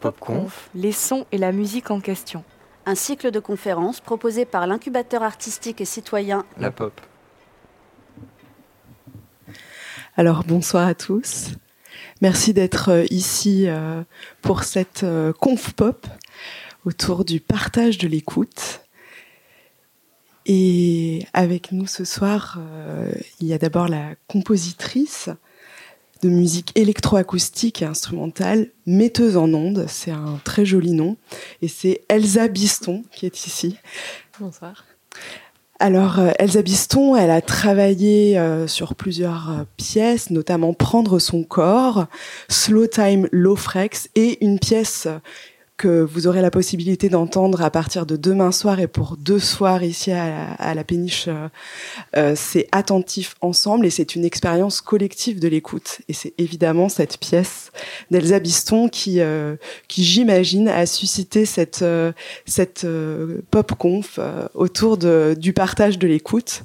PopConf, 0.00 0.70
les 0.74 0.92
sons 0.92 1.26
et 1.32 1.38
la 1.38 1.52
musique 1.52 1.90
en 1.90 2.00
question. 2.00 2.44
Un 2.86 2.94
cycle 2.94 3.30
de 3.30 3.40
conférences 3.40 4.00
proposé 4.00 4.44
par 4.44 4.66
l'incubateur 4.66 5.22
artistique 5.22 5.80
et 5.80 5.84
citoyen 5.84 6.44
La 6.58 6.70
Pop. 6.70 7.00
Alors 10.16 10.42
bonsoir 10.44 10.86
à 10.86 10.94
tous. 10.94 11.50
Merci 12.20 12.52
d'être 12.52 12.90
euh, 12.90 13.04
ici 13.10 13.68
euh, 13.68 14.02
pour 14.42 14.64
cette 14.64 15.04
euh, 15.04 15.32
conf 15.32 15.72
pop 15.74 16.08
autour 16.84 17.24
du 17.24 17.38
partage 17.38 17.98
de 17.98 18.08
l'écoute. 18.08 18.80
Et 20.46 21.26
avec 21.34 21.70
nous 21.70 21.86
ce 21.86 22.04
soir, 22.04 22.58
il 23.38 23.46
y 23.46 23.52
a 23.52 23.58
d'abord 23.58 23.86
la 23.86 24.14
compositrice 24.28 25.28
de 26.22 26.28
musique 26.28 26.72
électroacoustique 26.74 27.82
et 27.82 27.84
instrumentale, 27.84 28.68
metteuse 28.86 29.36
en 29.36 29.52
ondes, 29.52 29.86
c'est 29.88 30.10
un 30.10 30.40
très 30.44 30.64
joli 30.64 30.92
nom, 30.92 31.16
et 31.62 31.68
c'est 31.68 32.02
Elsa 32.08 32.48
Biston 32.48 33.02
qui 33.12 33.26
est 33.26 33.46
ici. 33.46 33.76
Bonsoir. 34.40 34.84
Alors, 35.80 36.18
euh, 36.18 36.30
Elsa 36.40 36.62
Biston, 36.62 37.14
elle 37.14 37.30
a 37.30 37.40
travaillé 37.40 38.36
euh, 38.36 38.66
sur 38.66 38.96
plusieurs 38.96 39.50
euh, 39.50 39.62
pièces, 39.76 40.30
notamment 40.30 40.74
Prendre 40.74 41.20
son 41.20 41.44
corps, 41.44 42.06
Slow 42.48 42.88
Time 42.88 43.28
Low 43.30 43.54
Frex 43.54 44.08
et 44.16 44.44
une 44.44 44.58
pièce 44.58 45.06
que 45.78 46.02
vous 46.02 46.26
aurez 46.26 46.42
la 46.42 46.50
possibilité 46.50 47.08
d'entendre 47.08 47.62
à 47.62 47.70
partir 47.70 48.04
de 48.04 48.16
demain 48.16 48.52
soir 48.52 48.80
et 48.80 48.88
pour 48.88 49.16
deux 49.16 49.38
soirs 49.38 49.84
ici 49.84 50.10
à 50.10 50.74
la, 50.74 50.84
péniche. 50.84 51.26
Euh, 51.28 51.48
euh, 52.16 52.34
c'est 52.36 52.66
attentif 52.72 53.36
ensemble 53.40 53.86
et 53.86 53.90
c'est 53.90 54.16
une 54.16 54.24
expérience 54.24 54.80
collective 54.80 55.38
de 55.38 55.48
l'écoute. 55.48 56.00
Et 56.08 56.12
c'est 56.12 56.34
évidemment 56.36 56.88
cette 56.88 57.18
pièce 57.18 57.70
d'Elsa 58.10 58.40
Biston 58.40 58.88
qui, 58.88 59.20
euh, 59.20 59.54
qui 59.86 60.02
j'imagine, 60.04 60.68
a 60.68 60.84
suscité 60.84 61.46
cette, 61.46 61.84
cette 62.44 62.86
pop 63.50 63.72
conf 63.78 64.18
autour 64.54 64.98
de, 64.98 65.36
du 65.38 65.52
partage 65.52 65.98
de 65.98 66.08
l'écoute. 66.08 66.64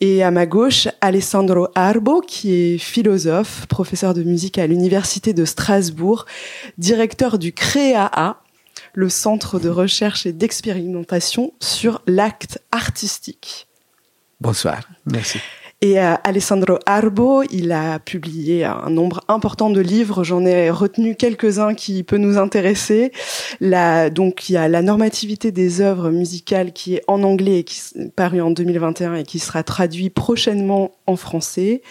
Et 0.00 0.22
à 0.22 0.30
ma 0.30 0.44
gauche, 0.44 0.88
Alessandro 1.00 1.68
Arbo, 1.74 2.20
qui 2.20 2.52
est 2.52 2.78
philosophe, 2.78 3.66
professeur 3.66 4.12
de 4.12 4.22
musique 4.22 4.58
à 4.58 4.66
l'Université 4.66 5.32
de 5.32 5.44
Strasbourg, 5.46 6.26
directeur 6.76 7.38
du 7.38 7.52
CREAA, 7.52 8.36
le 8.96 9.10
centre 9.10 9.60
de 9.60 9.68
recherche 9.68 10.24
et 10.24 10.32
d'expérimentation 10.32 11.52
sur 11.60 12.02
l'acte 12.06 12.60
artistique. 12.72 13.68
Bonsoir, 14.40 14.88
merci. 15.04 15.38
Et 15.82 16.00
euh, 16.00 16.14
Alessandro 16.24 16.78
Arbo, 16.86 17.42
il 17.50 17.70
a 17.70 17.98
publié 17.98 18.64
un 18.64 18.88
nombre 18.88 19.20
important 19.28 19.68
de 19.68 19.82
livres. 19.82 20.24
J'en 20.24 20.46
ai 20.46 20.70
retenu 20.70 21.16
quelques-uns 21.16 21.74
qui 21.74 22.02
peuvent 22.02 22.18
nous 22.18 22.38
intéresser. 22.38 23.12
Donc, 23.60 24.48
il 24.48 24.54
y 24.54 24.56
a 24.56 24.68
La 24.68 24.80
normativité 24.80 25.52
des 25.52 25.82
œuvres 25.82 26.10
musicales 26.10 26.72
qui 26.72 26.94
est 26.94 27.02
en 27.08 27.22
anglais 27.22 27.58
et 27.58 27.64
qui 27.64 27.82
est 27.94 28.08
paru 28.08 28.40
en 28.40 28.50
2021 28.50 29.16
et 29.16 29.24
qui 29.24 29.38
sera 29.38 29.62
traduit 29.62 30.08
prochainement 30.08 30.92
en 31.06 31.16
français. 31.16 31.82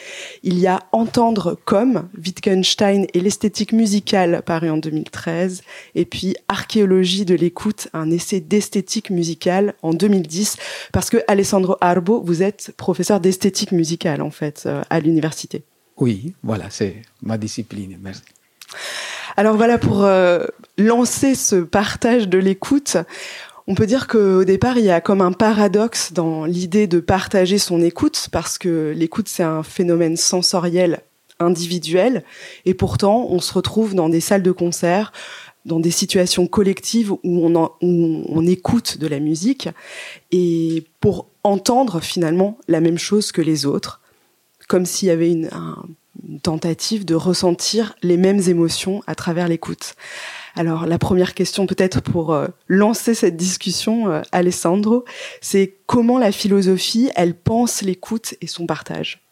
Il 0.41 0.57
y 0.57 0.65
a 0.65 0.79
Entendre 0.91 1.55
comme 1.65 2.09
Wittgenstein 2.17 3.05
et 3.13 3.19
l'esthétique 3.19 3.71
musicale 3.71 4.41
paru 4.43 4.71
en 4.71 4.77
2013. 4.77 5.61
Et 5.93 6.05
puis 6.05 6.35
Archéologie 6.47 7.25
de 7.25 7.35
l'écoute, 7.35 7.89
un 7.93 8.09
essai 8.09 8.39
d'esthétique 8.39 9.11
musicale 9.11 9.75
en 9.83 9.93
2010. 9.93 10.57
Parce 10.91 11.11
que 11.11 11.17
Alessandro 11.27 11.77
Arbo, 11.81 12.23
vous 12.25 12.41
êtes 12.41 12.73
professeur 12.77 13.19
d'esthétique 13.19 13.74
musicale 13.75 14.21
en 14.21 14.31
fait 14.31 14.63
euh, 14.65 14.81
à 14.89 14.99
l'université. 14.99 15.63
Oui, 15.97 16.33
voilà, 16.43 16.65
c'est 16.69 17.01
ma 17.21 17.37
discipline. 17.37 17.97
Merci. 18.01 18.21
Alors 19.37 19.55
voilà, 19.55 19.77
pour 19.77 20.03
euh, 20.03 20.45
lancer 20.77 21.35
ce 21.35 21.57
partage 21.57 22.27
de 22.27 22.37
l'écoute, 22.37 22.97
on 23.67 23.75
peut 23.75 23.85
dire 23.85 24.07
qu'au 24.07 24.43
départ, 24.43 24.77
il 24.77 24.85
y 24.85 24.91
a 24.91 25.01
comme 25.01 25.21
un 25.21 25.31
paradoxe 25.31 26.13
dans 26.13 26.45
l'idée 26.45 26.87
de 26.87 26.99
partager 26.99 27.57
son 27.57 27.81
écoute, 27.81 28.29
parce 28.31 28.57
que 28.57 28.93
l'écoute, 28.95 29.27
c'est 29.27 29.43
un 29.43 29.63
phénomène 29.63 30.17
sensoriel 30.17 31.01
individuel, 31.39 32.23
et 32.65 32.73
pourtant, 32.73 33.27
on 33.29 33.39
se 33.39 33.53
retrouve 33.53 33.93
dans 33.93 34.07
des 34.07 34.21
salles 34.21 34.43
de 34.43 34.51
concert, 34.51 35.11
dans 35.65 35.79
des 35.79 35.91
situations 35.91 36.47
collectives 36.47 37.11
où 37.11 37.19
on, 37.81 38.47
écoute 38.47 38.97
de 38.97 39.07
la 39.07 39.19
musique, 39.19 39.69
et 40.31 40.85
pour 41.01 41.27
entendre 41.43 41.99
finalement 41.99 42.57
la 42.67 42.79
même 42.79 42.97
chose 42.97 43.31
que 43.31 43.41
les 43.41 43.65
autres, 43.65 43.99
comme 44.67 44.85
s'il 44.85 45.07
y 45.07 45.11
avait 45.11 45.31
une, 45.31 45.49
tentative 46.41 47.05
de 47.05 47.15
ressentir 47.15 47.95
les 48.01 48.17
mêmes 48.17 48.41
émotions 48.47 49.03
à 49.07 49.15
travers 49.15 49.47
l'écoute. 49.47 49.95
Alors 50.55 50.85
la 50.85 50.97
première 50.97 51.33
question 51.33 51.67
peut-être 51.67 52.01
pour 52.01 52.33
euh, 52.33 52.47
lancer 52.67 53.13
cette 53.13 53.35
discussion, 53.35 54.09
euh, 54.09 54.21
Alessandro, 54.31 55.05
c'est 55.41 55.75
comment 55.85 56.17
la 56.17 56.31
philosophie, 56.31 57.09
elle 57.15 57.35
pense 57.35 57.81
l'écoute 57.81 58.35
et 58.41 58.47
son 58.47 58.65
partage? 58.65 59.24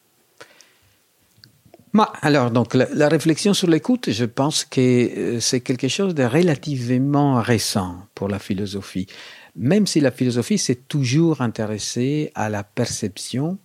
Alors, 2.22 2.50
donc, 2.50 2.74
la, 2.74 3.08
réflexion 3.08 3.54
sur 3.54 3.70
l'écoute, 3.70 4.10
je 4.12 4.26
pense 4.26 4.66
que 4.66 4.82
euh, 4.82 5.40
c'est 5.40 5.62
quelque 5.62 5.88
chose 5.88 6.16
de 6.16 6.24
relativement 6.24 7.42
récent 7.42 7.98
pour 8.16 8.30
la 8.30 8.40
philosophie 8.40 9.08
même 9.56 9.88
si 9.88 10.00
la 10.00 10.12
philosophie 10.12 10.58
s'est 10.58 10.76
toujours 10.88 11.42
intéressée 11.42 12.32
à 12.36 12.50
la 12.50 12.64
perception 12.64 13.58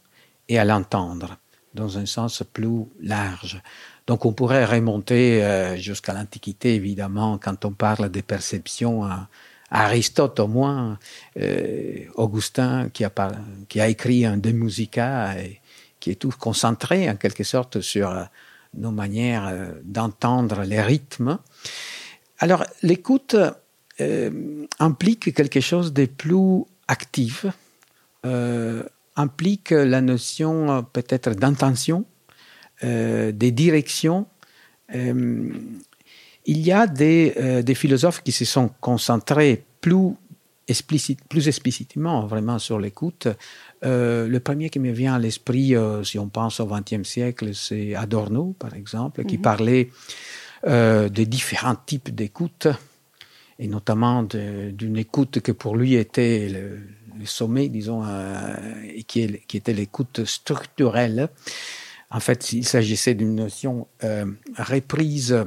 et 0.49 0.59
à 0.59 0.65
l'entendre, 0.65 1.39
dans 1.75 1.99
un 1.99 2.07
sens 2.07 2.43
plus 2.53 2.85
large. 3.01 3.63
Donc 4.07 4.25
on 4.25 4.33
pourrait 4.33 4.65
remonter 4.65 5.43
euh, 5.43 5.77
jusqu'à 5.77 6.13
l'Antiquité, 6.13 6.75
évidemment, 6.75 7.39
quand 7.39 7.65
on 7.65 7.73
parle 7.73 8.11
des 8.11 8.23
perceptions, 8.23 9.05
à, 9.05 9.29
Aristote 9.71 10.41
au 10.41 10.49
moins, 10.49 10.99
euh, 11.39 12.05
Augustin 12.15 12.89
qui 12.89 13.05
a, 13.05 13.13
qui 13.69 13.83
a 13.83 13.89
écrit 13.89 14.25
un 14.25 14.39
De 14.39 14.51
Musica, 14.51 15.39
et, 15.39 15.61
qui 16.09 16.13
est 16.13 16.15
tout 16.15 16.33
concentré 16.39 17.11
en 17.11 17.17
quelque 17.17 17.45
sorte 17.45 17.83
sur 17.83 18.09
euh, 18.09 18.25
nos 18.73 18.93
manières 18.93 19.53
d'entendre 19.85 20.63
les 20.63 20.81
rythmes. 20.81 21.39
Alors 22.39 22.65
l'écoute, 22.83 23.37
euh, 24.01 24.67
implique 24.79 25.35
quelque 25.35 25.61
chose 25.61 25.93
de 25.93 26.07
plus 26.07 26.63
actif, 26.87 27.47
euh, 28.25 28.85
implique 29.17 29.71
la 29.71 30.01
notion 30.01 30.71
euh, 30.71 30.83
peut-être 30.83 31.31
d'intention, 31.31 32.05
des 32.81 33.51
directions. 33.51 34.27
il 34.95 35.67
y 36.47 36.71
a 36.71 36.87
des, 36.87 37.75
philosophes 37.75 38.23
qui 38.23 38.31
se 38.31 38.45
sont 38.45 38.71
concentrés 38.81 39.65
plus, 39.81 40.15
explicite, 40.69 41.21
plus 41.29 41.49
explicitement 41.49 42.27
vraiment 42.27 42.59
sur 42.59 42.79
l'écoute. 42.79 43.29
le 43.83 44.39
premier 44.39 44.71
qui 44.71 44.79
me 44.79 44.93
vient 44.93 45.15
à 45.15 45.19
l'esprit, 45.19 45.75
si 46.05 46.19
on 46.19 46.29
pense 46.29 46.61
au 46.61 46.67
XXe 46.67 47.09
siècle, 47.09 47.55
c'est 47.55 47.95
Adorno, 47.95 48.55
par 48.59 48.75
exemple, 48.75 49.25
qui 49.25 49.37
mhm. 49.37 49.43
parlait 49.43 49.91
de 50.67 51.25
différents 51.25 51.77
types 51.77 52.15
d'écoute 52.15 52.69
et 53.59 53.67
notamment 53.67 54.23
d'une 54.23 54.97
écoute 54.97 55.41
que 55.41 55.53
pour 55.53 55.77
lui 55.77 55.95
était 55.95 56.49
le, 56.49 57.27
sommet, 57.27 57.69
disons, 57.69 58.05
euh, 58.07 58.55
et 58.85 59.03
qui, 59.03 59.41
qui 59.49 59.57
était 59.57 59.73
l'écoute 59.73 60.25
structurelle. 60.25 61.29
En 62.11 62.21
fait, 62.21 62.53
il 62.53 62.65
s'agissait 62.65 63.15
d'une 63.15 63.35
notion 63.35 63.89
euh, 64.05 64.25
reprise 64.57 65.45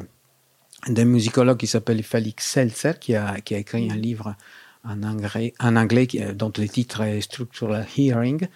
d'un 0.87 1.05
musicologue 1.05 1.57
qui 1.57 1.67
s'appelle 1.67 2.03
Félix 2.03 2.45
Seltzer, 2.45 2.99
qui 2.99 3.15
a, 3.15 3.39
qui 3.39 3.55
a 3.55 3.59
écrit 3.59 3.89
un 3.89 3.95
livre 3.95 4.35
en 4.83 5.03
anglais, 5.03 5.53
anglais 5.59 6.07
dont 6.35 6.51
le 6.57 6.67
titre 6.67 7.01
est 7.01 7.21
Structural 7.21 7.85
Hearing. 7.97 8.47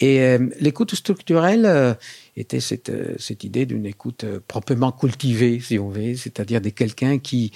Et 0.00 0.20
euh, 0.20 0.38
l'écoute 0.60 0.94
structurelle 0.94 1.66
euh, 1.66 1.94
était 2.36 2.60
cette, 2.60 2.88
euh, 2.88 3.14
cette 3.18 3.44
idée 3.44 3.64
d'une 3.64 3.86
écoute 3.86 4.24
proprement 4.48 4.90
cultivée, 4.90 5.60
si 5.60 5.78
on 5.78 5.88
veut, 5.88 6.16
c'est-à-dire 6.16 6.60
de 6.60 6.70
quelqu'un 6.70 7.18
qui 7.18 7.52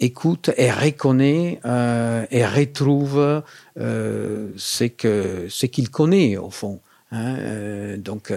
écoute 0.00 0.50
et 0.56 0.70
reconnaît 0.70 1.60
et 1.64 2.46
retrouve 2.46 3.42
ce 3.76 4.84
que 4.84 5.46
ce 5.48 5.66
qu'il 5.66 5.90
connaît 5.90 6.36
au 6.36 6.50
fond. 6.50 6.80
Hein. 7.12 7.98
donc, 7.98 8.32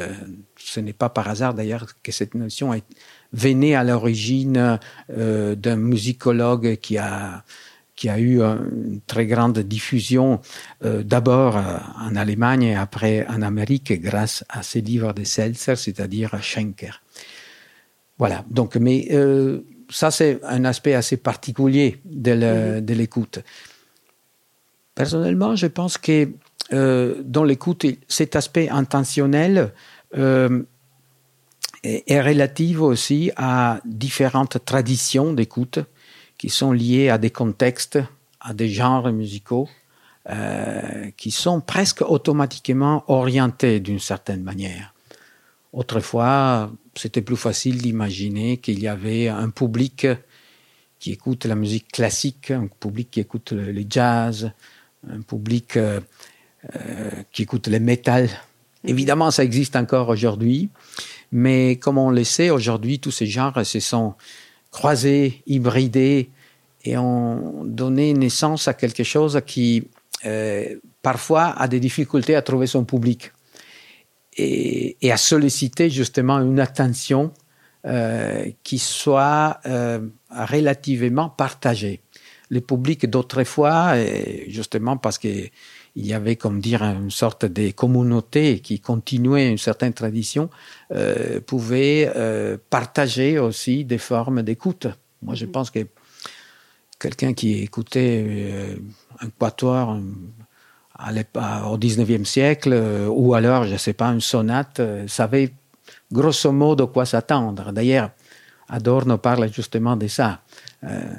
ce 0.58 0.80
n'est 0.80 0.94
pas 0.94 1.10
par 1.10 1.28
hasard 1.30 1.54
d'ailleurs 1.54 1.88
que 2.04 2.12
cette 2.12 2.36
notion 2.36 2.74
est, 2.74 2.84
venait 3.34 3.74
à 3.74 3.84
l'origine 3.84 4.80
d'un 5.10 5.76
musicologue 5.78 6.76
qui 6.76 6.98
a 6.98 7.44
qui 7.98 8.08
a 8.10 8.20
eu 8.20 8.42
une 8.42 9.02
très 9.06 9.26
grande 9.26 9.60
diffusion 9.60 10.40
euh, 10.86 11.04
d'abord 11.04 11.58
euh, 11.58 11.78
en 12.00 12.16
Allemagne 12.16 12.64
et 12.64 12.76
après 12.76 13.26
en 13.28 13.42
Amérique 13.42 13.92
grâce 14.00 14.46
à 14.48 14.64
ces 14.64 14.80
livres 14.82 15.14
de 15.14 15.26
Seltzer, 15.26 15.76
c'est-à-dire 15.76 16.42
Schenker. 16.42 17.02
Voilà. 18.20 18.46
Donc, 18.50 18.76
mais 18.76 19.08
euh, 19.12 19.62
ça 19.90 20.12
c'est 20.12 20.40
un 20.44 20.64
aspect 20.64 20.94
assez 20.94 21.18
particulier 21.18 22.00
de 22.06 22.94
l'écoute. 22.94 23.40
Personnellement, 24.96 25.56
je 25.56 25.68
pense 25.68 25.98
que 25.98 26.30
dans 26.72 27.44
l'écoute, 27.44 27.86
cet 28.08 28.36
aspect 28.36 28.68
intentionnel 28.70 29.72
est, 30.14 30.60
est 31.84 32.22
relatif 32.22 32.82
aussi 32.82 33.32
à 33.38 33.80
différentes 33.86 34.66
traditions 34.66 35.32
d'écoute 35.34 35.80
qui 36.38 36.50
sont 36.50 36.72
liés 36.72 37.10
à 37.10 37.18
des 37.18 37.32
contextes, 37.32 38.00
à 38.40 38.54
des 38.54 38.70
genres 38.70 39.12
musicaux, 39.12 39.68
qui 41.16 41.32
sont 41.32 41.62
presque 41.62 42.02
automatiquement 42.02 43.06
orientés 43.08 43.80
d'une 43.80 44.00
certaine 44.00 44.44
manière. 44.44 44.94
Autrefois, 45.72 46.72
c'était 46.96 47.22
plus 47.22 47.38
facile 47.38 47.82
d'imaginer 47.82 48.58
qu'il 48.58 48.80
y 48.80 48.88
avait 48.88 49.28
un 49.28 49.50
public 49.50 50.08
qui 51.00 51.12
écoute 51.12 51.46
la 51.46 51.56
musique 51.56 51.92
classique, 51.92 52.52
un 52.52 52.68
public 52.68 53.12
qui 53.12 53.20
écoute 53.20 53.52
le, 53.52 53.84
jazz, 53.88 54.52
un 55.08 55.22
public 55.22 55.78
euh, 55.78 56.00
euh, 56.76 57.12
qui 57.32 57.44
écoute 57.44 57.68
le 57.68 57.80
métal. 57.80 58.24
Mhm. 58.24 58.90
Évidemment, 58.90 59.32
ça 59.32 59.44
existe 59.44 59.76
encore 59.76 60.10
aujourd'hui, 60.10 60.70
mais 61.32 61.76
comme 61.76 61.98
on 61.98 62.10
le 62.10 62.24
sait, 62.24 62.50
aujourd'hui, 62.50 63.00
tous 63.00 63.12
ces 63.12 63.28
genres 63.28 63.66
se 63.66 63.80
sont 63.80 64.16
croisés, 64.78 65.42
hybridés 65.48 66.30
et 66.86 67.00
ont 67.00 67.64
donné 67.66 68.14
naissance 68.14 68.68
à 68.68 68.76
quelque 68.76 69.04
chose 69.04 69.42
qui, 69.44 69.88
euh, 70.28 70.76
parfois, 71.02 71.46
a 71.58 71.68
des 71.68 71.80
difficultés 71.80 72.36
à 72.36 72.44
trouver 72.44 72.68
son 72.68 72.86
public 72.86 73.32
et, 74.38 74.96
à 75.12 75.18
solliciter 75.18 75.90
justement 75.90 76.38
une 76.42 76.60
attention 76.60 77.34
euh, 77.88 78.46
qui 78.62 78.78
soit 78.78 79.60
euh, 79.66 80.00
relativement 80.30 81.30
partagé. 81.30 82.02
Le 82.50 82.62
public 82.62 83.10
d'autrefois, 83.10 83.96
justement 84.48 84.96
parce 84.96 85.18
qu'il 85.98 86.06
y 86.06 86.14
avait, 86.14 86.36
comme 86.36 86.60
dire, 86.60 86.84
une 86.84 87.10
sorte 87.10 87.46
de 87.46 87.72
communauté 87.72 88.60
qui 88.60 88.80
continuait 88.80 89.50
une 89.50 89.58
certaine 89.58 89.94
tradition, 89.94 90.50
euh, 90.94 91.42
pouvait 91.42 92.12
euh, 92.16 92.58
partager 92.70 93.40
aussi 93.40 93.84
des 93.84 93.98
formes 93.98 94.44
d'écoute. 94.44 94.88
Moi, 95.24 95.34
je 95.34 95.46
mm-hmm. 95.46 95.52
pense 95.52 95.72
que 95.72 95.88
quelqu'un 97.00 97.34
qui 97.34 97.64
écoutait 97.64 98.24
euh, 98.28 98.76
un 99.22 99.30
quatuor 99.30 99.98
au 101.00 101.78
19e 101.78 102.26
siècle, 102.26 103.08
ou 103.10 103.34
alors, 103.34 103.64
je 103.64 103.74
ne 103.74 103.78
sais 103.78 103.94
pas, 103.94 104.08
une 104.10 104.22
sonate, 104.22 104.82
savait 105.08 105.54
grosso 106.12 106.52
modo 106.52 106.88
quoi 106.88 107.06
s'attendre. 107.06 107.72
D'ailleurs, 107.72 108.12
Adorno 108.70 109.18
parle 109.18 109.52
justement 109.52 109.96
de 109.96 110.08
ça. 110.08 110.42
Euh, 110.84 111.14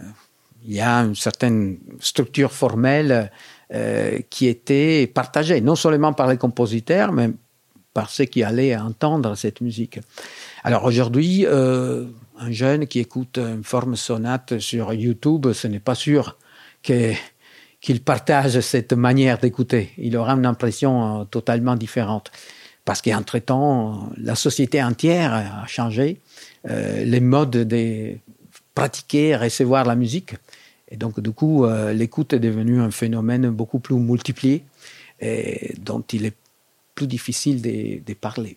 il 0.64 0.74
y 0.74 0.80
a 0.80 0.98
une 0.98 1.14
certaine 1.14 1.78
structure 2.00 2.52
formelle 2.52 3.30
euh, 3.74 4.18
qui 4.30 4.46
était 4.46 5.06
partagée, 5.06 5.60
non 5.60 5.74
seulement 5.74 6.12
par 6.12 6.28
les 6.28 6.36
compositeurs, 6.36 7.12
mais 7.12 7.30
par 7.94 8.10
ceux 8.10 8.24
qui 8.24 8.42
allaient 8.42 8.76
entendre 8.76 9.34
cette 9.34 9.60
musique. 9.60 10.00
Alors 10.64 10.84
aujourd'hui, 10.84 11.44
euh, 11.46 12.06
un 12.38 12.50
jeune 12.50 12.86
qui 12.86 13.00
écoute 13.00 13.38
une 13.38 13.64
forme 13.64 13.96
sonate 13.96 14.58
sur 14.58 14.92
YouTube, 14.92 15.52
ce 15.52 15.66
n'est 15.66 15.80
pas 15.80 15.94
sûr 15.94 16.36
qu'il 16.82 18.00
partage 18.04 18.60
cette 18.60 18.92
manière 18.92 19.38
d'écouter. 19.38 19.90
Il 19.98 20.16
aura 20.16 20.32
une 20.32 20.46
impression 20.46 21.26
totalement 21.26 21.74
différente 21.74 22.30
parce 22.88 23.02
qu'entre-temps, 23.02 24.08
la 24.16 24.34
société 24.34 24.82
entière 24.82 25.34
a 25.34 25.66
changé, 25.66 26.22
euh, 26.70 27.04
les 27.04 27.20
modes 27.20 27.50
de 27.50 28.14
pratiquer, 28.74 29.36
recevoir 29.36 29.84
la 29.84 29.94
musique. 29.94 30.36
Et 30.90 30.96
donc, 30.96 31.20
du 31.20 31.30
coup, 31.30 31.64
euh, 31.64 31.92
l'écoute 31.92 32.32
est 32.32 32.38
devenue 32.38 32.80
un 32.80 32.90
phénomène 32.90 33.50
beaucoup 33.50 33.78
plus 33.78 33.96
multiplié 33.96 34.64
et 35.20 35.74
dont 35.78 36.02
il 36.12 36.26
est 36.26 36.34
plus 36.94 37.06
difficile 37.06 37.62
de, 37.62 38.14
parler. 38.14 38.56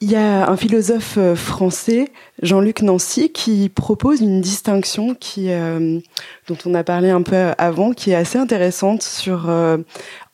Il 0.00 0.10
y 0.10 0.16
a 0.16 0.50
un 0.50 0.56
philosophe 0.56 1.16
euh, 1.16 1.36
français, 1.36 2.10
Jean-Luc 2.42 2.82
Nancy, 2.82 3.30
qui 3.30 3.68
propose 3.68 4.20
une 4.20 4.40
distinction 4.40 5.16
euh, 5.38 6.00
dont 6.48 6.58
on 6.64 6.74
a 6.74 6.82
parlé 6.82 7.10
un 7.10 7.22
peu 7.22 7.52
avant, 7.58 7.92
qui 7.92 8.10
est 8.10 8.16
assez 8.16 8.38
intéressante 8.38 9.02
sur 9.02 9.50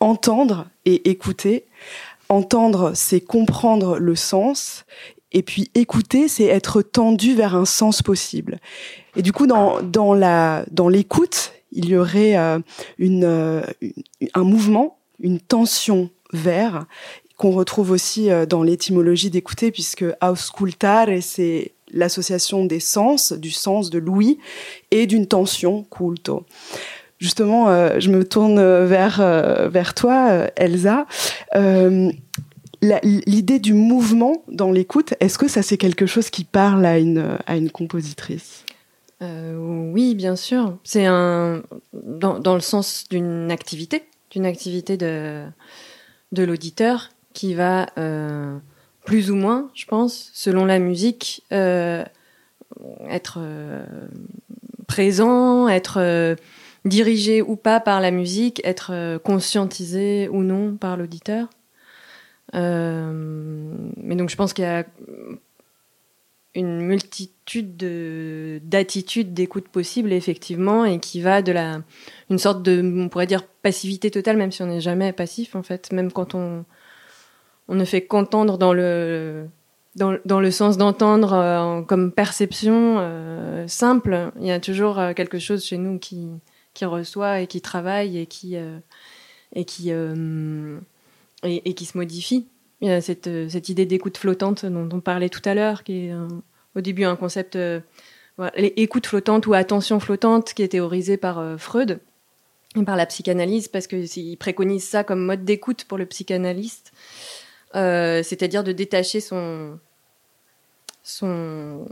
entendre 0.01 0.67
et 0.87 1.11
écouter 1.11 1.65
entendre, 2.29 2.93
c'est 2.95 3.21
comprendre 3.21 3.99
le 3.99 4.15
sens, 4.15 4.85
et 5.33 5.43
puis 5.43 5.71
écouter, 5.75 6.29
c'est 6.29 6.45
être 6.45 6.83
tendu 6.83 7.35
vers 7.35 7.55
un 7.55 7.65
sens 7.65 8.03
possible. 8.03 8.59
Et 9.19 9.23
du 9.23 9.33
coup, 9.33 9.47
dans, 9.47 9.83
dans 9.83 10.15
la 10.15 10.65
dans 10.71 10.89
l'écoute, 10.89 11.53
il 11.73 11.89
y 11.89 11.97
aurait 11.97 12.39
euh, 12.39 12.61
euh, 13.01 13.63
un 14.33 14.45
mouvement, 14.45 14.99
une 15.21 15.41
tension 15.41 16.09
vers 16.33 16.87
qu'on 17.37 17.51
retrouve 17.51 17.91
aussi 17.91 18.31
euh, 18.31 18.47
dans 18.47 18.63
l'étymologie 18.63 19.29
d'écouter, 19.29 19.73
puisque 19.73 20.05
auscultare, 20.23 21.09
c'est 21.21 21.73
l'association 21.93 22.65
des 22.65 22.81
sens, 22.81 23.33
du 23.33 23.51
sens 23.51 23.91
de 23.91 23.99
l'ouïe, 23.99 24.39
et 24.91 25.07
d'une 25.07 25.27
tension, 25.27 25.85
culto 25.91 26.47
justement, 27.21 27.67
je 27.99 28.11
me 28.11 28.23
tourne 28.23 28.63
vers, 28.85 29.19
vers 29.71 29.95
toi, 29.95 30.47
Elsa. 30.55 31.05
L'idée 32.81 33.59
du 33.59 33.75
mouvement 33.75 34.45
dans 34.47 34.71
l'écoute, 34.71 35.15
est-ce 35.19 35.37
que 35.37 35.49
ça 35.49 35.63
c'est 35.63 35.79
quelque 35.79 36.07
chose 36.07 36.31
qui 36.31 36.45
parle 36.45 36.87
à 36.87 37.01
une, 37.01 37.39
à 37.45 37.57
une 37.57 37.73
compositrice? 37.73 38.65
Oui, 39.21 40.15
bien 40.15 40.37
sûr. 40.37 40.79
C'est 40.85 41.07
un 41.07 41.63
dans, 41.93 42.39
dans, 42.39 42.55
le 42.55 42.61
sens 42.61 43.09
d'une 43.09 43.51
activité, 43.51 44.05
d'une 44.31 44.47
activité 44.47 44.97
de, 44.97 45.45
de 46.33 46.43
l'auditeur 46.45 47.11
qui 47.33 47.55
va 47.55 47.87
plus 49.05 49.31
ou 49.31 49.35
moins, 49.35 49.71
je 49.75 49.87
pense, 49.87 50.31
selon 50.35 50.65
la 50.65 50.79
musique, 50.79 51.43
être 51.51 53.41
présent, 54.87 55.69
être 55.69 56.37
dirigé 56.85 57.43
ou 57.43 57.57
pas 57.57 57.81
par 57.81 58.01
la 58.01 58.11
musique, 58.11 58.61
être 58.65 58.91
euh, 58.93 59.19
conscientisé 59.19 60.29
ou 60.29 60.43
non 60.43 60.77
par 60.77 60.97
l'auditeur. 60.97 61.49
Euh, 62.55 63.13
mais 63.97 64.17
donc 64.17 64.31
je 64.31 64.37
pense 64.37 64.53
qu'il 64.53 64.65
y 64.65 64.69
a 64.69 64.85
une 66.55 66.81
multitude 66.81 67.77
d'attitudes 68.65 69.35
d'écoute 69.35 69.69
possibles 69.69 70.13
effectivement 70.13 70.85
et 70.85 70.99
qui 70.99 71.21
va 71.21 71.43
de 71.43 71.53
la 71.53 71.81
une 72.31 72.39
sorte 72.39 72.63
de 72.63 72.83
on 72.83 73.09
pourrait 73.09 73.27
dire 73.27 73.47
passivité 73.63 74.11
totale 74.11 74.37
même 74.37 74.51
si 74.51 74.63
on 74.63 74.67
n'est 74.67 74.81
jamais 74.81 75.13
passif 75.13 75.55
en 75.55 75.63
fait 75.63 75.93
même 75.93 76.11
quand 76.11 76.35
on 76.35 76.65
on 77.69 77.75
ne 77.75 77.85
fait 77.85 78.07
qu'entendre 78.07 78.59
dans 78.59 78.73
le 78.73 79.47
dans, 79.97 80.17
dans, 80.25 80.41
le 80.41 80.51
sens 80.51 80.79
d'entendre 80.79 81.33
euh, 81.33 81.83
comme 81.83 82.13
perception 82.13 82.99
simple 83.67 84.33
il 84.41 84.47
y 84.47 84.51
a 84.51 84.61
toujours 84.61 85.01
quelque 85.15 85.39
chose 85.39 85.65
chez 85.65 85.77
nous 85.77 85.99
qui 85.99 86.29
qui 86.79 86.85
reçoit 86.85 87.41
et 87.41 87.49
qui 87.49 87.61
travaille 87.61 88.19
et 88.19 88.27
qui 88.27 88.57
euh, 88.57 88.79
et 89.53 89.65
qui 89.65 89.89
euh, 89.91 90.79
et, 91.43 91.75
qui 91.75 91.85
se 91.85 91.99
modifie. 91.99 92.47
Il 92.81 92.89
y 92.89 92.91
a 92.91 93.01
cette, 93.01 93.29
cette 93.49 93.69
idée 93.69 93.87
d'écoute 93.87 94.19
flottante 94.19 94.65
dont 94.65 94.89
on 94.93 95.01
parlait 95.01 95.29
tout 95.29 95.43
à 95.45 95.55
l'heure, 95.55 95.83
qui 95.83 96.07
est 96.07 96.13
au 96.77 96.81
début 96.81 97.05
un 97.05 97.17
concept 97.17 97.59
voilà, 98.37 98.53
écoute 98.57 99.07
flottante 99.07 99.47
ou 99.49 99.55
attention 99.55 99.99
flottante 99.99 100.55
qui 100.55 100.63
est 100.63 100.69
théorisé 100.69 101.17
par 101.17 101.59
Freud 101.59 101.99
et 102.77 102.85
par 102.85 102.95
la 102.95 103.07
psychanalyse 103.07 103.67
parce 103.67 103.89
qu'il 103.89 104.39
préconise 104.39 104.85
ça 104.85 105.03
comme 105.03 105.25
mode 105.25 105.45
d'écoute 105.45 105.87
pour 105.87 105.99
le 105.99 106.07
psychanalyste, 106.07 106.93
c'est-à-dire 107.75 108.63
de 108.63 108.71
détacher 108.71 109.21
son 109.21 109.81
son 111.03 111.85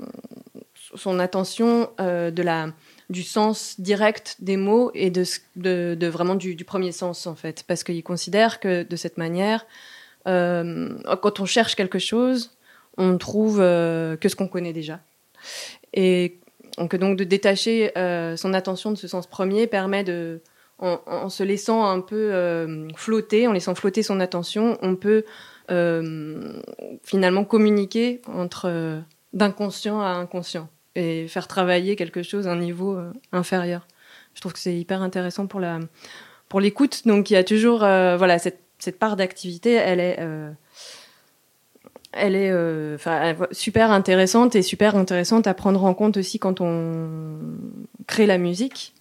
attention 1.19 1.91
de 1.99 2.43
la 2.43 2.69
du 3.11 3.23
sens 3.23 3.81
direct 3.81 4.37
des 4.41 4.57
mots 4.57 4.91
et 4.95 5.11
de, 5.11 6.07
vraiment 6.09 6.35
du, 6.35 6.57
premier 6.65 6.93
sens 6.93 7.27
en 7.27 7.35
fait, 7.35 7.65
parce 7.67 7.85
qu'il 7.85 8.03
considère 8.03 8.61
que 8.61 8.83
de 8.83 8.97
cette 8.97 9.17
manière, 9.17 9.63
euh, 9.63 9.67
quand 10.27 11.41
on 11.41 11.47
cherche 11.47 11.75
quelque 11.75 11.99
chose, 11.99 12.57
on 12.97 13.19
trouve 13.19 13.61
euh, 13.61 14.17
que 14.17 14.29
ce 14.29 14.37
qu'on 14.37 14.49
connaît 14.49 14.73
déjà. 14.73 15.01
Et 15.95 16.39
donc, 16.79 16.95
de 16.95 17.25
détacher 17.25 17.97
euh, 17.97 18.37
son 18.37 18.53
attention 18.53 18.91
de 18.91 18.97
ce 18.97 19.09
sens 19.09 19.27
premier 19.27 19.67
permet 19.67 20.05
de, 20.05 20.41
en, 20.79 21.29
se 21.29 21.43
laissant 21.43 21.87
un 21.87 22.01
peu 22.01 22.87
flotter, 22.97 23.47
en 23.47 23.53
laissant 23.53 23.75
flotter 23.75 24.03
son 24.03 24.21
attention, 24.21 24.79
on 24.83 24.97
peut 24.97 25.25
finalement 27.03 27.45
communiquer 27.45 28.21
entre 28.27 29.03
d'inconscient 29.33 30.01
à 30.01 30.09
inconscient 30.09 30.69
et 30.97 31.29
faire 31.29 31.47
travailler 31.47 31.95
quelque 31.95 32.23
chose 32.23 32.49
à 32.49 32.53
un 32.53 32.59
niveau 32.59 32.97
euh, 32.97 33.13
inférieur. 33.33 33.87
Je 34.35 34.41
trouve 34.41 34.55
que 34.55 34.59
c'est 34.59 34.77
hyper 34.77 35.03
intéressant 35.03 35.47
pour 35.47 35.61
la 35.61 35.79
pour 36.49 36.61
l'écoute. 36.61 37.07
Donc 37.07 37.31
il 37.31 37.35
y 37.35 37.37
a 37.37 37.45
toujours 37.45 37.85
euh, 37.85 38.17
voilà 38.17 38.39
cette, 38.39 38.61
cette 38.79 38.99
part 38.99 39.17
d'activité, 39.17 39.73
elle 39.73 40.01
est 40.01 40.17
euh, 40.21 40.51
est 42.15 43.53
super 43.53 43.91
intéressante 43.91 44.57
et 44.57 44.63
super 44.63 44.97
intéressante 44.97 45.47
à 45.47 45.55
prendre 45.55 45.85
en 45.85 45.95
compte 45.95 46.17
aussi 46.17 46.39
quand 46.39 46.61
on 46.61 47.39
crée 48.07 48.27
la 48.27 48.39
musique 48.39 48.95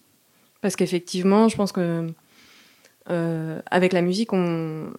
parce 0.62 0.76
qu'effectivement, 0.76 1.48
je 1.48 1.56
pense 1.56 1.72
que 1.72 2.12
avec 3.08 3.94
la 3.94 4.02
musique 4.02 4.34
on 4.34 4.90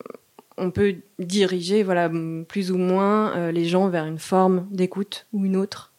peut 0.72 0.94
diriger 1.18 1.82
voilà 1.82 2.10
plus 2.48 2.70
ou 2.70 2.78
moins 2.78 3.50
les 3.50 3.66
gens 3.66 3.88
vers 3.88 4.06
une 4.06 4.18
forme 4.18 4.66
d'écoute 4.70 5.26
ou 5.34 5.44
une 5.44 5.56
autre 5.56 5.92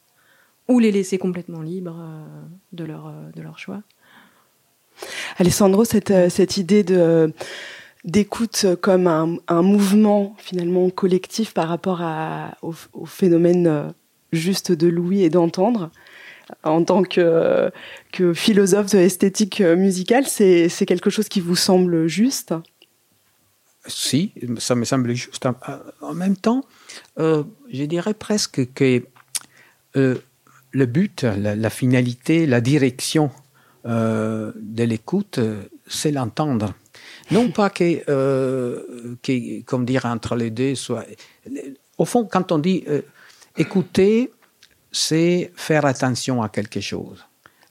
ou 0.67 0.79
les 0.79 0.91
laisser 0.91 1.17
complètement 1.17 1.61
libres 1.61 2.01
de, 2.73 2.83
leur, 2.83 3.13
de 3.35 3.41
leur 3.41 3.59
choix. 3.59 3.81
Alessandro, 5.37 5.85
cette, 5.85 6.29
cette 6.29 6.57
idée 6.57 6.83
de 6.83 7.33
d'écoute 8.03 8.65
comme 8.81 9.07
un, 9.07 9.61
mouvement 9.61 10.35
finalement 10.37 10.89
collectif 10.89 11.53
par 11.53 11.67
rapport 11.67 12.01
au, 12.61 13.05
phénomène 13.05 13.67
euh, 13.67 13.89
juste 14.31 14.71
de 14.71 14.87
l'ouïe 14.87 15.23
et 15.23 15.29
d'entendre. 15.29 15.91
En 16.63 16.83
tant 16.83 17.03
que, 17.03 17.71
philosophe 18.33 18.91
de 18.91 18.99
l'esthétique 18.99 19.59
musicale, 19.59 20.25
c'est 20.27 20.85
quelque 20.85 21.09
chose 21.09 21.27
qui 21.27 21.41
vous 21.41 21.57
semble 21.57 22.07
juste? 22.07 22.53
Si, 23.85 24.31
ça 24.57 24.75
me 24.75 24.85
semble 24.85 25.13
juste. 25.13 25.45
En 26.01 26.13
même 26.13 26.37
temps, 26.37 26.63
euh, 27.19 27.43
je 27.71 27.83
dirais 27.83 28.13
presque 28.13 28.73
que 28.73 29.03
euh, 29.97 30.15
le 30.71 30.85
but, 30.85 31.23
la, 31.23 31.69
finalité, 31.69 32.45
la 32.45 32.61
direction 32.61 33.29
de 33.83 34.83
l'écoute, 34.83 35.39
c'est 35.87 36.11
l'entendre. 36.11 36.73
Non 37.31 37.51
pas 37.51 37.69
que, 37.69 38.03
euh, 38.09 39.15
que, 39.21 39.61
comme 39.63 39.85
dire, 39.85 40.05
entre 40.05 40.35
les 40.35 40.49
deux, 40.49 40.75
soit. 40.75 41.05
Au 41.97 42.05
fond, 42.05 42.25
quand 42.25 42.51
on 42.51 42.59
dit 42.59 42.83
euh, 42.87 43.01
écouter, 43.57 44.31
c'est 44.91 45.51
faire 45.55 45.85
attention 45.85 46.41
à 46.41 46.49
quelque 46.49 46.79
chose. 46.79 47.25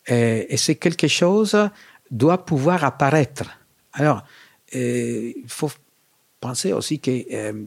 Et, 0.06 0.56
c'est 0.56 0.76
quelque 0.76 1.08
chose 1.08 1.56
doit 2.10 2.44
pouvoir 2.44 2.84
apparaître. 2.84 3.44
Alors, 3.92 4.22
euh, 4.74 5.32
il 5.34 5.48
faut 5.48 5.70
penser 6.40 6.72
aussi 6.72 7.00
que, 7.00 7.66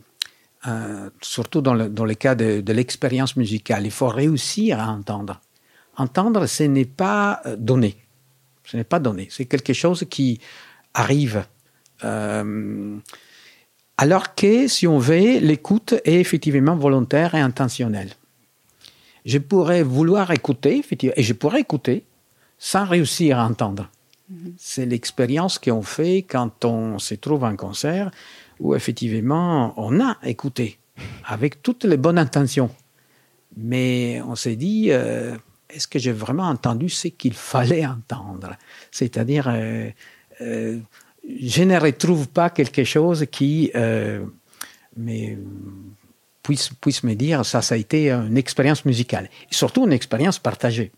surtout 1.22 1.62
dans 1.62 1.74
le, 1.74 1.89
dans 1.89 2.05
cas 2.13 2.36
de, 2.36 2.62
de 2.62 2.74
l'expérience 2.74 3.36
musicale, 3.36 3.86
il 3.86 3.91
faut 3.91 4.08
réussir 4.08 4.79
à 4.79 4.89
entendre. 4.89 5.41
Entendre, 5.98 6.46
ce 6.46 6.63
n'est 6.63 6.86
pas 6.86 7.41
donné. 7.58 7.98
Ce 8.63 8.77
n'est 8.77 8.84
pas 8.84 9.00
donné. 9.00 9.27
C'est 9.31 9.46
quelque 9.46 9.74
chose 9.74 10.05
qui 10.10 10.39
arrive 10.93 11.46
alors 13.98 14.36
que, 14.36 14.68
si 14.68 14.88
on 14.88 15.00
veut, 15.00 15.39
l'écoute 15.39 15.96
est 16.06 16.20
effectivement 16.20 16.75
volontaire 16.75 17.36
et 17.36 17.41
intentionnelle. 17.41 18.12
Je 19.25 19.38
pourrais 19.38 19.84
vouloir 19.84 20.32
écouter, 20.32 20.84
et 21.01 21.24
je 21.24 21.34
pourrais 21.34 21.62
écouter 21.62 22.06
sans 22.58 22.86
réussir 22.86 23.39
à 23.39 23.46
entendre. 23.46 23.89
Mm-hmm. 24.32 24.53
C'est 24.58 24.86
l'expérience 24.86 25.60
qu'on 25.60 25.82
fait 25.82 26.24
quand 26.24 26.65
on 26.65 27.00
se 27.00 27.15
trouve 27.15 27.44
en 27.44 27.56
concert 27.56 28.12
où 28.60 28.75
effectivement 28.75 29.74
on 29.77 30.00
a 30.00 30.18
écouté 30.24 30.77
avec 31.25 31.62
toutes 31.62 31.86
les 31.86 31.98
bonnes 31.98 32.18
intentions. 32.18 32.70
Mais 33.58 34.22
on 34.25 34.36
s'est 34.36 34.56
dit, 34.56 34.91
euh, 34.91 35.36
est-ce 35.70 35.88
que 35.88 36.00
j'ai 36.00 36.12
vraiment 36.12 36.48
entendu 36.48 36.89
ce 36.89 37.08
qu'il 37.08 37.34
fallait 37.34 37.86
entendre? 37.86 38.56
C'est-à-dire, 38.91 39.48
euh, 39.50 40.79
je 41.42 41.64
ne 41.64 41.80
retrouve 41.80 42.28
pas 42.28 42.50
quelque 42.50 42.84
chose 42.84 43.26
qui 43.32 43.72
euh, 43.76 44.26
puisse, 46.44 47.04
me 47.04 47.14
dire 47.14 47.46
ça, 47.46 47.62
ça 47.62 47.76
a 47.76 47.78
été 47.78 48.12
une 48.12 48.38
expérience 48.38 48.86
musicale. 48.86 49.30
Et 49.52 49.54
surtout 49.54 49.86
une 49.86 49.94
expérience 49.94 50.40
partagée. 50.40 50.92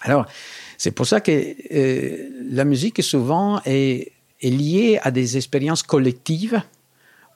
Alors, 0.00 0.26
c'est 0.76 0.90
pour 0.90 1.06
ça 1.06 1.20
que 1.20 1.30
euh, 1.30 2.28
la 2.50 2.64
musique 2.64 3.02
souvent 3.02 3.60
est, 3.64 4.12
liée 4.42 4.98
à 5.02 5.10
des 5.10 5.38
expériences 5.38 5.82
collectives 5.82 6.60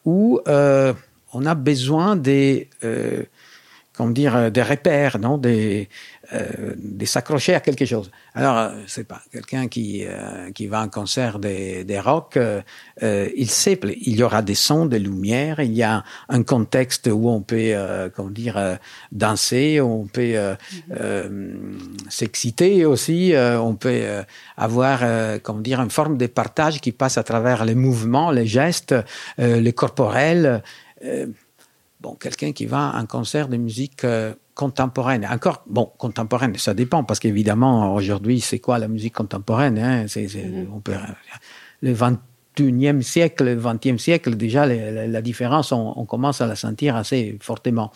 où 0.05 0.41
euh, 0.47 0.93
on 1.33 1.47
a 1.47 1.55
besoin 1.55 2.17
des, 2.17 2.69
euh, 3.99 4.05
comment 4.05 4.11
dire, 4.11 4.51
des 4.51 4.63
repères, 4.63 5.19
non, 5.19 5.39
des, 5.39 5.89
euh, 6.33 6.75
s'accrocher 7.05 7.55
à 7.55 7.61
quelque 7.61 7.87
chose. 7.87 8.11
Alors, 8.35 8.59
euh, 8.59 8.71
c'est 8.87 9.07
pas 9.07 9.21
quelqu'un 9.33 9.67
qui 9.67 10.05
euh, 10.05 10.53
qui 10.53 10.67
va 10.67 10.81
à 10.81 10.83
un 10.83 10.89
concert 10.89 11.39
des, 11.39 11.85
des 11.85 11.99
rock, 11.99 12.37
euh, 12.37 12.63
il 13.37 13.51
sait, 13.51 13.81
il 13.83 14.17
y 14.17 14.23
aura 14.23 14.43
des 14.43 14.55
sons, 14.55 14.87
des 14.87 14.99
lumières, 14.99 15.61
il 15.61 15.73
y 15.73 15.83
a 15.83 16.05
un 16.29 16.43
contexte 16.43 17.09
où 17.09 17.29
on 17.29 17.41
peut, 17.41 17.75
comment 18.15 18.31
dire, 18.31 18.79
danser, 19.11 19.81
on 19.81 20.07
peut 20.07 20.35
s'exciter 22.09 22.85
aussi, 22.85 23.33
on 23.37 23.75
peut 23.75 24.25
avoir, 24.57 25.03
comment 25.43 25.61
dire, 25.61 25.81
une 25.81 25.91
forme 25.91 26.19
de 26.19 26.27
partage 26.27 26.81
qui 26.81 26.93
passe 26.93 27.19
à 27.19 27.23
travers 27.23 27.65
les 27.65 27.75
mouvements, 27.75 28.31
les 28.31 28.47
gestes, 28.47 28.95
les 29.39 29.73
corporels. 29.73 30.63
Bon, 32.01 32.15
quelqu'un 32.15 32.53
qui 32.53 32.67
va 32.67 32.91
à 32.91 32.99
un 32.99 33.07
concert 33.07 33.49
de 33.49 33.57
musique 33.57 34.05
contemporaine. 34.55 35.27
Encore, 35.31 35.63
bon, 35.67 35.91
contemporaine, 35.99 36.57
ça 36.59 36.75
dépend, 36.75 37.05
parce 37.05 37.21
qu'évidemment, 37.21 37.95
aujourd'hui, 37.95 38.41
c'est 38.41 38.59
quoi 38.59 38.79
la 38.79 38.89
musique 38.89 39.15
contemporaine 39.15 39.79
hein? 39.79 40.07
c'est, 40.09 40.25
mm-hmm. 40.27 40.67
on 40.75 40.81
peut, 40.81 40.95
Le 41.81 41.95
21e 41.95 43.03
siècle, 43.03 43.45
le 43.45 43.57
20e 43.57 43.99
siècle, 43.99 44.35
déjà, 44.35 44.67
la, 44.67 45.07
la 45.07 45.23
différence, 45.23 45.71
on, 45.71 45.95
on, 45.97 46.05
commence 46.07 46.41
à 46.41 46.47
la 46.47 46.57
sentir 46.57 46.97
assez 46.97 47.39
fortement. 47.41 47.93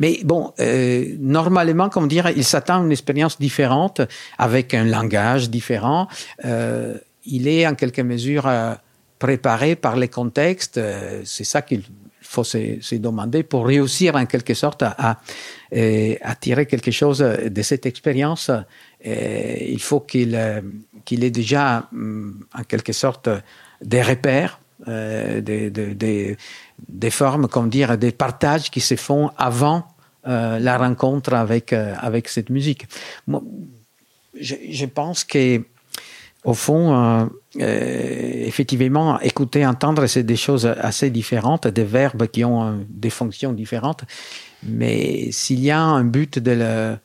Mais 0.00 0.18
bon, 0.24 0.52
euh, 0.58 1.16
normalement, 1.20 1.88
comme 1.88 2.08
dire, 2.08 2.28
il 2.30 2.44
s'attend 2.44 2.80
à 2.80 2.84
une 2.84 2.90
expérience 2.90 3.38
différente, 3.38 4.00
avec 4.36 4.74
un 4.74 4.84
langage 4.84 5.48
différent. 5.48 6.08
Euh, 6.44 6.98
il 7.24 7.46
est 7.46 7.66
en 7.66 7.76
quelque 7.76 8.02
mesure 8.02 8.46
euh, 8.46 8.74
préparé 9.18 9.76
par 9.76 9.96
les 9.96 10.08
contextes. 10.08 10.78
Euh, 10.78 11.22
c'est 11.24 11.44
ça 11.44 11.62
qu'il 11.62 11.84
faut 12.30 12.44
se, 12.44 12.80
se, 12.80 12.94
demander 12.94 13.42
pour 13.42 13.66
réussir 13.66 14.14
en 14.14 14.26
quelque 14.26 14.54
sorte 14.54 14.82
à, 14.82 14.94
à, 14.98 15.18
à 16.22 16.34
tirer 16.36 16.66
quelque 16.66 16.90
chose 16.90 17.18
de 17.18 17.62
cette 17.62 17.86
expérience. 17.86 18.50
il 19.04 19.80
faut 19.80 20.00
qu'il 20.00 20.38
qu'il 21.04 21.24
ait 21.24 21.30
déjà 21.30 21.88
mm, 21.92 22.30
en 22.54 22.64
quelque 22.64 22.92
sorte 22.92 23.28
des 23.82 24.02
repères, 24.02 24.60
euh, 24.88 25.40
des, 25.40 27.10
formes, 27.10 27.48
comme 27.48 27.68
dire, 27.68 27.98
des 27.98 28.12
partages 28.12 28.70
qui 28.70 28.80
se 28.80 28.96
font 28.96 29.30
avant 29.36 29.84
euh, 30.26 30.58
la 30.58 30.78
rencontre 30.78 31.34
avec, 31.34 31.72
euh, 31.72 31.94
cette 32.26 32.50
musique. 32.50 32.86
Moi, 33.26 33.42
je, 34.38 34.54
je 34.70 34.86
pense 34.86 35.24
que 35.24 35.62
au 36.44 36.54
fond, 36.54 36.94
euh, 36.94 37.24
euh, 37.24 37.26
effectivement, 37.58 39.20
écouter, 39.20 39.66
entendre, 39.66 40.06
c'est 40.06 40.22
des 40.22 40.36
choses 40.36 40.66
assez 40.66 41.10
différentes, 41.10 41.66
des 41.66 41.84
verbes 41.84 42.28
qui 42.28 42.44
ont 42.44 42.64
euh, 42.64 42.72
des 42.88 43.10
fonctions 43.10 43.52
différentes. 43.52 44.04
Mais 44.62 45.32
s'il 45.32 45.60
y 45.60 45.70
a 45.70 45.80
un 45.80 46.04
but 46.04 46.38
de, 46.38 46.98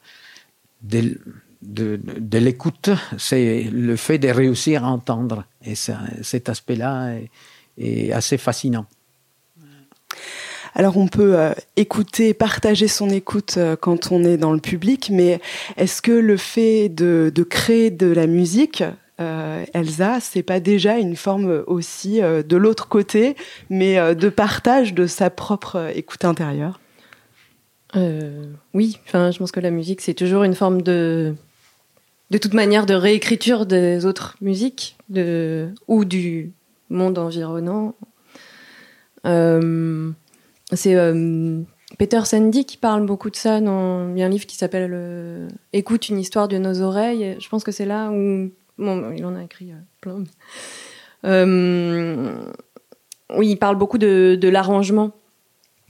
l'écoute, 2.34 2.90
c'est 3.18 3.70
le 3.72 3.96
fait 3.96 4.20
de 4.20 4.28
réussir 4.28 4.84
à 4.84 4.90
entendre. 4.90 5.46
Et 5.64 5.74
cet 5.76 6.50
aspect-là 6.50 7.16
est, 7.78 8.12
assez 8.12 8.38
fascinant. 8.38 8.86
Alors 10.76 10.98
on 10.98 11.08
peut 11.08 11.40
euh, 11.40 11.54
écouter, 11.78 12.34
partager 12.34 12.90
son 12.90 13.10
écoute 13.10 13.56
euh, 13.58 13.78
quand 13.78 14.12
on 14.12 14.26
est 14.26 14.36
dans 14.36 14.52
le 14.52 14.60
public, 14.60 15.10
mais 15.10 15.40
est-ce 15.78 16.02
que 16.02 16.12
le 16.12 16.36
fait 16.36 16.90
de, 16.90 17.32
créer 17.50 17.92
de 17.92 18.08
la 18.08 18.28
musique, 18.28 18.82
euh, 18.82 18.92
Elsa, 19.18 20.20
c'est 20.20 20.44
pas 20.44 20.60
déjà 20.60 20.98
une 20.98 21.16
forme 21.16 21.64
aussi 21.68 22.22
euh, 22.22 22.44
de 22.44 22.58
l'autre 22.58 22.90
côté, 22.90 23.36
mais 23.70 23.98
euh, 23.98 24.14
de 24.14 24.28
partage 24.30 24.94
de 24.94 25.08
sa 25.08 25.30
propre 25.30 25.92
écoute 25.96 26.26
intérieure 26.26 26.80
Oui, 28.74 29.00
enfin, 29.06 29.32
je 29.32 29.40
pense 29.40 29.54
que 29.54 29.62
la 29.62 29.72
musique, 29.72 30.02
c'est 30.02 30.14
toujours 30.14 30.44
une 30.44 30.56
forme 30.56 30.82
de, 30.82 31.34
de 32.30 32.38
toute 32.38 32.54
manière, 32.54 32.86
de 32.86 32.94
réécriture 32.94 33.66
des 33.66 34.06
autres 34.06 34.36
musiques 34.42 34.98
de, 35.08 35.70
ou 35.88 36.04
du 36.04 36.52
monde 36.90 37.18
environnant. 37.18 37.96
c'est 39.24 40.96
Peter 41.98 42.26
Sandy 42.26 42.66
qui 42.66 42.76
parle 42.76 43.06
beaucoup 43.06 43.30
de 43.30 43.38
ça 43.38 43.62
dans 43.62 44.14
un 44.14 44.30
livre 44.30 44.46
qui 44.46 44.58
s'appelle 44.58 45.48
Écoute 45.72 46.10
une 46.10 46.20
histoire 46.20 46.50
de 46.50 46.58
nos 46.58 46.82
oreilles. 46.82 47.38
Je 47.40 47.48
pense 47.48 47.64
que 47.64 47.72
c'est 47.72 47.86
là 47.86 48.12
où 48.12 48.50
Bon, 48.78 49.12
il 49.12 49.26
en 49.26 49.36
a 49.36 49.44
écrit 49.44 49.72
euh, 49.72 49.78
plein. 50.02 50.24
Euh, 51.26 52.36
oui, 53.36 53.50
il 53.50 53.56
parle 53.58 53.78
beaucoup 53.78 53.98
de, 53.98 54.38
de 54.40 54.50
l'arrangement. 54.50 55.12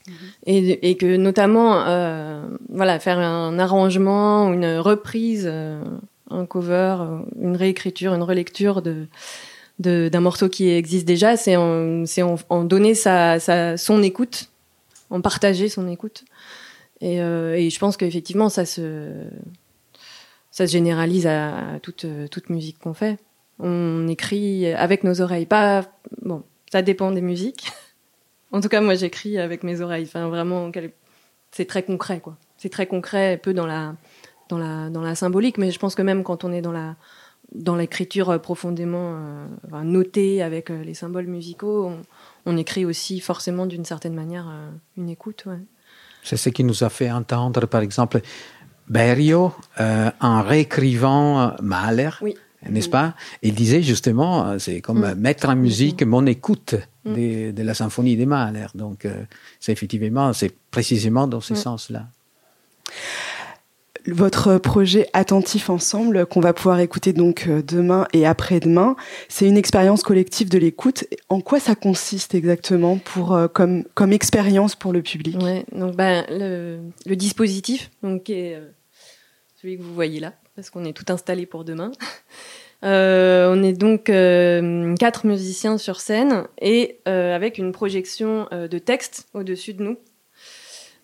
Mm-hmm. 0.08 0.14
Et, 0.46 0.90
et, 0.90 0.98
que 0.98 1.18
notamment, 1.18 1.86
euh, 1.88 2.46
voilà, 2.70 3.00
faire 3.00 3.20
un 3.20 3.58
arrangement, 3.58 4.54
une 4.54 4.78
reprise, 4.78 5.46
euh, 5.48 5.84
un 6.30 6.46
cover, 6.46 6.98
une 7.42 7.56
réécriture, 7.56 8.14
une 8.14 8.24
relecture 8.24 8.82
de 8.82 9.08
d'un 9.78 10.22
morceau 10.22 10.48
qui 10.48 10.70
existe 10.70 11.06
déjà, 11.06 11.36
c'est 11.36 11.58
en, 11.58 12.04
en, 12.06 12.36
en, 12.48 12.64
donner 12.64 12.94
sa, 12.96 13.42
sa, 13.42 13.76
son 13.76 14.02
écoute, 14.04 14.50
en 15.10 15.20
partager 15.20 15.68
son 15.68 15.90
écoute. 15.90 16.24
Et, 17.02 17.22
euh, 17.22 17.56
et 17.56 17.70
je 17.70 17.78
pense 17.78 17.98
qu'effectivement, 17.98 18.48
ça 18.48 18.66
se, 18.66 19.12
ça 20.56 20.68
se 20.68 20.72
généralise 20.72 21.28
à, 21.28 21.80
toute, 21.84 22.06
toute 22.32 22.50
musique 22.50 22.80
qu'on 22.80 22.94
fait. 22.94 23.20
On 23.60 24.08
écrit 24.08 24.72
avec 24.72 25.04
nos 25.04 25.20
oreilles. 25.20 25.46
Pas, 25.46 25.84
bon, 26.22 26.44
ça 26.72 26.82
dépend 26.82 27.12
des 27.12 27.20
musiques. 27.20 27.74
en 28.54 28.62
tout 28.62 28.70
cas, 28.70 28.80
moi, 28.80 28.96
j'écris 28.96 29.38
avec 29.38 29.64
mes 29.64 29.82
oreilles. 29.82 30.06
Enfin, 30.08 30.30
vraiment, 30.30 30.72
c'est 31.52 31.66
très 31.66 31.84
concret, 31.84 32.22
quoi. 32.22 32.38
C'est 32.58 32.70
très 32.70 32.88
concret, 32.88 33.38
peu 33.38 33.54
dans 33.54 33.66
la 33.66 33.96
dans 34.48 34.58
la 34.58 34.90
dans 34.90 35.02
la 35.02 35.14
symbolique, 35.14 35.58
mais 35.58 35.72
je 35.72 35.80
pense 35.80 35.94
que 35.94 36.02
même 36.02 36.24
quand 36.24 36.46
on 36.46 36.54
est 36.54 36.62
dans 36.62 36.72
la 36.72 36.96
dans 37.54 37.76
l'écriture 37.76 38.40
profondément 38.40 39.20
notée 39.84 40.42
avec 40.42 40.70
les 40.70 40.94
symboles 40.94 41.28
musicaux, 41.28 41.92
on, 42.46 42.56
écrit 42.56 42.86
aussi 42.86 43.20
forcément 43.20 43.66
d'une 43.66 43.84
certaine 43.84 44.14
manière 44.14 44.48
une 44.96 45.10
écoute. 45.10 45.46
C'est 46.24 46.38
ce 46.38 46.50
qui 46.50 46.64
nous 46.64 46.84
a 46.84 46.90
fait 46.90 47.12
entendre, 47.12 47.68
par 47.68 47.82
exemple, 47.82 48.22
Berio 48.88 49.54
en 49.78 50.42
réécrivant 50.42 51.54
Mahler. 51.62 52.10
Oui 52.22 52.36
n'est-ce 52.70 52.90
pas? 52.90 53.14
Il 53.42 53.54
disait 53.54 53.82
justement, 53.82 54.48
euh, 54.48 54.60
c'est 54.60 54.82
comme 54.82 55.00
mm. 55.00 55.16
mettre 55.16 55.50
en 55.50 55.56
musique 55.56 56.04
mm. 56.04 56.10
mon 56.10 56.26
écoute 56.26 56.76
mm. 57.06 57.52
de, 57.52 57.64
la 57.64 57.74
symphonie 57.74 58.16
des 58.16 58.26
Mahler. 58.26 58.68
Donc, 58.76 59.06
euh, 59.06 59.24
c'est 59.60 59.72
effectivement, 59.72 60.34
c'est 60.34 60.54
précisément 60.72 61.28
dans 61.28 61.42
ce 61.42 61.56
sens-là. 61.56 62.08
Votre 64.08 64.58
projet 64.58 65.08
Attentif 65.14 65.70
Ensemble, 65.70 66.26
qu'on 66.26 66.40
va 66.40 66.54
pouvoir 66.54 66.80
écouter 66.80 67.14
donc 67.14 67.48
euh, 67.48 67.62
demain 67.62 68.08
et 68.14 68.26
après-demain, 68.26 68.96
c'est 69.30 69.48
une 69.48 69.58
expérience 69.58 70.04
collective 70.04 70.50
de 70.50 70.58
l'écoute. 70.58 71.06
En 71.30 71.42
quoi 71.42 71.60
ça 71.60 71.76
consiste 71.76 72.36
exactement 72.36 72.98
pour, 72.98 73.38
comme, 73.54 73.84
comme 73.94 74.14
expérience 74.14 74.76
pour 74.76 74.94
le 74.94 75.02
public? 75.02 75.38
Donc 75.72 75.96
ben, 75.96 76.26
le, 76.30 77.16
dispositif, 77.16 77.90
donc, 78.04 78.30
est 78.30 78.62
celui 79.62 79.78
que 79.78 79.84
vous 79.84 79.94
voyez 79.94 80.20
là, 80.20 80.34
parce 80.56 80.70
qu'on 80.70 80.86
est 80.86 80.94
tout 80.94 81.12
installé 81.12 81.46
pour 81.46 81.64
demain. 81.64 81.92
Euh, 82.84 83.52
on 83.52 83.64
est 83.64 83.74
donc 83.74 84.10
euh, 84.10 84.96
quatre 84.96 85.26
musiciens 85.26 85.78
sur 85.78 86.00
scène 86.00 86.46
et 86.62 87.00
euh, 87.08 87.36
avec 87.36 87.58
une 87.58 87.72
projection 87.72 88.48
de 88.52 88.78
texte 88.78 89.28
au-dessus 89.34 89.74
de 89.74 89.84
nous 89.84 89.98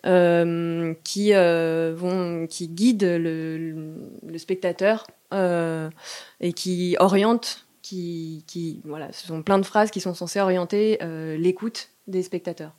qui 0.03 1.34
vont 1.34 2.48
qui 2.48 2.67
guide 2.67 3.03
le, 3.03 4.38
spectateur 4.38 5.05
et 5.31 6.53
qui 6.53 6.96
oriente 7.00 7.65
qui, 7.81 8.81
voilà 8.86 9.12
ce 9.12 9.27
sont 9.27 9.43
plein 9.43 9.60
de 9.60 9.65
phrases 9.65 9.91
qui 9.91 10.00
sont 10.00 10.13
censées 10.13 10.39
orienter 10.39 10.98
l'écoute 11.38 11.89
des 12.08 12.24
spectateurs. 12.24 12.74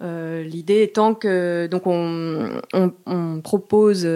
L'idée 0.00 0.82
étant 0.82 1.14
que 1.14 1.68
donc 1.70 1.84
on, 1.86 3.40
propose 3.42 4.06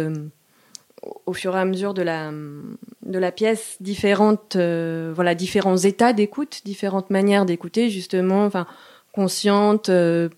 au 1.26 1.32
fur 1.32 1.56
et 1.56 1.60
à 1.60 1.64
mesure 1.64 1.94
de 1.94 2.02
la, 2.02 2.30
de 2.30 3.18
la 3.18 3.32
pièce 3.32 3.76
différentes, 3.80 4.56
euh, 4.56 5.12
voilà, 5.14 5.34
différents 5.34 5.76
états 5.76 6.12
d'écoute, 6.12 6.62
différentes 6.64 7.10
manières 7.10 7.46
d'écouter, 7.46 7.90
justement, 7.90 8.44
enfin, 8.44 8.66
consciente, 9.12 9.88
euh, 9.88 10.28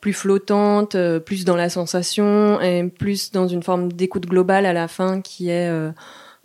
plus 0.00 0.12
flottante, 0.12 0.94
euh, 0.94 1.20
plus 1.20 1.44
dans 1.44 1.56
la 1.56 1.68
sensation 1.68 2.60
et 2.60 2.88
plus 2.88 3.32
dans 3.32 3.48
une 3.48 3.62
forme 3.62 3.92
d'écoute 3.92 4.26
globale 4.26 4.66
à 4.66 4.72
la 4.72 4.88
fin 4.88 5.20
qui 5.20 5.50
est 5.50 5.70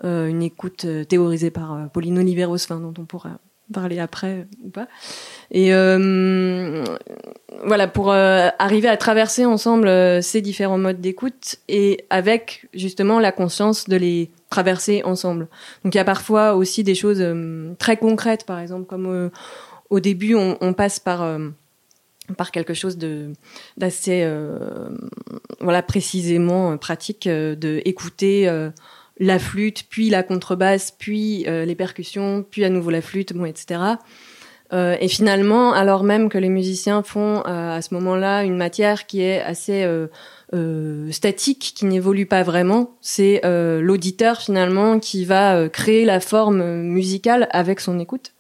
une 0.04 0.44
écoute 0.44 0.86
théorisée 1.08 1.52
par 1.52 1.90
Pauline 1.92 2.20
Oliveros, 2.20 2.56
enfin, 2.56 2.80
dont 2.80 2.94
on 2.98 3.06
pourra 3.06 3.40
parler 3.74 4.00
après 4.00 4.48
ou 4.64 4.70
pas. 4.70 4.88
Et 5.52 5.74
euh, 5.74 6.84
voilà, 7.66 7.88
pour 7.88 8.12
euh, 8.12 8.50
arriver 8.60 8.88
à 8.88 8.98
traverser 8.98 9.46
ensemble 9.46 9.88
euh, 9.88 10.22
ces 10.22 10.42
différents 10.42 10.78
modes 10.78 11.02
d'écoute 11.02 11.58
et 11.68 12.06
avec 12.10 12.68
justement 12.74 13.20
la 13.20 13.32
conscience 13.32 13.88
de 13.90 13.98
les 13.98 14.32
traverser 14.50 15.02
ensemble. 15.04 15.48
Donc 15.84 15.96
il 15.96 15.98
y 15.98 16.02
a 16.02 16.06
parfois 16.06 16.56
aussi 16.56 16.84
des 16.84 16.96
choses 16.96 17.24
très 17.80 17.98
concrètes, 17.98 18.46
par 18.46 18.60
exemple, 18.60 18.86
comme 18.86 19.32
au 19.90 20.00
début 20.00 20.36
on, 20.36 20.58
on 20.62 20.74
passe 20.74 21.00
par 21.00 21.40
par 22.38 22.52
quelque 22.52 22.74
chose 22.74 22.98
de 22.98 23.34
d'assez 23.78 24.28
voilà 25.60 25.82
précisément 25.84 26.78
pratique 26.78 27.28
de 27.28 27.82
écouter 27.86 28.50
la 29.20 29.40
flûte, 29.40 29.86
puis 29.90 30.10
la 30.10 30.24
contrebasse, 30.24 30.92
puis 30.92 31.46
euh, 31.48 31.66
les 31.66 31.76
percussions, 31.76 32.46
puis 32.50 32.66
à 32.66 32.70
nouveau 32.70 32.90
la 32.90 33.02
flûte, 33.02 33.34
bon, 33.34 33.46
etc. 33.46 33.80
Euh, 34.74 34.98
et 35.00 35.08
finalement, 35.08 35.74
alors 35.74 36.04
même 36.04 36.28
que 36.28 36.38
les 36.38 36.50
musiciens 36.50 37.04
font 37.04 37.44
euh, 37.46 37.78
à 37.78 37.82
ce 37.82 37.94
moment-là 37.94 38.44
une 38.44 38.58
matière 38.58 39.06
qui 39.06 39.22
est 39.22 39.42
assez 39.42 39.88
statique, 41.12 41.74
qui 41.76 41.86
n'évolue 41.86 42.26
pas 42.26 42.44
vraiment, 42.44 42.96
c'est 43.02 43.42
l'auditeur 43.44 44.42
finalement 44.42 45.00
qui 45.00 45.26
va 45.26 45.68
créer 45.70 46.06
la 46.06 46.20
forme 46.20 46.82
musicale 46.82 47.48
avec 47.52 47.80
son 47.80 48.00
écoute. 48.00 48.35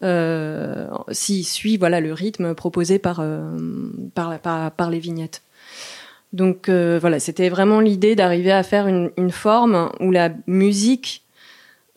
S'il 0.00 1.44
suit 1.44 1.76
voilà 1.76 2.00
le 2.00 2.12
rythme 2.12 2.54
proposé 2.54 2.98
par, 2.98 3.22
par 4.14 4.90
les 4.90 4.98
vignettes. 4.98 5.42
Donc 6.32 6.68
euh, 6.68 6.98
voilà, 7.00 7.20
c'était 7.20 7.48
vraiment 7.48 7.80
l'idée 7.80 8.14
d'arriver 8.14 8.52
à 8.52 8.62
faire 8.62 8.86
une, 8.86 9.10
une, 9.16 9.30
forme 9.30 9.90
où 10.00 10.10
la 10.10 10.30
musique, 10.46 11.24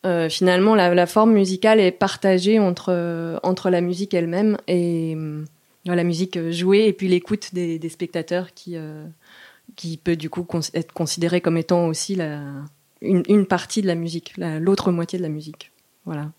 euh, 0.06 0.30
finalement, 0.30 0.74
la, 0.74 0.94
la, 0.94 1.06
forme 1.06 1.34
musicale 1.34 1.80
est 1.80 1.92
partagée 1.92 2.58
entre 2.58 3.40
entre 3.44 3.70
la 3.70 3.82
musique 3.82 4.14
elle-même 4.14 4.58
et 4.68 5.16
euh, 5.18 5.44
la 5.86 6.04
musique 6.04 6.52
jouée 6.52 6.88
et 6.88 6.94
puis 6.94 7.10
l'écoute 7.10 7.54
des, 7.54 7.78
des, 7.78 7.90
spectateurs 7.90 8.54
qui 8.54 8.78
qui 9.76 9.98
peut 9.98 10.16
du 10.16 10.30
coup 10.30 10.48
être 10.74 10.94
considérée 10.94 11.42
comme 11.42 11.58
étant 11.58 11.88
aussi 11.88 12.16
la, 12.16 12.42
une, 13.02 13.24
une 13.28 13.46
partie 13.46 13.82
de 13.82 13.88
la 13.88 13.96
musique, 13.96 14.34
l'autre 14.38 14.92
moitié 14.92 15.18
de 15.18 15.24
la 15.24 15.30
musique. 15.30 15.72
Voilà. 16.06 16.32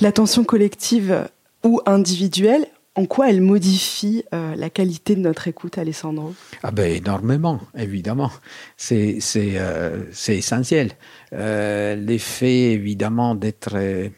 L'attention 0.00 0.44
collective 0.44 1.28
ou 1.64 1.80
individuelle 1.86 2.66
en 2.96 3.04
quoi 3.04 3.28
elle 3.30 3.42
modifie 3.42 4.24
euh, 4.32 4.54
la 4.56 4.70
qualité 4.70 5.14
de 5.14 5.20
notre 5.20 5.48
écoute, 5.48 5.76
Alessandro? 5.76 6.34
Ah 6.62 6.70
ben 6.70 6.90
énormément, 6.90 7.60
évidemment. 7.76 8.32
C'est 8.76 9.18
euh, 9.36 10.02
essentiel. 10.28 10.92
Euh, 11.34 11.94
L'effet 11.94 12.72
évidemment 12.72 13.34
d'être 13.34 13.74
euh, 13.74 14.08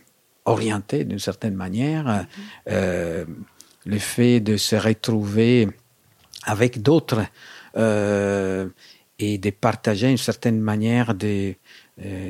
orienté 0.45 1.05
d'une 1.05 1.19
certaine 1.19 1.55
manière, 1.55 2.05
mm 2.07 2.27
-hmm. 2.71 3.27
l'effet 3.87 4.41
de 4.41 4.57
se 4.57 4.77
retrouver 4.77 5.69
avec 6.45 6.81
d'autres 6.87 7.23
et 9.19 9.39
de 9.39 9.51
partager 9.51 10.09
une 10.11 10.25
certaine 10.31 10.61
manière 10.61 11.15
de 11.15 11.55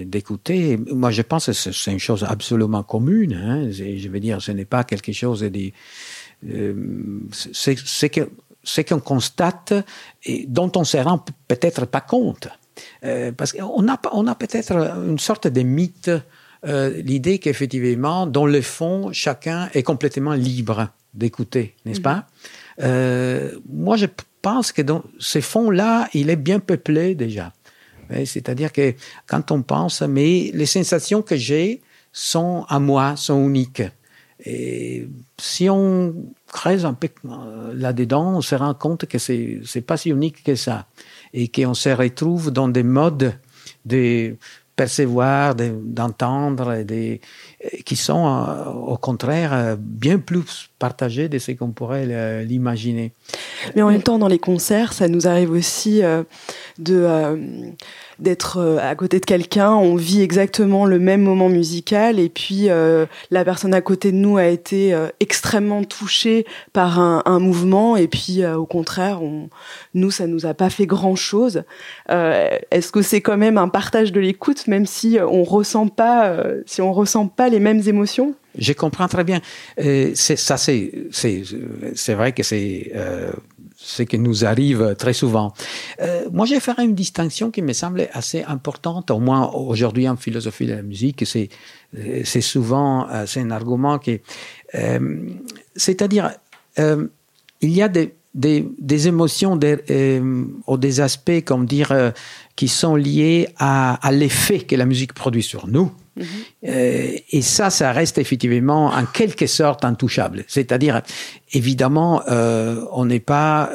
d'écouter. 0.04 0.78
Moi, 0.90 1.10
je 1.10 1.22
pense 1.22 1.46
que 1.46 1.52
c'est 1.52 1.92
une 1.92 1.98
chose 1.98 2.24
absolument 2.24 2.82
commune. 2.82 3.34
Hein. 3.34 3.70
Je 3.70 4.08
veux 4.08 4.20
dire, 4.20 4.40
ce 4.40 4.52
n'est 4.52 4.64
pas 4.64 4.84
quelque 4.84 5.12
chose 5.12 5.40
de 5.40 5.72
euh, 6.46 6.74
c'est 7.32 8.08
que 8.08 8.30
ce 8.62 8.80
qu'on 8.82 9.00
constate 9.00 9.72
et 10.24 10.46
dont 10.46 10.70
on 10.76 10.84
se 10.84 10.96
rend 10.98 11.24
peut-être 11.46 11.86
pas 11.86 12.00
compte. 12.00 12.48
Euh, 13.04 13.32
parce 13.32 13.52
qu'on 13.52 13.88
a, 13.88 14.00
on 14.12 14.26
a 14.26 14.34
peut-être 14.34 14.72
une 14.72 15.18
sorte 15.18 15.48
de 15.48 15.62
mythe, 15.62 16.10
euh, 16.66 17.02
l'idée 17.02 17.38
qu'effectivement, 17.38 18.26
dans 18.26 18.46
le 18.46 18.60
fond, 18.60 19.10
chacun 19.12 19.68
est 19.74 19.82
complètement 19.82 20.34
libre 20.34 20.88
d'écouter, 21.14 21.74
n'est-ce 21.84 22.00
pas? 22.00 22.18
Mm-hmm. 22.18 22.82
euh, 22.82 23.50
Moi, 23.68 23.96
je 23.96 24.06
pense 24.42 24.72
que 24.72 24.82
dans 24.82 25.02
ces 25.18 25.40
fonds-là, 25.40 26.08
il 26.14 26.30
est 26.30 26.36
bien 26.36 26.60
peuplé 26.60 27.14
déjà. 27.14 27.52
C'est-à-dire 28.24 28.72
que 28.72 28.94
quand 29.26 29.50
on 29.50 29.62
pense, 29.62 30.02
mais 30.02 30.50
les 30.54 30.66
sensations 30.66 31.22
que 31.22 31.36
j'ai 31.36 31.82
sont 32.12 32.64
à 32.68 32.78
moi, 32.78 33.16
sont 33.16 33.46
uniques. 33.46 33.82
Et 34.44 35.08
si 35.38 35.68
on 35.68 36.14
creuse 36.46 36.84
un 36.84 36.94
peu 36.94 37.08
euh, 37.24 37.74
là-dedans, 37.74 38.36
on 38.36 38.40
se 38.40 38.54
rend 38.54 38.74
compte 38.74 39.06
que 39.06 39.18
c'est 39.18 39.60
c'est 39.64 39.80
pas 39.80 39.96
si 39.96 40.10
unique 40.10 40.44
que 40.44 40.54
ça 40.54 40.86
et 41.34 41.48
qu'on 41.48 41.74
se 41.74 41.88
retrouve 41.88 42.52
dans 42.52 42.68
des 42.68 42.84
modes 42.84 43.34
de 43.84 44.36
percevoir, 44.76 45.56
d'entendre, 45.56 46.84
qui 47.84 47.96
sont 47.96 48.26
euh, 48.26 48.64
au 48.70 48.96
contraire 48.96 49.52
euh, 49.52 49.76
bien 49.76 50.18
plus 50.18 50.70
partagés 50.78 51.28
de 51.28 51.38
ce 51.38 51.52
qu'on 51.52 51.70
pourrait 51.70 52.44
l'imaginer. 52.44 53.12
Mais 53.74 53.82
en 53.82 53.90
même 53.90 54.02
temps, 54.02 54.18
dans 54.18 54.28
les 54.28 54.38
concerts, 54.38 54.92
ça 54.92 55.08
nous 55.08 55.26
arrive 55.26 55.50
aussi 55.50 56.02
de 56.78 57.06
d'être 58.18 58.58
euh, 58.58 58.78
à 58.78 58.94
côté 58.94 59.20
de 59.20 59.24
quelqu'un, 59.24 59.72
on 59.72 59.94
vit 59.94 60.22
exactement 60.22 60.86
le 60.86 60.98
même 60.98 61.22
moment 61.22 61.48
musical 61.48 62.18
et 62.18 62.28
puis 62.28 62.68
euh, 62.68 63.06
la 63.30 63.44
personne 63.44 63.74
à 63.74 63.80
côté 63.80 64.10
de 64.10 64.16
nous 64.16 64.36
a 64.36 64.46
été 64.46 64.92
euh, 64.92 65.08
extrêmement 65.20 65.84
touchée 65.84 66.46
par 66.72 66.98
un, 66.98 67.38
mouvement 67.38 67.96
et 67.96 68.08
puis 68.08 68.44
au 68.44 68.66
contraire, 68.66 69.22
on, 69.22 69.48
nous 69.94 70.10
ça 70.10 70.26
nous 70.26 70.46
a 70.46 70.54
pas 70.54 70.70
fait 70.70 70.86
grand 70.86 71.14
chose. 71.14 71.62
Est-ce 72.08 72.90
que 72.90 73.02
c'est 73.02 73.20
quand 73.20 73.36
même 73.36 73.58
un 73.58 73.68
partage 73.68 74.12
de 74.12 74.18
l'écoute 74.18 74.66
même 74.66 74.86
si 74.86 75.18
on 75.20 75.44
ressent 75.44 75.86
pas, 75.86 76.34
si 76.66 76.80
ressent 76.80 77.28
pas 77.28 77.48
les 77.48 77.60
mêmes 77.60 77.82
émotions? 77.86 78.34
Je 78.58 78.72
comprends 78.72 79.08
très 79.08 79.24
bien. 79.24 79.40
Euh, 79.80 80.12
ça, 80.14 80.56
c'est, 80.56 80.90
vrai 82.14 82.32
que 82.32 82.42
c'est 82.42 82.92
euh, 82.94 83.30
ce 83.76 84.02
qui 84.02 84.18
nous 84.18 84.44
arrive 84.44 84.96
très 84.98 85.12
souvent. 85.12 85.52
Euh, 86.00 86.28
moi, 86.32 86.44
je 86.44 86.58
ferai 86.58 86.84
une 86.84 86.94
distinction 86.94 87.50
qui 87.50 87.62
me 87.62 87.72
semble 87.72 88.08
assez 88.12 88.42
importante, 88.42 89.10
au 89.10 89.20
moins 89.20 89.48
aujourd'hui 89.52 90.08
en 90.08 90.16
philosophie 90.16 90.66
de 90.66 90.74
la 90.74 90.82
musique. 90.82 91.24
C'est, 91.24 92.40
souvent, 92.40 93.08
c'est 93.26 93.40
un 93.40 93.50
argument 93.50 93.98
qui, 93.98 94.20
euh, 94.74 95.30
c'est-à-dire, 95.76 96.32
il 96.76 97.70
y 97.70 97.82
a 97.82 97.88
des, 97.88 98.14
des, 98.34 98.68
des 98.78 99.08
émotions 99.08 99.56
des, 99.56 99.78
euh, 99.90 100.44
ou 100.66 100.76
des 100.76 101.00
aspects, 101.00 101.42
comme 101.44 101.66
dire, 101.66 101.92
euh, 101.92 102.10
qui 102.56 102.68
sont 102.68 102.94
liés 102.94 103.48
à, 103.58 103.94
à 104.06 104.12
l'effet 104.12 104.60
que 104.60 104.76
la 104.76 104.86
musique 104.86 105.12
produit 105.12 105.42
sur 105.42 105.66
nous. 105.66 105.90
Mm 106.16 106.22
-hmm. 106.22 107.22
et 107.36 107.42
ça, 107.42 107.70
ça 107.70 107.92
reste 107.92 108.18
effectivement 108.18 108.86
en 109.00 109.06
quelque 109.06 109.46
sorte 109.46 109.84
intouchable. 109.84 110.44
C'est-à-dire, 110.48 111.02
évidemment, 111.52 112.22
on 113.00 113.04
n'est 113.10 113.24
pas 113.36 113.70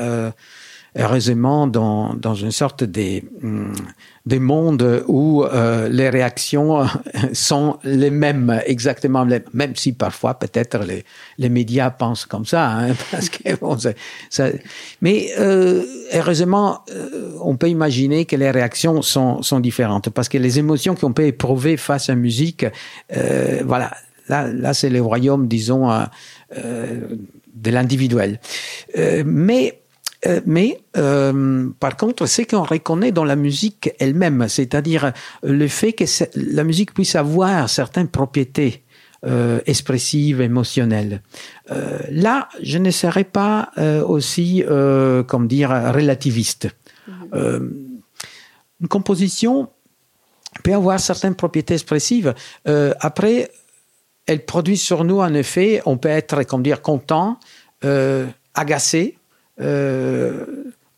heureusement 0.95 1.67
dans, 1.67 2.13
dans 2.13 2.35
une 2.35 2.51
sorte 2.51 2.83
des, 2.83 3.23
hum, 3.43 3.73
des 4.25 4.39
mondes 4.39 5.03
où 5.07 5.43
euh, 5.43 5.89
les 5.89 6.09
réactions 6.09 6.85
sont 7.33 7.77
les 7.83 8.09
mêmes, 8.09 8.61
exactement 8.65 9.23
les 9.23 9.39
mêmes, 9.39 9.49
même 9.53 9.75
si 9.75 9.93
parfois 9.93 10.35
peut-être 10.35 10.79
les, 10.79 11.03
les 11.37 11.49
médias 11.49 11.89
pensent 11.89 12.25
comme 12.25 12.45
ça, 12.45 12.69
hein, 12.69 12.93
parce 13.11 13.29
que 13.29 13.55
bon, 13.57 13.77
ça, 14.29 14.49
mais 15.01 15.31
euh, 15.39 15.83
heureusement, 16.13 16.79
euh, 16.91 17.33
on 17.41 17.57
peut 17.57 17.69
imaginer 17.69 18.25
que 18.25 18.35
les 18.35 18.51
réactions 18.51 19.01
sont, 19.01 19.41
sont 19.41 19.59
différentes, 19.59 20.09
parce 20.09 20.29
que 20.29 20.37
les 20.37 20.59
émotions 20.59 20.95
qu'on 20.95 21.13
peut 21.13 21.25
éprouver 21.25 21.75
face 21.77 22.09
à 22.09 22.13
la 22.13 22.19
musique, 22.19 22.65
euh, 23.15 23.61
voilà, 23.65 23.91
là, 24.29 24.47
là 24.47 24.73
c'est 24.73 24.89
le 24.89 25.01
royaume, 25.01 25.47
disons, 25.47 25.89
euh, 25.91 26.05
de 27.53 27.71
l'individuel. 27.71 28.39
mais 29.25 29.82
euh, 30.25 30.41
mais 30.45 30.79
euh, 30.97 31.69
par 31.79 31.97
contre, 31.97 32.25
c'est 32.25 32.45
qu'on 32.45 32.63
reconnaît 32.63 33.11
dans 33.11 33.25
la 33.25 33.35
musique 33.35 33.91
elle-même, 33.99 34.47
c'est-à-dire 34.47 35.11
le 35.43 35.67
fait 35.67 35.93
que 35.93 36.05
la 36.35 36.63
musique 36.63 36.93
puisse 36.93 37.15
avoir 37.15 37.69
certaines 37.69 38.07
propriétés 38.07 38.83
euh, 39.25 39.61
expressives, 39.67 40.41
émotionnelles. 40.41 41.21
Euh, 41.71 41.97
là, 42.09 42.49
je 42.61 42.77
ne 42.77 42.91
serais 42.91 43.23
pas 43.23 43.71
euh, 43.77 44.03
aussi, 44.03 44.65
comme 45.27 45.47
dire, 45.47 45.69
relativiste. 45.69 46.67
Mm-hmm. 47.09 47.69
une 48.81 48.87
composition 48.87 49.69
peut 50.63 50.73
avoir 50.73 50.99
certaines 50.99 51.35
propriétés 51.35 51.73
expressives. 51.73 52.33
après, 52.99 53.49
elle 54.25 54.45
produit 54.45 54.77
sur 54.77 55.03
nous 55.03 55.21
un 55.21 55.33
effet. 55.33 55.81
On 55.85 55.97
peut 55.97 56.09
être, 56.09 56.43
comme 56.43 56.63
dire, 56.63 56.81
content, 56.81 57.39
agacé, 58.53 59.17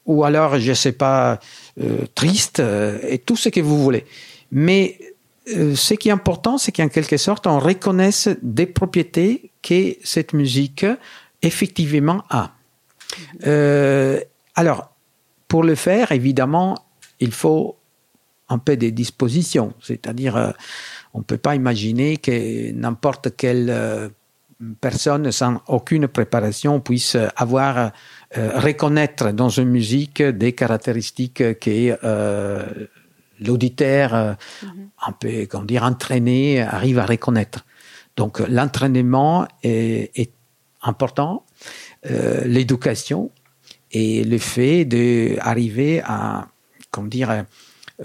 ou 0.05 0.23
alors, 0.23 0.59
je 0.59 0.73
sais 0.73 0.91
pas, 0.91 1.39
euh, 1.81 2.05
triste, 2.13 2.59
euh, 2.59 2.99
et 3.07 3.17
tout 3.17 3.35
ce 3.35 3.49
que 3.49 3.59
vous 3.59 3.81
voulez. 3.81 4.05
Mais 4.51 4.99
euh, 5.55 5.75
ce 5.75 5.93
qui 5.95 6.09
est 6.09 6.11
important, 6.11 6.57
c'est 6.57 6.71
qu'en 6.71 6.89
quelque 6.89 7.17
sorte, 7.17 7.47
on 7.47 7.59
reconnaisse 7.59 8.29
des 8.41 8.67
propriétés 8.67 9.51
que 9.61 9.95
cette 10.03 10.33
musique 10.33 10.85
effectivement 11.41 12.23
a. 12.29 12.51
Euh, 13.45 14.19
alors, 14.55 14.91
pour 15.47 15.63
le 15.63 15.75
faire, 15.75 16.11
évidemment, 16.11 16.77
il 17.19 17.31
faut 17.31 17.75
un 18.49 18.59
peu 18.59 18.77
des 18.77 18.91
dispositions, 18.91 19.73
c'est-à-dire, 19.81 20.35
euh, 20.35 20.51
on 21.13 21.19
ne 21.19 21.23
peut 21.23 21.37
pas 21.37 21.55
imaginer 21.55 22.17
que 22.17 22.71
n'importe 22.71 23.35
quelle 23.35 24.11
personne 24.81 25.31
sans 25.31 25.61
aucune 25.67 26.07
préparation 26.07 26.79
puisse 26.79 27.17
avoir 27.35 27.77
euh, 27.77 27.89
reconnaître 28.35 29.31
dans 29.31 29.49
une 29.49 29.69
musique 29.69 30.21
des 30.21 30.53
caractéristiques 30.53 31.59
que 31.59 31.97
euh, 32.03 32.87
l'auditeur 33.39 34.13
euh, 34.13 34.33
mm 34.33 34.67
-hmm. 34.67 35.07
un 35.07 35.11
peu 35.11 35.45
comment 35.49 35.65
dire 35.65 35.83
entraîné 35.83 36.61
arrive 36.61 36.99
à 36.99 37.05
reconnaître 37.05 37.65
donc 38.15 38.39
l'entraînement 38.47 39.47
est, 39.63 40.11
est, 40.15 40.31
important 40.81 41.43
euh, 42.11 42.43
l'éducation 42.45 43.31
et 43.91 44.23
le 44.23 44.37
fait 44.37 44.85
d'arriver 44.85 45.93
à 46.05 46.47
comment 46.91 47.07
dire 47.07 47.31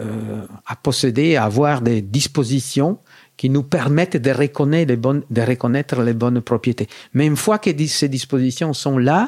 euh, 0.00 0.46
à 0.72 0.76
posséder 0.76 1.36
à 1.36 1.44
avoir 1.44 1.82
des 1.82 2.00
dispositions 2.00 2.98
qui 3.36 3.50
nous 3.50 3.62
permettent 3.62 4.16
de 4.16 4.30
reconnaître 4.30 4.88
les 4.92 4.96
bonnes 4.96 5.22
de 5.28 5.42
reconnaître 5.42 5.96
les 6.08 6.14
bonnes 6.22 6.40
propriétés 6.40 6.88
mais 7.12 7.26
une 7.26 7.36
fois 7.44 7.58
que 7.58 7.70
ces 7.86 8.08
dispositions 8.08 8.72
sont 8.72 8.98
là 9.10 9.20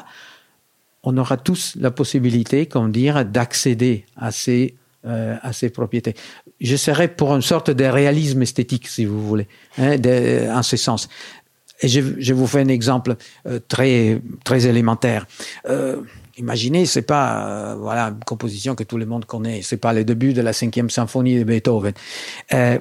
on 1.03 1.17
aura 1.17 1.37
tous 1.37 1.75
la 1.79 1.91
possibilité, 1.91 2.65
comme 2.65 2.91
dire, 2.91 3.25
d'accéder 3.25 4.05
à 4.15 4.31
ces 4.31 4.75
euh, 5.05 5.35
à 5.41 5.51
ces 5.51 5.69
propriétés. 5.69 6.15
Je 6.61 6.77
serais 6.77 7.09
pour 7.09 7.35
une 7.35 7.41
sorte 7.41 7.69
de 7.69 7.83
réalisme 7.83 8.41
esthétique, 8.41 8.87
si 8.87 9.03
vous 9.03 9.21
voulez, 9.21 9.47
hein, 9.77 9.97
de, 9.97 10.49
en 10.49 10.63
ce 10.63 10.77
sens. 10.77 11.09
Et 11.81 11.89
je, 11.89 11.99
je 12.17 12.33
vous 12.33 12.47
fais 12.47 12.61
un 12.61 12.69
exemple 12.69 13.17
euh, 13.45 13.59
très 13.67 14.21
très 14.45 14.65
élémentaire. 14.65 15.27
Euh, 15.69 15.97
imaginez, 16.37 16.85
c'est 16.85 17.01
pas 17.01 17.47
euh, 17.47 17.75
voilà 17.75 18.07
une 18.07 18.23
composition 18.25 18.75
que 18.75 18.85
tout 18.85 18.97
le 18.97 19.05
monde 19.05 19.25
connaît. 19.25 19.61
C'est 19.61 19.75
pas 19.77 19.91
le 19.91 20.05
début 20.05 20.31
de 20.31 20.41
la 20.41 20.53
cinquième 20.53 20.89
symphonie 20.89 21.37
de 21.37 21.43
Beethoven. 21.43 21.93
Euh, 22.53 22.79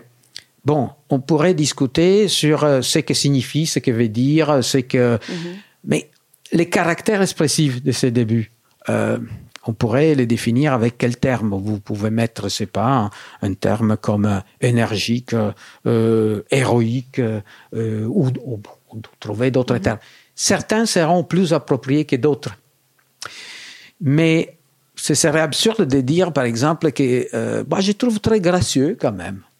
bon, 0.64 0.90
on 1.10 1.18
pourrait 1.18 1.54
discuter 1.54 2.28
sur 2.28 2.62
euh, 2.62 2.82
ce 2.82 3.00
que 3.00 3.14
signifie, 3.14 3.66
ce 3.66 3.80
que 3.80 3.90
veut 3.90 4.08
dire, 4.08 4.62
ce 4.62 4.78
que, 4.78 5.16
mm 5.16 5.18
-hmm. 5.18 5.56
mais 5.84 6.08
les 6.52 6.68
caractères 6.68 7.22
expressifs 7.22 7.82
de 7.82 7.92
ces 7.92 8.10
débuts. 8.10 8.50
Euh, 8.88 9.18
on 9.66 9.72
pourrait 9.72 10.14
les 10.14 10.26
définir 10.26 10.72
avec 10.72 10.98
quel 10.98 11.16
terme 11.16 11.54
Vous 11.54 11.78
pouvez 11.78 12.10
mettre, 12.10 12.48
c'est 12.48 12.66
pas, 12.66 12.88
un, 12.88 13.10
un, 13.42 13.54
terme 13.54 13.96
comme 13.96 14.26
euh, 14.26 14.40
énergique, 14.60 15.34
euh, 15.86 16.42
héroïque, 16.50 17.20
euh, 17.20 17.40
ou, 17.72 18.28
ou, 18.44 18.60
ou, 18.90 19.00
trouver 19.20 19.50
d'autres 19.50 19.76
-hmm. 19.76 19.80
termes. 19.80 19.98
Certains 20.34 20.86
seront 20.86 21.24
plus 21.24 21.52
appropriés 21.52 22.04
que 22.04 22.16
d'autres. 22.16 22.56
Mais 24.00 24.56
ce 24.96 25.14
serait 25.14 25.40
absurde 25.40 25.84
de 25.86 26.00
dire, 26.00 26.32
par 26.32 26.44
exemple, 26.44 26.90
que 26.92 27.62
bah, 27.62 27.80
je 27.80 27.92
trouve 27.92 28.18
très 28.20 28.40
gracieux 28.40 28.96
quand 29.00 29.12
même. 29.12 29.42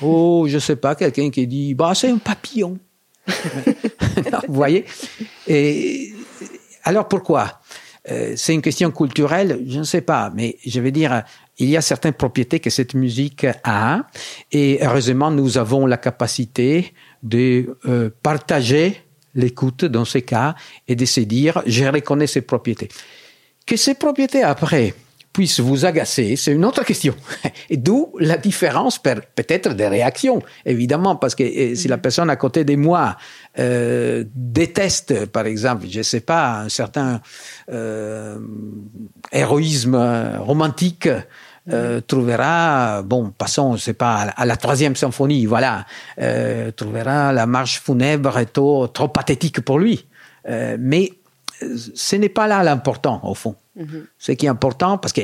Oh, 0.00 0.46
je 0.48 0.58
sais 0.60 0.76
pas, 0.76 0.94
quelqu'un 0.94 1.30
qui 1.30 1.46
dit, 1.46 1.74
bah, 1.74 1.92
c'est 1.94 2.10
un 2.10 2.18
papillon. 2.18 2.78
Vous 4.48 4.54
voyez 4.54 4.84
Et 5.46 6.12
alors 6.84 7.08
pourquoi? 7.08 7.60
Euh, 8.10 8.32
C'est 8.36 8.54
une 8.54 8.62
question 8.62 8.90
culturelle, 8.90 9.62
je 9.66 9.78
ne 9.78 9.84
sais 9.84 10.00
pas, 10.00 10.32
mais 10.34 10.56
je 10.66 10.80
vais 10.80 10.90
dire, 10.90 11.22
il 11.58 11.68
y 11.68 11.76
a 11.76 11.80
certaines 11.80 12.14
propriétés 12.14 12.58
que 12.58 12.70
cette 12.70 12.94
musique 12.94 13.46
a, 13.62 14.06
et 14.50 14.80
heureusement, 14.82 15.30
nous 15.30 15.56
avons 15.56 15.86
la 15.86 15.98
capacité 15.98 16.94
de 17.22 17.78
euh, 17.86 18.10
partager 18.22 19.02
l'écoute 19.34 19.84
dans 19.84 20.04
ces 20.04 20.22
cas 20.22 20.54
et 20.88 20.96
de 20.96 21.04
se 21.04 21.20
dire, 21.20 21.62
je 21.66 21.84
reconnais 21.84 22.26
ces 22.26 22.42
propriétés. 22.42 22.88
Que 23.64 23.76
ces 23.76 23.94
propriétés 23.94 24.42
après 24.42 24.94
puisse 25.32 25.60
vous 25.60 25.84
agacer, 25.86 26.36
c'est 26.36 26.52
une 26.52 26.64
autre 26.64 26.84
question. 26.84 27.14
Et 27.70 27.76
d'où 27.76 28.12
la 28.18 28.36
différence 28.36 28.98
peut-être 28.98 29.74
des 29.74 29.88
réactions, 29.88 30.42
évidemment, 30.66 31.16
parce 31.16 31.34
que 31.34 31.74
si 31.74 31.88
la 31.88 31.98
personne 31.98 32.30
à 32.30 32.36
côté 32.36 32.64
de 32.64 32.76
moi 32.76 33.16
euh, 33.58 34.24
déteste, 34.34 35.26
par 35.26 35.46
exemple, 35.46 35.86
je 35.88 36.02
sais 36.02 36.20
pas, 36.20 36.60
un 36.60 36.68
certain 36.68 37.20
euh, 37.70 38.38
héroïsme 39.32 39.96
romantique, 40.38 41.08
euh, 41.70 42.00
trouvera, 42.00 43.02
bon, 43.02 43.30
passons, 43.30 43.76
c'est 43.76 43.92
pas 43.94 44.32
à 44.36 44.44
la 44.44 44.56
troisième 44.56 44.96
symphonie, 44.96 45.46
voilà, 45.46 45.86
euh, 46.20 46.72
trouvera 46.72 47.32
la 47.32 47.46
marche 47.46 47.80
funèbre 47.80 48.40
trop, 48.52 48.88
trop 48.88 49.08
pathétique 49.08 49.60
pour 49.60 49.78
lui. 49.78 50.06
Euh, 50.48 50.76
mais 50.80 51.12
ce 51.94 52.16
n'est 52.16 52.28
pas 52.28 52.46
là 52.46 52.62
l'important, 52.62 53.20
au 53.22 53.34
fond. 53.34 53.54
Mm 53.76 53.84
-hmm. 53.84 54.04
Ce 54.18 54.32
qui 54.32 54.46
est 54.46 54.48
important, 54.48 54.98
parce 54.98 55.12
que 55.12 55.22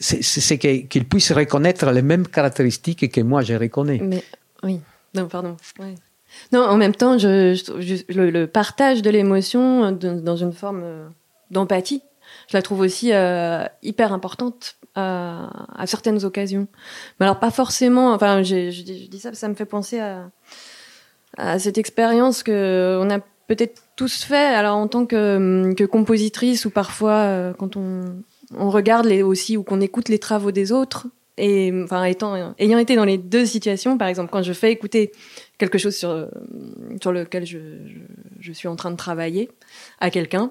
c'est 0.00 0.58
qu'il 0.58 0.88
qu 0.88 1.04
puisse 1.04 1.32
reconnaître 1.32 1.90
les 1.90 2.02
mêmes 2.02 2.26
caractéristiques 2.26 3.10
que 3.10 3.20
moi 3.22 3.42
je 3.42 3.54
reconnais. 3.54 4.00
Mais 4.02 4.22
oui, 4.62 4.80
non, 5.14 5.26
pardon. 5.28 5.56
Ouais. 5.78 5.94
Non, 6.52 6.62
en 6.64 6.76
même 6.76 6.94
temps, 6.94 7.18
je, 7.18 7.54
je, 7.54 8.12
le, 8.12 8.30
le, 8.30 8.46
partage 8.46 9.02
de 9.02 9.10
l'émotion 9.10 9.92
dans 9.92 10.36
une 10.36 10.52
forme 10.52 10.82
euh, 10.82 11.08
d'empathie, 11.50 12.02
je 12.48 12.56
la 12.56 12.62
trouve 12.62 12.80
aussi 12.80 13.12
euh, 13.12 13.64
hyper 13.82 14.12
importante 14.12 14.76
à, 14.94 15.50
à, 15.76 15.86
certaines 15.86 16.24
occasions. 16.24 16.66
Mais 17.18 17.26
alors 17.26 17.38
pas 17.38 17.50
forcément. 17.50 18.14
Enfin, 18.14 18.42
je, 18.42 18.70
je, 18.70 18.82
dis, 18.82 19.08
dis 19.08 19.20
ça, 19.20 19.34
ça 19.34 19.48
me 19.48 19.54
fait 19.54 19.66
penser 19.66 20.00
à, 20.00 20.30
à 21.36 21.58
cette 21.58 21.78
expérience 21.78 22.42
que 22.42 22.98
on 23.00 23.10
a 23.10 23.18
peut-être 23.46 23.81
tous 24.02 24.24
fait, 24.24 24.34
alors 24.34 24.78
en 24.78 24.88
tant 24.88 25.06
que, 25.06 25.72
que 25.74 25.84
compositrice 25.84 26.64
ou 26.64 26.70
parfois 26.70 27.18
euh, 27.18 27.52
quand 27.52 27.76
on, 27.76 28.24
regarde 28.52 29.06
les, 29.06 29.22
aussi 29.22 29.56
ou 29.56 29.62
qu'on 29.62 29.80
écoute 29.80 30.08
les 30.08 30.18
travaux 30.18 30.50
des 30.50 30.72
autres, 30.72 31.06
et 31.38 31.72
enfin 31.84 32.02
étant 32.02 32.52
ayant 32.58 32.78
été 32.78 32.96
dans 32.96 33.04
les 33.04 33.16
deux 33.16 33.46
situations, 33.46 33.96
par 33.96 34.08
exemple 34.08 34.30
quand 34.32 34.42
je 34.42 34.52
fais 34.52 34.72
écouter 34.72 35.12
quelque 35.56 35.78
chose 35.78 35.94
sur 35.94 36.28
sur 37.00 37.12
lequel 37.12 37.46
je, 37.46 37.58
je, 37.86 38.00
je 38.40 38.52
suis 38.52 38.66
en 38.66 38.74
train 38.74 38.90
de 38.90 38.96
travailler 38.96 39.52
à 40.00 40.10
quelqu'un, 40.10 40.50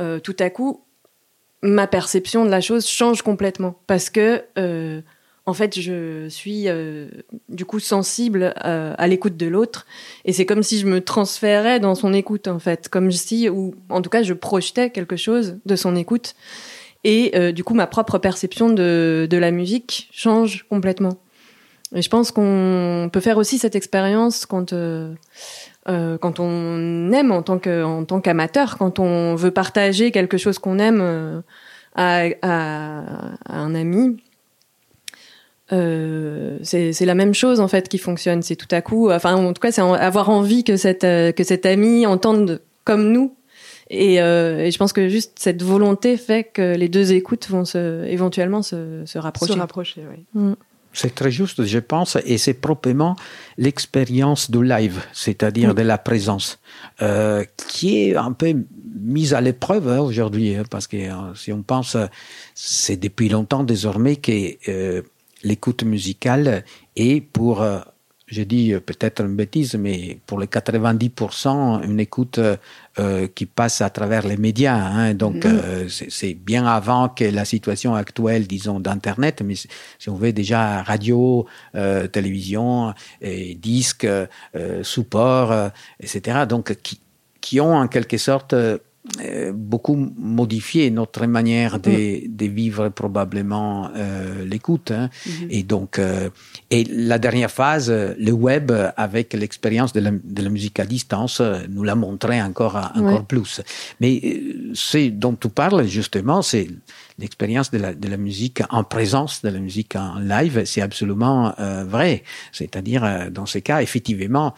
euh, 0.00 0.20
tout 0.20 0.36
à 0.38 0.48
coup 0.48 0.84
ma 1.62 1.88
perception 1.88 2.44
de 2.44 2.50
la 2.50 2.60
chose 2.60 2.86
change 2.86 3.22
complètement. 3.22 3.74
Parce 3.88 4.08
que 4.08 4.44
euh, 4.56 5.00
en 5.48 5.54
fait, 5.54 5.80
je 5.80 6.28
suis 6.28 6.64
euh, 6.66 7.08
du 7.48 7.64
coup 7.64 7.80
sensible 7.80 8.52
euh, 8.66 8.94
à 8.98 9.08
l'écoute 9.08 9.38
de 9.38 9.46
l'autre, 9.46 9.86
et 10.26 10.34
c'est 10.34 10.44
comme 10.44 10.62
si 10.62 10.78
je 10.78 10.86
me 10.86 11.00
transférais 11.00 11.80
dans 11.80 11.94
son 11.94 12.12
écoute, 12.12 12.48
en 12.48 12.58
fait, 12.58 12.90
comme 12.90 13.10
si, 13.10 13.48
ou 13.48 13.74
en 13.88 14.02
tout 14.02 14.10
cas, 14.10 14.22
je 14.22 14.34
projetais 14.34 14.90
quelque 14.90 15.16
chose 15.16 15.56
de 15.64 15.74
son 15.74 15.96
écoute, 15.96 16.34
et 17.02 17.32
euh, 17.34 17.50
du 17.50 17.64
coup, 17.64 17.72
ma 17.72 17.86
propre 17.86 18.18
perception 18.18 18.68
de, 18.68 19.26
la 19.30 19.50
musique 19.50 20.10
change 20.12 20.66
complètement. 20.68 21.16
Et 21.94 22.02
je 22.02 22.10
pense 22.10 22.30
qu'on 22.30 23.08
peut 23.10 23.20
faire 23.20 23.38
aussi 23.38 23.56
cette 23.56 23.74
expérience 23.74 24.44
quand 24.44 24.74
quand 25.86 26.40
on 26.40 27.12
aime 27.12 27.32
en 27.32 27.40
tant 27.40 27.58
que 27.58 27.82
en 27.82 28.04
qu'amateur, 28.20 28.76
quand 28.76 28.98
on 28.98 29.34
veut 29.34 29.50
partager 29.50 30.10
quelque 30.10 30.36
chose 30.36 30.58
qu'on 30.58 30.78
aime 30.78 31.42
à, 31.94 32.26
un 33.46 33.74
ami 33.74 34.18
euh, 35.72 36.58
c'est 36.62 37.04
la 37.04 37.14
même 37.14 37.34
chose 37.34 37.60
en 37.60 37.68
fait 37.68 37.88
qui 37.88 37.98
fonctionne. 37.98 38.42
C'est 38.42 38.56
tout 38.56 38.68
à 38.70 38.80
coup, 38.80 39.10
enfin 39.10 39.34
en 39.34 39.52
tout 39.52 39.60
cas, 39.60 39.72
c'est 39.72 39.82
avoir 39.82 40.30
envie 40.30 40.64
que 40.64 40.76
cette 40.76 41.04
euh, 41.04 41.32
que 41.32 41.44
cet 41.44 41.66
ami 41.66 42.06
entende 42.06 42.60
comme 42.84 43.12
nous. 43.12 43.34
Et, 43.90 44.20
euh, 44.20 44.66
et, 44.66 44.70
je 44.70 44.76
pense 44.76 44.92
que 44.92 45.08
juste 45.08 45.38
cette 45.38 45.62
volonté 45.62 46.18
fait 46.18 46.44
que 46.44 46.76
les 46.76 46.90
deux 46.90 47.14
écoutes 47.14 47.48
vont 47.48 47.64
se, 47.64 48.04
éventuellement 48.04 48.60
se, 48.60 49.02
se 49.06 49.18
rapprocher. 49.18 49.54
Se 49.54 49.58
rapprocher, 49.58 50.02
oui. 50.10 50.26
Mm. 50.34 50.54
C'est 50.92 51.14
très 51.14 51.30
juste, 51.30 51.64
je 51.64 51.78
pense, 51.78 52.16
et 52.24 52.38
c'est 52.38 52.54
proprement 52.54 53.14
l'expérience 53.56 54.50
du 54.50 54.64
live, 54.64 55.00
c'est-à-dire 55.12 55.70
Oui. 55.70 55.74
de 55.74 55.82
la 55.82 55.98
présence, 55.98 56.58
euh, 57.02 57.44
qui 57.68 57.98
est 57.98 58.16
un 58.16 58.32
peu 58.32 58.54
mise 59.00 59.34
à 59.34 59.40
l'épreuve 59.40 59.88
hein, 59.88 60.00
aujourd'hui, 60.00 60.54
hein, 60.54 60.64
parce 60.68 60.86
que 60.86 60.96
euh, 60.96 61.34
si 61.34 61.52
on 61.52 61.62
pense, 61.62 61.96
c'est 62.54 62.96
depuis 62.96 63.28
longtemps 63.28 63.64
désormais 63.64 64.16
que 64.16 64.56
euh, 64.68 65.02
l'écoute 65.42 65.82
musicale 65.82 66.64
est 66.96 67.20
pour, 67.20 67.62
euh, 67.62 67.80
je 68.26 68.42
dis 68.42 68.72
euh, 68.72 68.80
peut-être 68.80 69.22
une 69.22 69.36
bêtise, 69.36 69.74
mais 69.74 70.18
pour 70.26 70.38
les 70.38 70.46
90%, 70.46 71.84
une 71.84 72.00
écoute 72.00 72.38
euh, 72.38 73.28
qui 73.34 73.46
passe 73.46 73.80
à 73.80 73.90
travers 73.90 74.26
les 74.26 74.36
médias. 74.36 74.76
Hein, 74.76 75.14
donc 75.14 75.44
euh, 75.44 75.88
c'est 75.88 76.34
bien 76.34 76.66
avant 76.66 77.08
que 77.08 77.24
la 77.24 77.44
situation 77.44 77.94
actuelle, 77.94 78.46
disons, 78.46 78.80
d'Internet, 78.80 79.42
mais 79.44 79.54
si 79.54 79.68
on 80.08 80.16
veut 80.16 80.32
déjà 80.32 80.82
radio, 80.82 81.46
euh, 81.74 82.06
télévision, 82.06 82.92
et 83.20 83.54
disques, 83.54 84.06
support, 84.82 85.52
euh, 85.52 85.68
etc. 86.00 86.40
Donc 86.48 86.74
qui, 86.82 87.00
qui 87.40 87.60
ont 87.60 87.74
en 87.74 87.88
quelque 87.88 88.18
sorte 88.18 88.54
beaucoup 89.52 89.96
modifié 90.16 90.90
notre 90.90 91.26
manière 91.26 91.80
de, 91.80 92.26
de 92.28 92.46
vivre 92.46 92.88
probablement 92.88 93.90
euh, 93.96 94.44
l'écoute. 94.44 94.90
Hein. 94.90 95.10
Et 95.50 95.62
donc, 95.62 95.98
euh, 95.98 96.30
et 96.70 96.84
la 96.84 97.18
dernière 97.18 97.50
phase, 97.50 97.90
euh, 97.90 98.14
le 98.18 98.32
web, 98.32 98.70
euh, 98.70 98.90
avec 98.96 99.32
l'expérience 99.34 99.92
de 99.92 100.00
la, 100.00 100.10
de 100.10 100.42
la 100.42 100.50
musique 100.50 100.78
à 100.78 100.86
distance, 100.86 101.40
euh, 101.40 101.58
nous 101.68 101.82
l'a 101.82 101.94
montré 101.94 102.40
encore, 102.42 102.76
encore 102.76 103.02
Ouais. 103.20 103.22
plus. 103.26 103.60
Mais 104.00 104.20
euh, 104.24 104.72
c'est 104.74 105.10
dont 105.10 105.34
tu 105.34 105.48
parles 105.48 105.86
justement, 105.86 106.42
c'est 106.42 106.68
l'expérience 107.18 107.70
de 107.70 107.78
la, 107.78 107.94
de 107.94 108.08
la 108.08 108.16
musique 108.16 108.62
en 108.70 108.84
présence, 108.84 109.42
de 109.42 109.48
la 109.48 109.58
musique 109.58 109.96
en 109.96 110.18
live, 110.18 110.62
c'est 110.64 110.82
absolument 110.82 111.52
euh, 111.58 111.84
vrai. 111.84 112.22
C'est-à-dire, 112.52 113.02
euh, 113.04 113.30
dans 113.30 113.46
ces 113.46 113.62
cas, 113.62 113.80
effectivement, 113.82 114.54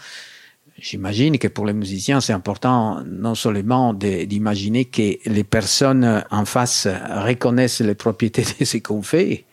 J'imagine 0.81 1.39
que 1.39 1.49
pour 1.49 1.67
les 1.67 1.75
musiciens, 1.75 2.21
c'est 2.21 2.33
important 2.33 3.03
non 3.05 3.35
seulement 3.35 3.93
d'imaginer 3.93 4.87
que 4.87 5.19
les 5.29 5.45
personnes 5.45 6.25
en 6.31 6.45
face 6.47 6.89
reconnaissent 7.27 7.83
les 7.83 7.95
propriétés 7.95 8.45
de 8.59 8.65
ce 8.65 8.79
qu'on 8.79 9.03
fait, 9.03 9.45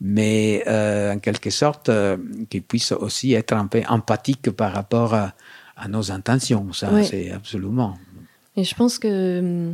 mais 0.00 0.62
euh, 0.68 1.14
en 1.14 1.18
quelque 1.18 1.50
sorte 1.50 1.88
euh, 1.88 2.16
qu'ils 2.48 2.62
puissent 2.62 2.92
aussi 2.92 3.34
être 3.34 3.52
un 3.52 3.66
peu 3.66 3.82
empathiques 3.88 4.50
par 4.50 4.72
rapport 4.72 5.12
à, 5.12 5.34
à 5.76 5.88
nos 5.88 6.12
intentions. 6.12 6.72
Ça, 6.72 7.02
c'est 7.02 7.32
absolument. 7.32 7.98
Et 8.56 8.62
je 8.62 8.74
pense 8.74 8.98
que, 8.98 9.72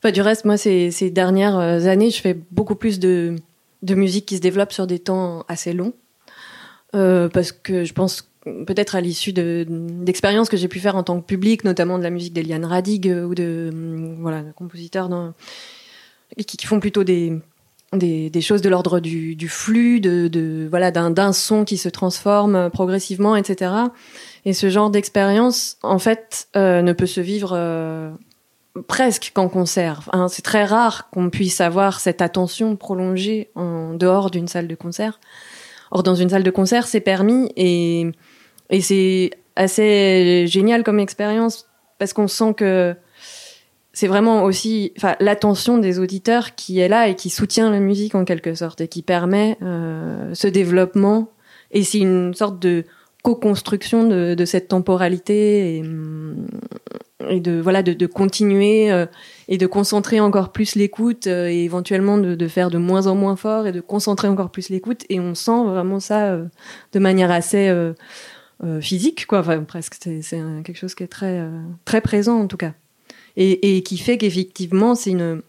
enfin, 0.00 0.12
du 0.12 0.20
reste, 0.20 0.44
moi, 0.44 0.58
ces, 0.58 0.90
ces 0.90 1.10
dernières 1.10 1.58
euh, 1.58 1.86
années, 1.86 2.10
je 2.10 2.20
fais 2.20 2.38
beaucoup 2.50 2.74
plus 2.74 2.98
de, 2.98 3.36
de 3.82 3.94
musique 3.94 4.26
qui 4.26 4.36
se 4.36 4.42
développe 4.42 4.72
sur 4.72 4.86
des 4.86 4.98
temps 4.98 5.44
assez 5.48 5.72
longs. 5.72 5.94
Euh, 6.94 7.28
parce 7.28 7.52
que 7.52 7.84
je 7.84 7.92
pense 7.92 8.30
peut-être 8.44 8.94
à 8.94 9.00
l'issue 9.00 9.32
de- 9.32 9.66
d'expériences 9.68 10.48
que 10.48 10.56
j'ai 10.56 10.68
pu 10.68 10.80
faire 10.80 10.96
en 10.96 11.02
tant 11.02 11.20
que 11.20 11.26
public, 11.26 11.64
notamment 11.64 11.98
de 11.98 12.02
la 12.02 12.10
musique 12.10 12.32
d'Eliane 12.32 12.64
Radig 12.64 13.08
euh, 13.08 13.24
ou 13.24 13.34
de, 13.34 13.70
hum, 13.72 14.16
voilà, 14.20 14.42
de 14.42 14.52
compositeurs 14.52 15.10
qui, 16.46 16.66
font 16.66 16.80
plutôt 16.80 17.04
des, 17.04 17.40
choses 18.40 18.62
de 18.62 18.68
l'ordre 18.68 19.00
du, 19.00 19.48
flux, 19.48 20.00
de, 20.00 20.66
voilà, 20.68 20.90
d'un 20.90 21.32
son 21.32 21.64
qui 21.64 21.76
se 21.76 21.88
transforme 21.88 22.54
euh, 22.56 22.70
progressivement, 22.70 23.36
etc. 23.36 23.72
Et 24.44 24.52
ce 24.52 24.68
genre 24.68 24.90
d'expérience, 24.90 25.76
en 25.82 25.98
fait, 25.98 26.48
euh, 26.56 26.82
ne 26.82 26.92
peut 26.92 27.06
se 27.06 27.20
vivre 27.20 28.16
presque 28.86 29.32
qu'en 29.34 29.48
concert. 29.48 30.08
C'est 30.28 30.42
très 30.42 30.64
rare 30.64 31.10
qu'on 31.10 31.30
puisse 31.30 31.60
avoir 31.60 31.98
cette 31.98 32.22
attention 32.22 32.76
prolongée 32.76 33.50
en 33.56 33.94
dehors 33.94 34.30
d'une 34.30 34.46
salle 34.46 34.68
de 34.68 34.74
concert. 34.76 35.18
Or, 35.90 36.02
dans 36.02 36.14
une 36.14 36.28
salle 36.28 36.42
de 36.42 36.50
concert, 36.50 36.86
c'est 36.86 37.00
permis 37.00 37.50
et, 37.56 38.10
et 38.70 38.80
c'est 38.80 39.30
assez 39.56 40.46
génial 40.46 40.84
comme 40.84 41.00
expérience 41.00 41.68
parce 41.98 42.12
qu'on 42.12 42.28
sent 42.28 42.54
que 42.54 42.94
c'est 43.92 44.06
vraiment 44.06 44.44
aussi 44.44 44.92
enfin, 44.96 45.16
l'attention 45.18 45.78
des 45.78 45.98
auditeurs 45.98 46.54
qui 46.54 46.78
est 46.78 46.88
là 46.88 47.08
et 47.08 47.16
qui 47.16 47.30
soutient 47.30 47.70
la 47.70 47.80
musique 47.80 48.14
en 48.14 48.24
quelque 48.24 48.54
sorte 48.54 48.80
et 48.80 48.88
qui 48.88 49.02
permet 49.02 49.58
euh, 49.62 50.32
ce 50.34 50.46
développement. 50.46 51.32
Et 51.72 51.82
c'est 51.82 51.98
une 51.98 52.32
sorte 52.32 52.60
de 52.60 52.84
co-construction 53.24 54.06
de, 54.06 54.34
de 54.34 54.44
cette 54.44 54.68
temporalité 54.68 55.78
et, 55.78 55.80
hum, 55.82 56.46
et 57.28 57.40
de 57.40 57.60
voilà 57.60 57.82
de, 57.82 57.92
de 57.92 58.06
continuer 58.06 58.92
euh, 58.92 59.06
et 59.48 59.58
de 59.58 59.66
concentrer 59.66 60.20
encore 60.20 60.52
plus 60.52 60.76
l'écoute 60.76 61.26
euh, 61.26 61.48
et 61.48 61.64
éventuellement 61.64 62.18
de, 62.18 62.34
de 62.34 62.48
faire 62.48 62.70
de 62.70 62.78
moins 62.78 63.06
en 63.06 63.14
moins 63.14 63.36
fort 63.36 63.66
et 63.66 63.72
de 63.72 63.80
concentrer 63.80 64.28
encore 64.28 64.50
plus 64.50 64.68
l'écoute 64.68 65.04
et 65.08 65.18
on 65.18 65.34
sent 65.34 65.64
vraiment 65.64 65.98
ça 65.98 66.26
euh, 66.26 66.44
de 66.92 66.98
manière 67.00 67.30
assez 67.30 67.68
euh, 68.64 68.80
physique 68.80 69.26
quoi 69.26 69.40
enfin 69.40 69.62
presque 69.64 69.96
c'est 70.00 70.20
quelque 70.64 70.76
chose 70.78 70.94
qui 70.94 71.02
est 71.04 71.08
très 71.08 71.38
euh, 71.40 71.60
très 71.84 72.00
présent 72.00 72.38
en 72.40 72.46
tout 72.48 72.56
cas 72.56 72.74
et, 73.36 73.76
et 73.76 73.82
qui 73.82 73.98
fait 73.98 74.18
qu'effectivement 74.18 74.94
c'est 74.96 75.10
une 75.10 75.42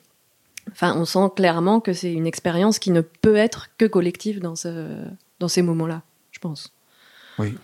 enfin 0.72 0.94
on 0.96 1.06
sent 1.06 1.30
clairement 1.36 1.80
que 1.80 1.94
c'est 1.94 2.14
une 2.14 2.28
expérience 2.28 2.78
qui 2.78 2.92
ne 2.92 3.02
peut 3.02 3.36
être 3.36 3.70
que 3.78 3.86
collective 3.86 4.40
dans 4.40 4.56
ce 4.56 4.96
dans 5.40 5.48
ces 5.48 5.62
moments 5.64 5.88
là 5.88 6.04
je 6.32 6.40
pense 6.40 6.72
Oui. 7.40 7.56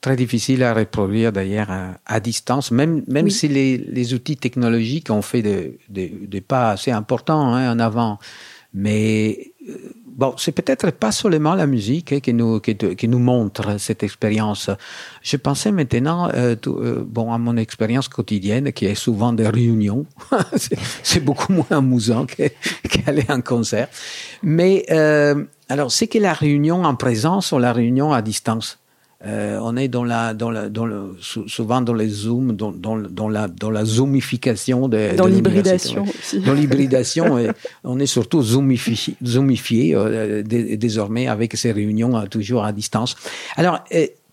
Très 0.00 0.16
difficile 0.16 0.64
à 0.64 0.74
reproduire 0.74 1.30
d'ailleurs 1.32 1.70
à, 1.70 1.96
à 2.06 2.18
distance, 2.18 2.72
même, 2.72 3.04
même 3.06 3.26
Oui. 3.26 3.30
si 3.30 3.46
les, 3.46 3.78
les 3.78 4.14
outils 4.14 4.36
technologiques 4.36 5.10
ont 5.10 5.22
fait 5.22 5.42
des 5.42 5.78
des- 5.88 6.08
des 6.08 6.40
pas 6.40 6.72
assez 6.72 6.90
importants 6.90 7.54
hein, 7.54 7.72
en 7.72 7.78
avant. 7.78 8.18
Mais 8.74 9.52
euh, 9.68 9.76
bon, 10.16 10.34
c'est 10.36 10.52
peut-être 10.52 10.90
pas 10.90 11.12
seulement 11.12 11.54
la 11.54 11.66
musique 11.66 12.12
hein, 12.12 12.20
qui, 12.20 12.32
nous, 12.34 12.60
qui, 12.60 13.08
nous 13.08 13.18
montre 13.18 13.78
cette 13.78 14.02
expérience. 14.02 14.70
Je 15.22 15.36
pensais 15.36 15.72
maintenant 15.72 16.28
euh, 16.34 16.54
euh, 16.66 17.04
bon, 17.06 17.32
à 17.32 17.38
mon 17.38 17.56
expérience 17.56 18.08
quotidienne 18.08 18.72
qui 18.72 18.86
est 18.86 18.94
souvent 18.94 19.32
des 19.32 19.48
réunions. 19.48 20.06
c'est 21.02 21.24
beaucoup 21.24 21.52
moins 21.52 21.66
amusant 21.70 22.26
qu'aller 22.26 23.26
en 23.28 23.40
concert. 23.40 23.88
Mais 24.42 24.84
euh, 24.90 25.44
alors, 25.68 25.90
c'est 25.90 26.08
que 26.08 26.18
la 26.18 26.34
réunion 26.34 26.84
en 26.84 26.94
présence 26.94 27.52
ou 27.52 27.58
la 27.58 27.72
réunion 27.72 28.12
à 28.12 28.22
distance? 28.22 28.78
Euh, 29.24 29.58
on 29.62 29.76
est 29.76 29.88
dans 29.88 30.04
la, 30.04 30.34
dans 30.34 30.50
la, 30.50 30.68
dans 30.68 30.84
le, 30.84 31.16
sou- 31.20 31.46
souvent 31.48 31.80
dans 31.80 31.94
les 31.94 32.08
zooms, 32.08 32.52
dans, 32.56 32.72
dans, 32.72 32.96
dans 32.98 33.28
la, 33.28 33.46
dans 33.48 33.70
la 33.70 33.84
zoomification 33.84 34.88
de, 34.88 35.16
Dans 35.16 35.26
de 35.26 35.30
l'hybridation 35.30 36.02
aussi. 36.04 36.40
Dans 36.40 36.54
l'hybridation, 36.54 37.38
on 37.84 37.98
est 38.00 38.06
surtout 38.06 38.42
zoomifié, 38.42 39.14
zoomifié 39.24 39.94
euh, 39.94 40.42
dé- 40.42 40.76
désormais 40.76 41.28
avec 41.28 41.56
ces 41.56 41.70
réunions 41.72 42.16
euh, 42.16 42.26
toujours 42.26 42.64
à 42.64 42.72
distance. 42.72 43.14
Alors, 43.56 43.84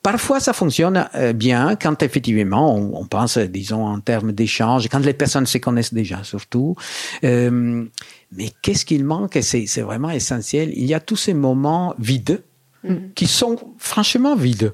Parfois, 0.02 0.40
ça 0.40 0.54
fonctionne 0.54 1.10
bien 1.36 1.76
quand 1.76 2.02
effectivement 2.04 2.74
on, 2.74 3.02
on 3.02 3.06
pense, 3.06 3.38
disons, 3.38 3.86
en 3.86 4.00
termes 4.00 4.32
d'échange, 4.32 4.88
quand 4.88 5.04
les 5.06 5.14
personnes 5.14 5.46
se 5.46 5.58
connaissent 5.58 5.94
déjà, 5.94 6.24
surtout. 6.24 6.74
Mais 7.22 8.50
qu'est-ce 8.62 8.86
qu'il 8.86 9.04
manque? 9.04 9.38
C'est 9.42 9.82
vraiment 9.82 10.10
essentiel. 10.10 10.72
Il 10.74 10.86
y 10.86 10.94
a 10.94 11.02
tous 11.02 11.18
ces 11.18 11.34
moments 11.34 11.96
vides 12.00 12.42
qui 13.16 13.28
sont 13.28 13.58
franchement 13.78 14.36
vides. 14.36 14.74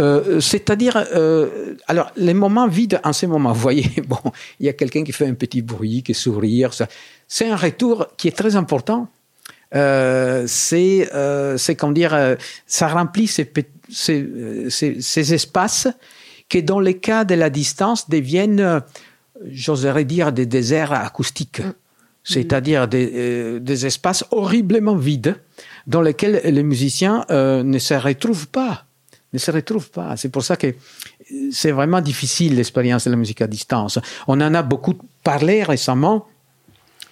Euh, 0.00 0.40
C'est-à-dire, 0.40 0.96
euh, 1.14 1.76
alors 1.86 2.10
les 2.16 2.34
moments 2.34 2.66
vides 2.66 3.00
en 3.04 3.12
ces 3.12 3.28
moments, 3.28 3.52
vous 3.52 3.60
voyez, 3.60 3.88
bon, 4.08 4.18
il 4.58 4.66
y 4.66 4.68
a 4.68 4.72
quelqu'un 4.72 5.04
qui 5.04 5.12
fait 5.12 5.26
un 5.26 5.34
petit 5.34 5.62
bruit, 5.62 6.02
qui 6.02 6.14
sourire, 6.14 6.74
ça, 6.74 6.88
c'est 7.28 7.48
un 7.48 7.56
retour 7.56 8.08
qui 8.16 8.28
est 8.28 8.36
très 8.36 8.56
important. 8.56 9.08
Euh, 9.72 10.44
c'est, 10.48 11.08
c'est 11.56 11.76
comment 11.76 11.92
dire, 11.92 12.36
ça 12.66 12.88
remplit 12.88 13.28
ces, 13.28 13.50
ces, 13.88 14.28
ces, 14.68 15.00
ces 15.00 15.34
espaces 15.34 15.86
qui, 16.48 16.62
dans 16.64 16.80
les 16.80 16.98
cas 16.98 17.24
de 17.24 17.36
la 17.36 17.50
distance, 17.50 18.10
deviennent, 18.10 18.82
j'oserais 19.48 20.04
dire, 20.04 20.32
des 20.32 20.46
déserts 20.46 20.92
acoustiques. 20.92 21.62
C'est-à-dire 22.22 22.86
des, 22.86 23.10
euh, 23.14 23.60
des 23.60 23.86
espaces 23.86 24.24
horriblement 24.30 24.96
vides 24.96 25.36
dans 25.86 26.02
lesquels 26.02 26.40
les 26.44 26.62
musiciens 26.62 27.24
euh, 27.30 27.62
ne 27.62 27.78
se 27.78 27.94
retrouvent 27.94 28.48
pas. 28.48 28.84
Ne 29.32 29.38
se 29.38 29.50
retrouvent 29.50 29.90
pas. 29.90 30.16
C'est 30.16 30.28
pour 30.28 30.42
ça 30.42 30.56
que 30.56 30.74
c'est 31.52 31.70
vraiment 31.70 32.00
difficile 32.00 32.56
l'expérience 32.56 33.04
de 33.04 33.10
la 33.10 33.16
musique 33.16 33.40
à 33.42 33.46
distance. 33.46 33.98
On 34.26 34.40
en 34.40 34.54
a 34.54 34.62
beaucoup 34.62 34.94
parlé 35.22 35.62
récemment 35.62 36.26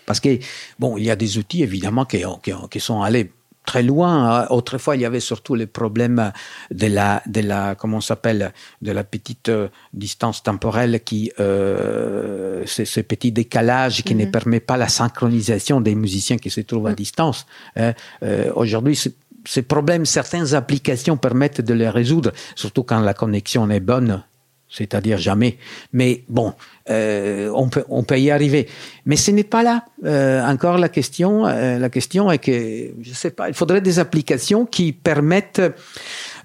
parce 0.07 0.21
que 0.21 0.39
bon, 0.79 0.97
il 0.97 1.05
y 1.05 1.11
a 1.11 1.17
des 1.17 1.39
outils 1.39 1.63
évidemment 1.63 2.07
qui 2.07 2.81
sont 2.81 3.03
allés 3.03 3.31
très 3.69 3.83
loin. 3.83 4.47
Autrefois, 4.49 4.97
il 4.97 5.03
y 5.03 5.05
avait 5.05 5.21
surtout 5.21 5.55
le 5.55 5.67
problème 5.67 6.33
de 6.71 6.87
la, 6.87 7.23
de 7.27 7.43
la, 7.43 7.75
comment 7.75 8.01
s'appelle, 8.01 8.55
de 8.81 8.93
la 8.93 9.05
petite 9.05 9.51
euh, 9.51 9.69
distance 9.93 10.43
temporelle 10.43 11.01
qui, 11.05 11.31
euh, 11.39 12.63
ce 12.65 13.01
petit 13.03 13.31
décalage 13.31 14.05
qui 14.05 14.15
ne 14.15 14.25
mhm. 14.25 14.31
permet 14.31 14.61
pas 14.61 14.79
la 14.79 14.89
synchronisation 14.89 15.83
des 15.83 15.95
musiciens 15.95 16.39
qui 16.39 16.49
se 16.49 16.63
trouvent 16.63 16.87
à 16.87 16.91
mhm. 16.91 16.97
distance. 17.05 17.47
Hein. 17.77 17.93
Euh, 18.23 18.51
Aujourd'hui, 18.55 18.99
ces 19.45 19.63
problèmes, 19.63 20.07
certaines 20.07 20.55
applications 20.55 21.19
permettent 21.19 21.61
de 21.61 21.75
les 21.75 21.91
résoudre, 21.91 22.33
surtout 22.55 22.85
quand 22.85 23.01
la 23.01 23.13
connexion 23.13 23.69
est 23.69 23.81
bonne 23.81 24.23
c'est-à-dire 24.69 25.19
jamais. 25.19 25.59
Mais 25.93 26.25
bon, 26.29 26.53
euh, 26.91 27.51
on, 27.55 27.69
peut, 27.69 27.85
on 27.89 28.03
peut 28.03 28.19
y 28.19 28.31
arriver. 28.31 28.69
Mais 29.05 29.17
ce 29.17 29.31
n'est 29.31 29.45
pas 29.45 29.63
là 29.63 29.85
euh, 30.05 30.43
encore 30.45 30.79
la 30.79 30.89
question. 30.89 31.47
Euh, 31.47 31.79
la 31.79 31.91
question 31.91 32.31
est 32.31 32.39
que, 32.39 32.91
je 33.01 33.13
sais 33.13 33.31
pas, 33.31 33.49
il 33.49 33.55
faudrait 33.55 33.81
des 33.81 33.99
applications 33.99 34.65
qui 34.65 34.93
permettent 34.93 35.63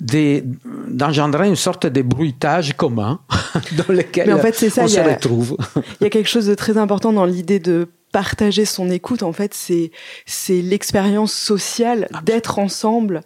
d'engendrer 0.01 1.47
une 1.47 1.55
sorte 1.55 1.85
de 1.85 2.01
bruitage 2.01 2.73
commun 2.73 3.21
dans 3.87 3.93
lequel 3.93 4.27
Mais 4.27 4.33
en 4.33 4.39
fait, 4.39 4.53
ça, 4.53 4.83
on 4.83 4.87
se 4.87 4.99
retrouve. 4.99 5.57
Il 6.01 6.03
y 6.03 6.07
a 6.07 6.09
quelque 6.09 6.29
chose 6.29 6.47
de 6.47 6.55
très 6.55 6.77
important 6.77 7.13
dans 7.13 7.25
l'idée 7.25 7.59
de 7.59 7.87
partager 8.11 8.65
son 8.65 8.89
écoute. 8.89 9.23
En 9.23 9.33
fait, 9.33 9.53
c'est 9.53 9.91
c'est 10.25 10.61
l'expérience 10.61 11.33
sociale 11.33 12.09
d'être 12.23 12.59
ensemble 12.59 13.21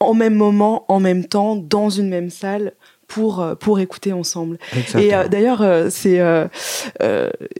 en 0.00 0.14
même 0.14 0.34
moment, 0.34 0.86
en 0.88 0.98
même 0.98 1.26
temps, 1.26 1.56
dans 1.56 1.90
une 1.90 2.08
même 2.08 2.30
salle 2.30 2.72
pour 3.10 3.40
euh, 3.40 3.54
pour 3.56 3.80
écouter 3.80 4.12
ensemble. 4.12 4.56
Et 4.96 5.14
euh, 5.14 5.26
d'ailleurs, 5.26 5.62
euh, 5.62 5.90
c'est 5.90 6.20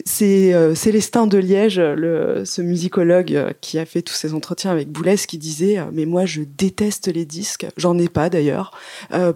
c'est 0.04 0.74
Célestin 0.74 1.26
de 1.26 1.38
Liège, 1.38 1.80
le, 1.80 2.44
ce 2.44 2.62
musicologue 2.62 3.54
qui 3.60 3.78
a 3.78 3.84
fait 3.84 4.02
tous 4.02 4.14
ces 4.14 4.32
entretiens 4.32 4.70
avec 4.70 4.90
Boulez, 4.90 5.16
qui 5.16 5.38
disait 5.38 5.78
mais 5.92 6.06
moi 6.06 6.24
je 6.24 6.42
déteste 6.42 7.08
les 7.12 7.24
disques. 7.24 7.66
J'en 7.76 7.98
ai 7.98 8.08
pas 8.08 8.30
d'ailleurs 8.30 8.70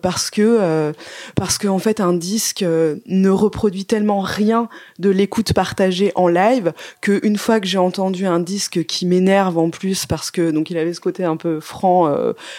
parce 0.01 0.31
que 0.31 0.93
parce 1.35 1.59
que 1.59 1.67
en 1.67 1.79
fait 1.79 2.01
un 2.01 2.13
disque 2.13 2.65
ne 2.65 3.29
reproduit 3.29 3.85
tellement 3.85 4.21
rien 4.21 4.69
de 4.99 5.11
l'écoute 5.11 5.53
partagée 5.53 6.13
en 6.15 6.29
live 6.29 6.73
que 7.01 7.21
une 7.27 7.37
fois 7.37 7.59
que 7.59 7.67
j'ai 7.67 7.79
entendu 7.79 8.27
un 8.27 8.41
disque 8.41 8.85
qui 8.85 9.07
m'énerve 9.07 9.59
en 9.59 9.71
plus 9.71 10.07
parce 10.07 10.31
que 10.31 10.53
donc 10.53 10.71
il 10.71 10.79
avait 10.79 10.95
ce 10.95 11.01
côté 11.01 11.25
un 11.25 11.37
peu 11.37 11.59
franc 11.59 12.15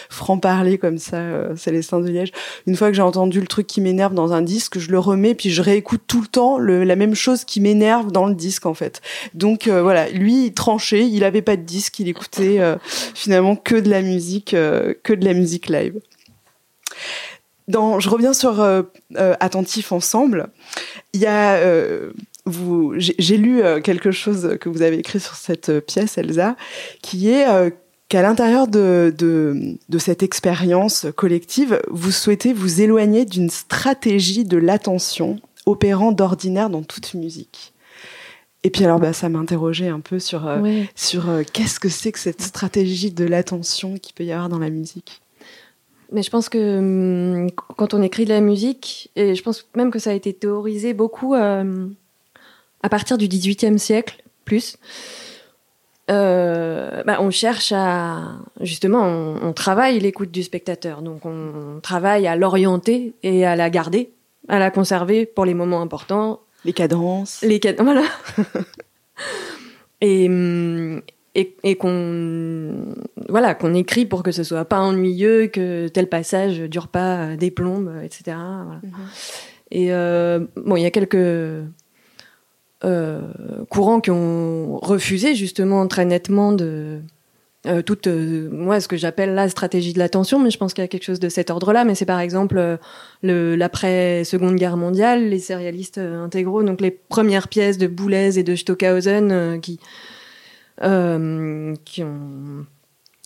franc 0.09 0.37
parler 0.37 0.77
comme 0.77 0.97
ça 0.97 1.55
Célestin 1.55 2.01
de 2.01 2.09
Liège. 2.09 2.31
Une 2.67 2.75
fois 2.75 2.89
que 2.89 2.95
j'ai 2.95 3.01
entendu 3.01 3.44
le 3.45 3.47
truc 3.47 3.67
qui 3.67 3.79
m'énerve 3.79 4.15
dans 4.15 4.33
un 4.33 4.41
disque, 4.41 4.79
je 4.79 4.89
le 4.89 4.97
remets 4.97 5.35
puis 5.35 5.51
je 5.51 5.61
réécoute 5.61 6.01
tout 6.07 6.19
le 6.19 6.27
temps 6.27 6.57
la 6.57 6.95
même 6.95 7.13
chose 7.13 7.45
qui 7.45 7.61
m'énerve 7.61 8.11
dans 8.11 8.25
le 8.25 8.33
disque 8.33 8.65
en 8.65 8.73
fait. 8.73 9.01
Donc 9.33 9.67
euh, 9.67 9.83
voilà, 9.83 10.09
lui 10.09 10.47
il 10.47 10.53
tranchait, 10.53 11.07
il 11.07 11.23
avait 11.23 11.43
pas 11.43 11.55
de 11.55 11.61
disque, 11.61 11.99
il 11.99 12.09
écoutait 12.09 12.59
euh, 12.59 12.75
finalement 13.13 13.55
que 13.55 13.75
de 13.75 13.89
la 13.89 14.01
musique, 14.01 14.53
euh, 14.53 14.93
que 15.03 15.13
de 15.13 15.23
la 15.23 15.33
musique 15.33 15.69
live. 15.69 15.99
Dans, 17.67 17.99
je 17.99 18.09
reviens 18.09 18.33
sur 18.33 18.63
attentif 19.15 19.91
ensemble. 19.91 20.49
Il 21.13 21.21
y 21.21 21.25
a 21.25 21.59
j'ai 22.97 23.37
lu 23.37 23.63
quelque 23.83 24.11
chose 24.11 24.57
que 24.61 24.69
vous 24.69 24.83
avez 24.83 24.99
écrit 24.99 25.19
sur 25.19 25.33
cette 25.33 25.79
pièce, 25.79 26.19
Elsa, 26.19 26.55
qui 27.01 27.31
est 27.31 27.47
qu'à 28.09 28.21
l'intérieur 28.21 28.67
de, 28.67 29.13
de, 29.17 29.77
de, 29.89 29.97
cette 29.97 30.23
expérience 30.23 31.07
collective, 31.15 31.81
vous 31.89 32.11
souhaitez 32.11 32.53
vous 32.53 32.81
éloigner 32.81 33.25
d'une 33.25 33.49
stratégie 33.49 34.45
de 34.45 34.57
l'attention 34.57 35.39
opérant 35.65 36.11
d'ordinaire 36.11 36.69
dans 36.69 36.83
toute 36.83 37.13
musique. 37.15 37.73
Et 38.63 38.71
puis 38.71 38.83
alors, 38.83 38.99
bah, 38.99 39.13
ça 39.13 39.29
m'interrogeait 39.29 39.89
un 39.89 39.99
peu 39.99 40.17
sur, 40.17 40.47
euh, 40.47 40.81
sur 40.95 41.29
euh, 41.29 41.43
qu'est-ce 41.53 41.79
que 41.79 41.89
c'est 41.89 42.11
que 42.11 42.17
cette 42.17 42.41
stratégie 42.41 43.11
de 43.11 43.23
l'attention 43.23 43.97
qu'il 43.99 44.15
peut 44.15 44.23
y 44.23 44.31
avoir 44.31 44.49
dans 44.49 44.57
la 44.57 44.71
musique? 44.71 45.21
Mais 46.11 46.23
je 46.23 46.29
pense 46.29 46.49
que 46.49 46.79
hum, 46.79 47.51
quand 47.77 47.93
on 47.93 48.01
écrit 48.01 48.25
de 48.25 48.29
la 48.29 48.41
musique, 48.41 49.11
et 49.15 49.35
je 49.35 49.43
pense 49.43 49.67
même 49.75 49.91
que 49.91 49.99
ça 49.99 50.11
a 50.11 50.13
été 50.13 50.33
théorisé 50.33 50.93
beaucoup 50.93 51.35
euh, 51.35 51.87
à 52.81 52.89
partir 52.89 53.17
du 53.17 53.27
XVIIIe 53.27 53.77
siècle, 53.77 54.23
plus, 54.45 54.77
euh, 56.11 57.03
bah, 57.03 57.17
on 57.19 57.31
cherche 57.31 57.71
à 57.71 58.35
justement 58.61 59.03
on, 59.03 59.53
travaille 59.53 59.99
l'écoute 59.99 60.29
du 60.29 60.43
spectateur 60.43 61.01
donc 61.01 61.25
on, 61.25 61.79
travaille 61.81 62.27
à 62.27 62.35
l'orienter 62.35 63.15
et 63.23 63.43
à 63.43 63.55
la 63.55 63.71
garder 63.71 64.11
à 64.47 64.59
la 64.59 64.69
conserver 64.69 65.25
pour 65.25 65.45
les 65.45 65.55
moments 65.55 65.81
importants 65.81 66.41
les 66.63 66.73
cadences 66.73 67.41
les 67.41 67.59
cadences 67.59 67.85
voilà 67.85 68.03
et, 70.01 70.25
et, 71.33 71.55
et 71.63 71.75
qu'on 71.75 72.93
voilà 73.27 73.55
qu'on 73.55 73.73
écrit 73.73 74.05
pour 74.05 74.21
que 74.21 74.31
ce 74.31 74.43
soit 74.43 74.65
pas 74.65 74.81
ennuyeux 74.81 75.47
que 75.47 75.87
tel 75.87 76.07
passage 76.07 76.59
dure 76.59 76.87
pas 76.87 77.35
des 77.35 77.49
plombes 77.49 77.91
etc 78.03 78.21
voilà. 78.25 78.81
Mm-hmm. 78.83 79.41
et 79.71 79.91
euh, 79.91 80.45
bon 80.55 80.75
il 80.75 80.83
y 80.83 80.85
a 80.85 80.91
quelques 80.91 81.15
euh, 81.15 81.65
courants 83.69 83.99
qui 83.99 84.11
ont 84.11 84.77
refusé 84.77 85.35
justement 85.35 85.87
très 85.87 86.05
nettement 86.05 86.51
de 86.51 87.01
euh, 87.67 87.81
toute 87.81 88.05
euh, 88.05 88.47
moi 88.51 88.79
ce 88.79 88.87
que 88.87 88.95
j'appelle 88.95 89.33
la 89.33 89.49
stratégie 89.49 89.91
de 89.91 89.97
l'attention 89.97 90.39
mais 90.39 90.51
je 90.51 90.57
pense 90.57 90.73
qu'il 90.73 90.83
y 90.83 90.85
a 90.85 90.87
quelque 90.87 91.03
chose 91.03 91.19
de 91.19 91.29
cet 91.29 91.49
ordre-là. 91.49 91.83
Mais 91.83 91.95
c'est 91.95 92.05
par 92.05 92.19
exemple 92.19 92.77
le 93.23 93.55
l'après 93.55 94.23
Seconde 94.23 94.55
Guerre 94.55 94.77
mondiale 94.77 95.29
les 95.29 95.39
sérialistes 95.39 95.97
intégraux 95.97 96.63
donc 96.63 96.81
les 96.81 96.91
premières 96.91 97.47
pièces 97.47 97.77
de 97.77 97.87
Boulez 97.87 98.37
et 98.37 98.43
de 98.43 98.55
Stockhausen 98.55 99.59
qui 99.61 99.79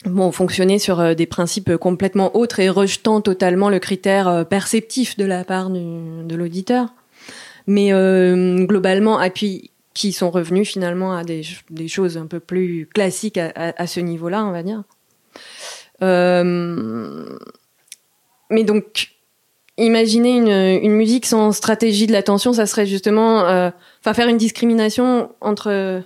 ont 0.05 0.31
fonctionné 0.31 0.79
sur 0.79 1.15
des 1.15 1.25
principes 1.25 1.75
complètement 1.75 2.35
autres 2.37 2.59
et 2.59 2.69
rejetant 2.69 3.19
totalement 3.21 3.69
le 3.69 3.79
critère 3.79 4.45
perceptif 4.47 5.17
de 5.17 5.25
la 5.25 5.43
part 5.43 5.69
de 5.69 6.35
l'auditeur 6.35 6.93
mais 7.67 7.93
euh, 7.93 8.65
globalement, 8.65 9.21
et 9.21 9.29
puis 9.29 9.71
qui 9.93 10.13
sont 10.13 10.29
revenus 10.29 10.69
finalement 10.69 11.13
à 11.13 11.23
des, 11.23 11.41
des 11.69 11.87
choses 11.87 12.17
un 12.17 12.27
peu 12.27 12.39
plus 12.39 12.87
classiques 12.93 13.37
à, 13.37 13.51
à, 13.55 13.87
ce 13.87 13.99
niveau-là, 13.99 14.45
on 14.45 14.51
va 14.51 14.63
dire. 14.63 14.83
Euh, 16.01 17.37
mais 18.49 18.63
donc, 18.63 19.09
imaginer 19.77 20.37
une, 20.37 20.83
une, 20.83 20.93
musique 20.93 21.25
sans 21.25 21.51
stratégie 21.51 22.07
de 22.07 22.13
l'attention, 22.13 22.53
ça 22.53 22.65
serait 22.65 22.85
justement, 22.85 23.45
euh, 23.45 23.71
enfin, 23.99 24.13
faire 24.13 24.29
une 24.29 24.37
discrimination 24.37 25.31
entre 25.41 26.03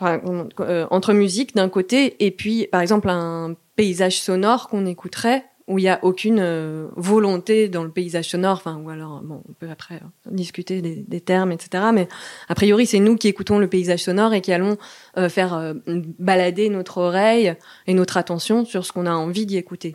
entre 0.00 1.12
musique 1.12 1.56
d'un 1.56 1.68
côté 1.68 2.24
et 2.24 2.30
puis, 2.30 2.68
par 2.70 2.80
exemple, 2.80 3.08
un 3.08 3.56
paysage 3.74 4.20
sonore 4.20 4.68
qu'on 4.68 4.86
écouterait 4.86 5.44
où 5.68 5.78
il 5.78 5.82
n'y 5.82 5.88
a 5.88 6.00
aucune 6.02 6.40
euh, 6.40 6.88
volonté 6.96 7.68
dans 7.68 7.84
le 7.84 7.90
paysage 7.90 8.30
sonore, 8.30 8.56
enfin, 8.56 8.80
ou 8.82 8.88
alors, 8.88 9.20
bon, 9.22 9.42
on 9.46 9.52
peut 9.52 9.68
après 9.70 9.96
euh, 9.96 10.30
discuter 10.30 10.80
des, 10.80 11.20
termes, 11.20 11.52
etc. 11.52 11.84
Mais 11.92 12.08
a 12.48 12.54
priori, 12.54 12.86
c'est 12.86 13.00
nous 13.00 13.16
qui 13.16 13.28
écoutons 13.28 13.58
le 13.58 13.68
paysage 13.68 14.04
sonore 14.04 14.32
et 14.32 14.40
qui 14.40 14.50
allons 14.50 14.78
euh, 15.18 15.28
faire 15.28 15.74
balader 16.18 16.70
notre 16.70 16.98
oreille 16.98 17.54
et 17.86 17.92
notre 17.92 18.16
attention 18.16 18.64
sur 18.64 18.86
ce 18.86 18.92
qu'on 18.92 19.04
a 19.04 19.12
envie 19.12 19.44
d'y 19.44 19.58
écouter. 19.58 19.94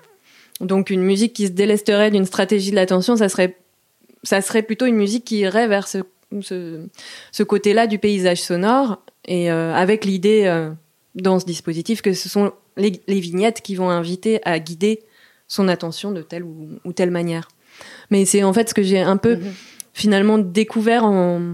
Donc, 0.62 0.92
une 0.92 1.02
musique 1.02 1.34
qui 1.34 1.48
se 1.48 1.52
délesterait 1.52 2.12
d'une 2.12 2.26
stratégie 2.26 2.70
de 2.70 2.76
l'attention, 2.76 3.16
ça 3.16 3.28
serait, 3.28 3.58
ça 4.22 4.42
serait 4.42 4.62
plutôt 4.62 4.86
une 4.86 4.96
musique 4.96 5.26
qui 5.26 5.40
irait 5.40 5.68
vers 5.68 5.88
ce, 5.88 5.98
ce, 6.42 6.86
ce 7.32 7.44
côté-là 7.44 7.88
du 7.88 7.98
paysage 7.98 8.42
sonore 8.44 9.02
et 9.26 9.50
avec 9.50 10.06
l'idée 10.06 10.70
dans 11.16 11.40
ce 11.40 11.46
dispositif 11.46 12.02
que 12.02 12.14
ce 12.14 12.30
sont 12.30 12.52
les 12.78 13.00
vignettes 13.08 13.62
qui 13.62 13.76
vont 13.76 13.90
inviter 13.90 14.40
à 14.44 14.60
guider 14.60 15.00
son 15.54 15.68
attention 15.68 16.12
de 16.12 16.24
telle 16.24 16.44
ou, 16.44 16.94
telle 16.94 17.12
manière. 17.12 17.48
Mais 18.10 18.26
c'est 18.26 18.44
en 18.44 18.54
fait 18.54 18.70
ce 18.70 18.74
que 18.74 18.82
j'ai 18.82 19.00
un 19.00 19.18
peu 19.18 19.36
mhm. 19.36 19.54
finalement 19.94 20.40
découvert 20.40 21.06
en, 21.06 21.54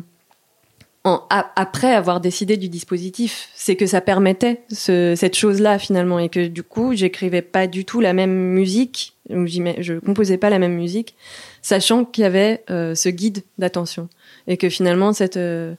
en, 1.04 1.22
après 1.30 1.94
avoir 1.94 2.22
décidé 2.22 2.56
du 2.56 2.70
dispositif, 2.70 3.50
c'est 3.56 3.76
que 3.76 3.86
ça 3.86 4.00
permettait 4.00 4.62
ce, 4.71 5.15
cette 5.17 5.36
chose-là 5.36 5.80
finalement 5.80 6.17
et 6.17 6.30
que 6.30 6.48
du 6.48 6.63
coup 6.63 6.94
j'écrivais 6.94 7.42
pas 7.42 7.67
du 7.67 7.84
tout 7.84 8.00
la 8.00 8.13
même 8.13 8.34
musique, 8.34 9.17
ou 9.30 9.46
je 9.48 10.00
composais 10.00 10.38
pas 10.38 10.50
la 10.50 10.60
même 10.60 10.76
musique, 10.76 11.15
sachant 11.62 12.06
qu'il 12.06 12.21
y 12.21 12.26
avait 12.26 12.63
euh, 12.69 12.96
ce 12.96 13.10
guide 13.10 13.44
d'attention 13.58 14.08
et 14.48 14.56
que 14.56 14.69
finalement 14.69 15.12
cette 15.12 15.38
euh, 15.38 15.76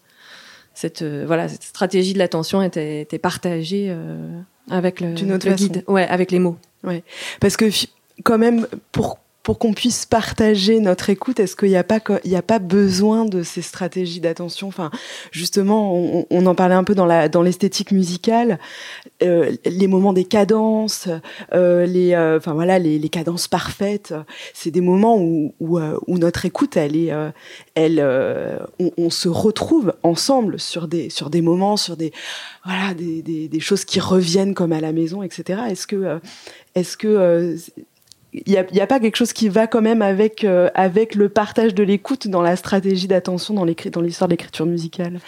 cette 0.74 1.00
euh, 1.00 1.24
voilà 1.26 1.48
cette 1.48 1.62
stratégie 1.62 2.12
de 2.12 2.18
l'attention 2.18 2.60
était, 2.60 3.00
était 3.00 3.18
partagée 3.18 3.94
avec 4.68 5.00
le, 5.00 5.14
le 5.14 5.54
guide, 5.54 5.84
ouais, 5.88 6.06
avec 6.06 6.30
les 6.30 6.38
mots. 6.38 6.58
Ouais, 6.82 7.02
parce 7.40 7.56
que 7.56 7.66
quand 8.22 8.38
même, 8.38 8.66
pour 8.92 9.18
pour 9.42 9.58
qu'on 9.58 9.72
puisse 9.72 10.04
partager 10.04 10.80
notre 10.80 11.08
écoute, 11.08 11.40
est-ce 11.40 11.56
qu'il 11.56 11.70
n'y 11.70 11.76
a 11.76 11.84
pas 11.84 11.98
a 11.98 12.42
pas 12.42 12.58
besoin 12.58 13.24
de 13.24 13.42
ces 13.42 13.62
stratégies 13.62 14.20
d'attention? 14.20 14.68
Enfin, 14.68 14.90
justement, 15.32 15.94
on, 16.30 16.46
en 16.46 16.54
parlait 16.54 16.74
un 16.74 16.84
peu 16.84 16.94
dans 16.94 17.06
la 17.06 17.28
dans 17.28 17.40
l'esthétique 17.40 17.90
musicale, 17.90 18.58
euh, 19.22 19.56
les 19.64 19.86
moments 19.86 20.12
des 20.12 20.24
cadences, 20.24 21.08
euh, 21.54 21.86
les 21.86 22.12
euh, 22.12 22.36
enfin 22.36 22.52
voilà 22.52 22.78
les, 22.78 22.98
les, 22.98 23.08
cadences 23.08 23.48
parfaites. 23.48 24.14
C'est 24.52 24.70
des 24.70 24.82
moments 24.82 25.16
où 25.16 25.54
où, 25.58 25.78
où, 25.78 26.18
notre 26.18 26.44
écoute, 26.44 26.76
elle 26.76 26.96
est, 26.96 27.12
elle, 27.74 28.00
on, 28.78 28.92
on, 28.98 29.10
se 29.10 29.28
retrouve 29.28 29.94
ensemble 30.02 30.60
sur 30.60 30.86
des 30.86 31.08
sur 31.08 31.30
des 31.30 31.40
moments, 31.40 31.78
sur 31.78 31.96
des 31.96 32.12
voilà 32.64 32.92
des, 32.92 33.22
des, 33.22 33.48
des 33.48 33.60
choses 33.60 33.86
qui 33.86 34.00
reviennent 34.00 34.52
comme 34.52 34.72
à 34.72 34.80
la 34.80 34.92
maison, 34.92 35.22
etc. 35.22 35.62
Est-ce 35.70 35.86
que 35.86 36.20
est-ce 36.74 36.96
que 36.98 37.56
il 38.32 38.42
n'y 38.46 38.56
a, 38.56 38.84
a, 38.84 38.86
pas 38.86 39.00
quelque 39.00 39.16
chose 39.16 39.32
qui 39.32 39.48
va 39.48 39.66
quand 39.66 39.82
même 39.82 40.02
avec, 40.02 40.44
euh, 40.44 40.70
avec 40.74 41.14
le 41.14 41.28
partage 41.28 41.74
de 41.74 41.82
l'écoute 41.82 42.28
dans 42.28 42.42
la 42.42 42.56
stratégie 42.56 43.08
d'attention 43.08 43.54
dans 43.54 43.64
l'histoire 43.64 44.28
de 44.28 44.32
l'écriture 44.32 44.66
musicale? 44.66 45.20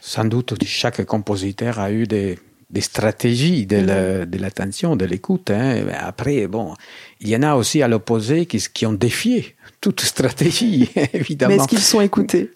Sans 0.00 0.24
doute, 0.24 0.54
chaque 0.64 1.04
compositeur 1.04 1.78
a 1.78 1.92
eu 1.92 2.06
des, 2.06 2.38
des 2.70 2.80
stratégies 2.80 3.66
de 3.66 4.38
l'attention, 4.38 4.96
de 4.96 5.04
l'écoute. 5.04 5.50
Hein. 5.50 5.84
Après, 5.98 6.46
bon, 6.46 6.74
il 7.20 7.28
y 7.28 7.36
en 7.36 7.42
a 7.42 7.54
aussi 7.56 7.82
à 7.82 7.88
l'opposé 7.88 8.46
qui, 8.46 8.64
qui 8.72 8.86
ont 8.86 8.92
défié 8.92 9.56
toute 9.80 10.00
stratégie, 10.00 10.88
évidemment. 11.12 11.50
Mais 11.56 11.56
est-ce 11.56 11.68
qu'ils 11.68 11.78
sont 11.80 12.00
écoutés? 12.00 12.50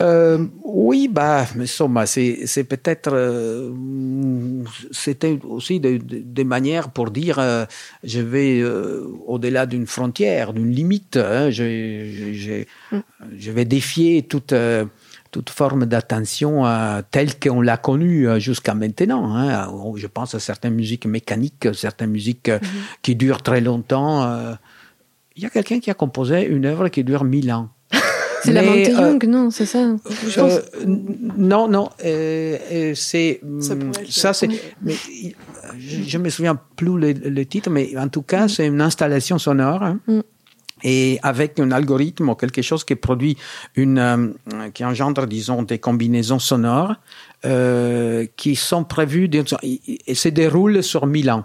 Euh, 0.00 0.46
oui, 0.64 1.08
bah, 1.08 1.46
mais 1.56 1.66
c'est, 1.66 2.46
c'est 2.46 2.64
peut-être, 2.64 3.10
euh, 3.12 3.70
c'était 4.90 5.38
aussi 5.44 5.78
des 5.78 5.98
de, 5.98 6.42
manières 6.42 6.90
pour 6.90 7.10
dire, 7.10 7.38
euh, 7.38 7.66
je 8.02 8.20
vais 8.20 8.60
euh, 8.60 9.06
au-delà 9.26 9.66
d'une 9.66 9.86
frontière, 9.86 10.54
d'une 10.54 10.70
limite. 10.70 11.18
Hein, 11.18 11.50
je, 11.50 12.32
je, 12.32 12.96
mm. 12.96 13.02
je, 13.36 13.50
vais 13.50 13.64
défier 13.64 14.22
toute 14.22 14.54
toute 15.30 15.50
forme 15.50 15.86
d'attention 15.86 16.64
telle 17.12 17.38
qu'on 17.38 17.60
l'a 17.60 17.76
connue 17.76 18.26
jusqu'à 18.40 18.74
maintenant. 18.74 19.36
Hein. 19.36 19.70
Je 19.96 20.06
pense 20.08 20.34
à 20.34 20.40
certaines 20.40 20.74
musiques 20.74 21.06
mécaniques, 21.06 21.68
certaines 21.72 22.10
musiques 22.10 22.48
mm-hmm. 22.48 22.98
qui 23.02 23.14
durent 23.14 23.42
très 23.42 23.60
longtemps. 23.60 24.56
Il 25.36 25.42
y 25.42 25.46
a 25.46 25.50
quelqu'un 25.50 25.78
qui 25.78 25.90
a 25.90 25.94
composé 25.94 26.46
une 26.46 26.66
œuvre 26.66 26.88
qui 26.88 27.04
dure 27.04 27.22
mille 27.22 27.52
ans. 27.52 27.68
C'est 28.42 28.52
la 28.52 28.62
Monte 28.62 28.88
Young, 28.88 29.24
non, 29.26 29.50
c'est 29.50 29.66
ça? 29.66 29.78
Euh, 30.38 30.60
Non, 31.36 31.68
non, 31.68 31.90
euh, 32.04 32.92
c'est 32.94 33.40
ça, 34.08 34.32
c'est. 34.32 34.48
Mais 34.82 34.94
je, 35.78 36.18
me 36.18 36.28
souviens 36.28 36.58
plus 36.76 36.98
le, 36.98 37.44
titre, 37.44 37.70
mais 37.70 37.96
en 37.96 38.08
tout 38.08 38.22
cas, 38.22 38.48
c'est 38.48 38.66
une 38.66 38.80
installation 38.80 39.38
sonore. 39.38 39.82
Hein, 39.82 40.00
mm. 40.06 40.20
Et 40.82 41.18
avec 41.22 41.60
un 41.60 41.72
algorithme 41.72 42.30
ou 42.30 42.34
quelque 42.34 42.62
chose 42.62 42.84
qui 42.84 42.94
produit 42.94 43.36
une, 43.74 43.98
euh, 43.98 44.70
qui 44.72 44.84
engendre, 44.84 45.26
disons, 45.26 45.62
des 45.62 45.78
combinaisons 45.78 46.38
sonores 46.38 46.94
euh, 47.44 48.26
qui 48.36 48.56
sont 48.56 48.84
prévues 48.84 49.28
et 49.62 50.14
se 50.14 50.28
déroulent 50.28 50.82
sur 50.82 51.06
mille 51.06 51.30
ans. 51.30 51.44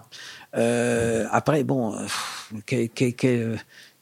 Euh, 0.56 1.26
après, 1.32 1.64
bon, 1.64 1.94
que, 2.64 2.86
que, 2.86 3.10
que, 3.10 3.56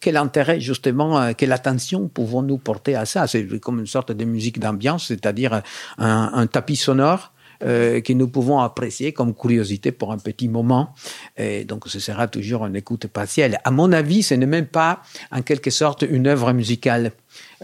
quel 0.05 0.19
intérêt 0.19 0.61
justement, 0.61 1.19
euh, 1.19 1.33
quelle 1.35 1.53
attention 1.53 2.09
pouvons-nous 2.09 2.59
porter 2.59 2.95
à 2.95 3.07
ça? 3.07 3.27
C'est 3.27 3.59
comme 3.59 3.79
une 3.81 3.87
sorte 3.87 4.13
de 4.13 4.25
musique 4.27 4.59
d'ambiance, 4.59 5.07
c'est-à-dire 5.07 5.63
un, 5.97 6.31
un, 6.35 6.47
tapis 6.47 6.77
sonore 6.77 7.33
euh, 7.65 8.03
que 8.03 8.13
nous 8.13 8.29
pouvons 8.29 8.59
apprécier 8.59 9.15
comme 9.15 9.35
curiosité 9.35 9.93
pour 9.93 10.13
un 10.13 10.19
petit 10.19 10.49
moment. 10.49 10.95
Et 11.39 11.65
donc, 11.65 11.85
ce 11.87 12.01
sera 12.01 12.29
toujours 12.29 12.67
une 12.67 12.77
écoute 12.77 13.07
partielle. 13.07 13.59
À 13.65 13.71
mon 13.71 13.93
avis, 13.93 14.23
ce 14.23 14.35
n'est 14.35 14.45
même 14.45 14.67
pas, 14.67 15.01
en 15.33 15.41
quelque 15.41 15.71
sorte, 15.71 16.03
une 16.03 16.27
œuvre 16.27 16.53
musicale. 16.53 17.13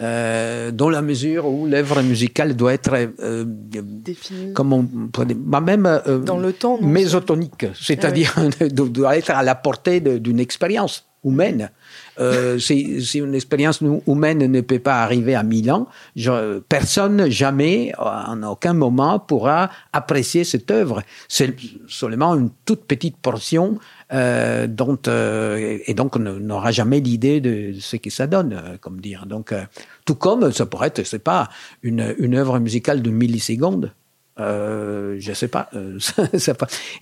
Euh, 0.01 0.70
dans 0.70 0.88
la 0.88 1.03
mesure 1.03 1.47
où 1.47 1.66
l'œuvre 1.66 2.01
musicale 2.03 2.57
doit 2.57 2.72
être 2.72 2.95
euh, 3.20 3.45
définie, 3.47 4.55
comme 4.55 4.72
on 4.72 4.88
bah, 5.36 5.61
même 5.61 5.84
euh, 5.86 6.18
dans 6.18 6.38
le 6.38 6.53
temps, 6.53 6.80
mésotonique, 6.80 7.66
c'est-à-dire 7.78 8.34
ah 8.36 8.68
doit 8.70 9.18
être 9.18 9.30
à 9.30 9.43
la 9.43 9.55
portée 9.55 10.01
d'une 10.01 10.41
expérience 10.41 11.07
humaine. 11.24 11.70
Euh, 12.19 12.59
si, 12.59 13.05
si, 13.05 13.19
une 13.19 13.35
expérience 13.35 13.83
humaine 14.07 14.39
ne 14.39 14.61
peut 14.61 14.79
pas 14.79 15.03
arriver 15.03 15.35
à 15.35 15.43
mille 15.43 15.71
ans, 15.71 15.87
je, 16.17 16.59
personne 16.61 17.31
jamais, 17.31 17.93
en 17.99 18.43
aucun 18.43 18.73
moment, 18.73 19.19
pourra 19.19 19.71
apprécier 19.93 20.45
cette 20.45 20.71
œuvre. 20.71 21.03
C'est 21.29 21.55
seulement 21.89 22.35
une 22.35 22.51
toute 22.65 22.85
petite 22.85 23.17
portion 23.17 23.79
euh, 24.13 24.67
dont 24.67 24.99
euh, 25.07 25.79
et 25.87 25.95
donc 25.95 26.17
on 26.17 26.19
n'aura 26.19 26.73
jamais 26.73 27.01
l'idée 27.01 27.41
de 27.41 27.75
ce 27.79 27.97
que 27.97 28.11
ça 28.11 28.27
donne, 28.27 28.53
euh, 28.53 28.77
comme 28.81 29.01
dire. 29.01 29.27
Donc, 29.27 29.53
euh, 29.53 29.63
tout 30.05 30.17
comme 30.17 30.51
ça 30.53 30.67
pourrait 30.67 30.89
être, 30.89 31.07
c'est 31.07 31.21
pas 31.21 31.49
une, 31.83 32.15
une 32.19 32.35
œuvre 32.35 32.59
musicale 32.59 33.03
de 33.03 33.11
millisecondes. 33.11 33.93
Euh, 34.41 35.16
je 35.18 35.32
sais 35.32 35.49
pas. 35.49 35.68
Euh, 35.74 35.99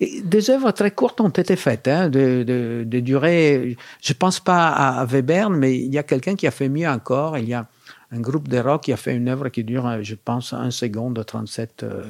des 0.24 0.51
œuvres 0.51 0.72
très 0.72 0.91
courtes 0.91 1.20
ont 1.20 1.28
été 1.28 1.57
faites, 1.57 1.89
hein, 1.89 2.09
de, 2.09 2.84
durée. 2.84 3.76
Je 4.03 4.12
pense 4.12 4.41
pas 4.41 4.68
à, 4.68 5.05
Weber, 5.05 5.51
mais 5.51 5.76
il 5.78 5.93
y 5.93 5.99
a 5.99 6.03
quelqu'un 6.03 6.34
qui 6.34 6.47
a 6.47 6.51
fait 6.51 6.68
mieux 6.68 6.89
encore. 6.89 7.39
Il 7.39 7.49
y 7.49 7.55
a 7.55 7.66
un 8.11 8.20
groupe 8.20 8.49
de 8.49 8.59
rock 8.59 8.84
qui 8.84 8.93
a 8.93 8.97
fait 8.97 9.14
une 9.14 9.28
œuvre 9.28 9.49
qui 9.49 9.64
dure, 9.64 10.03
je 10.03 10.14
pense, 10.14 10.53
un 10.53 10.70
seconde 10.70 11.24
37, 11.24 11.82
euh, 11.82 12.03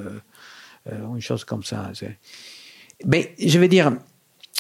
euh, 0.91 1.15
une 1.15 1.21
chose 1.21 1.45
comme 1.45 1.63
ça. 1.63 1.91
Mais 3.05 3.35
je 3.39 3.59
veux 3.59 3.69
dire, 3.69 3.93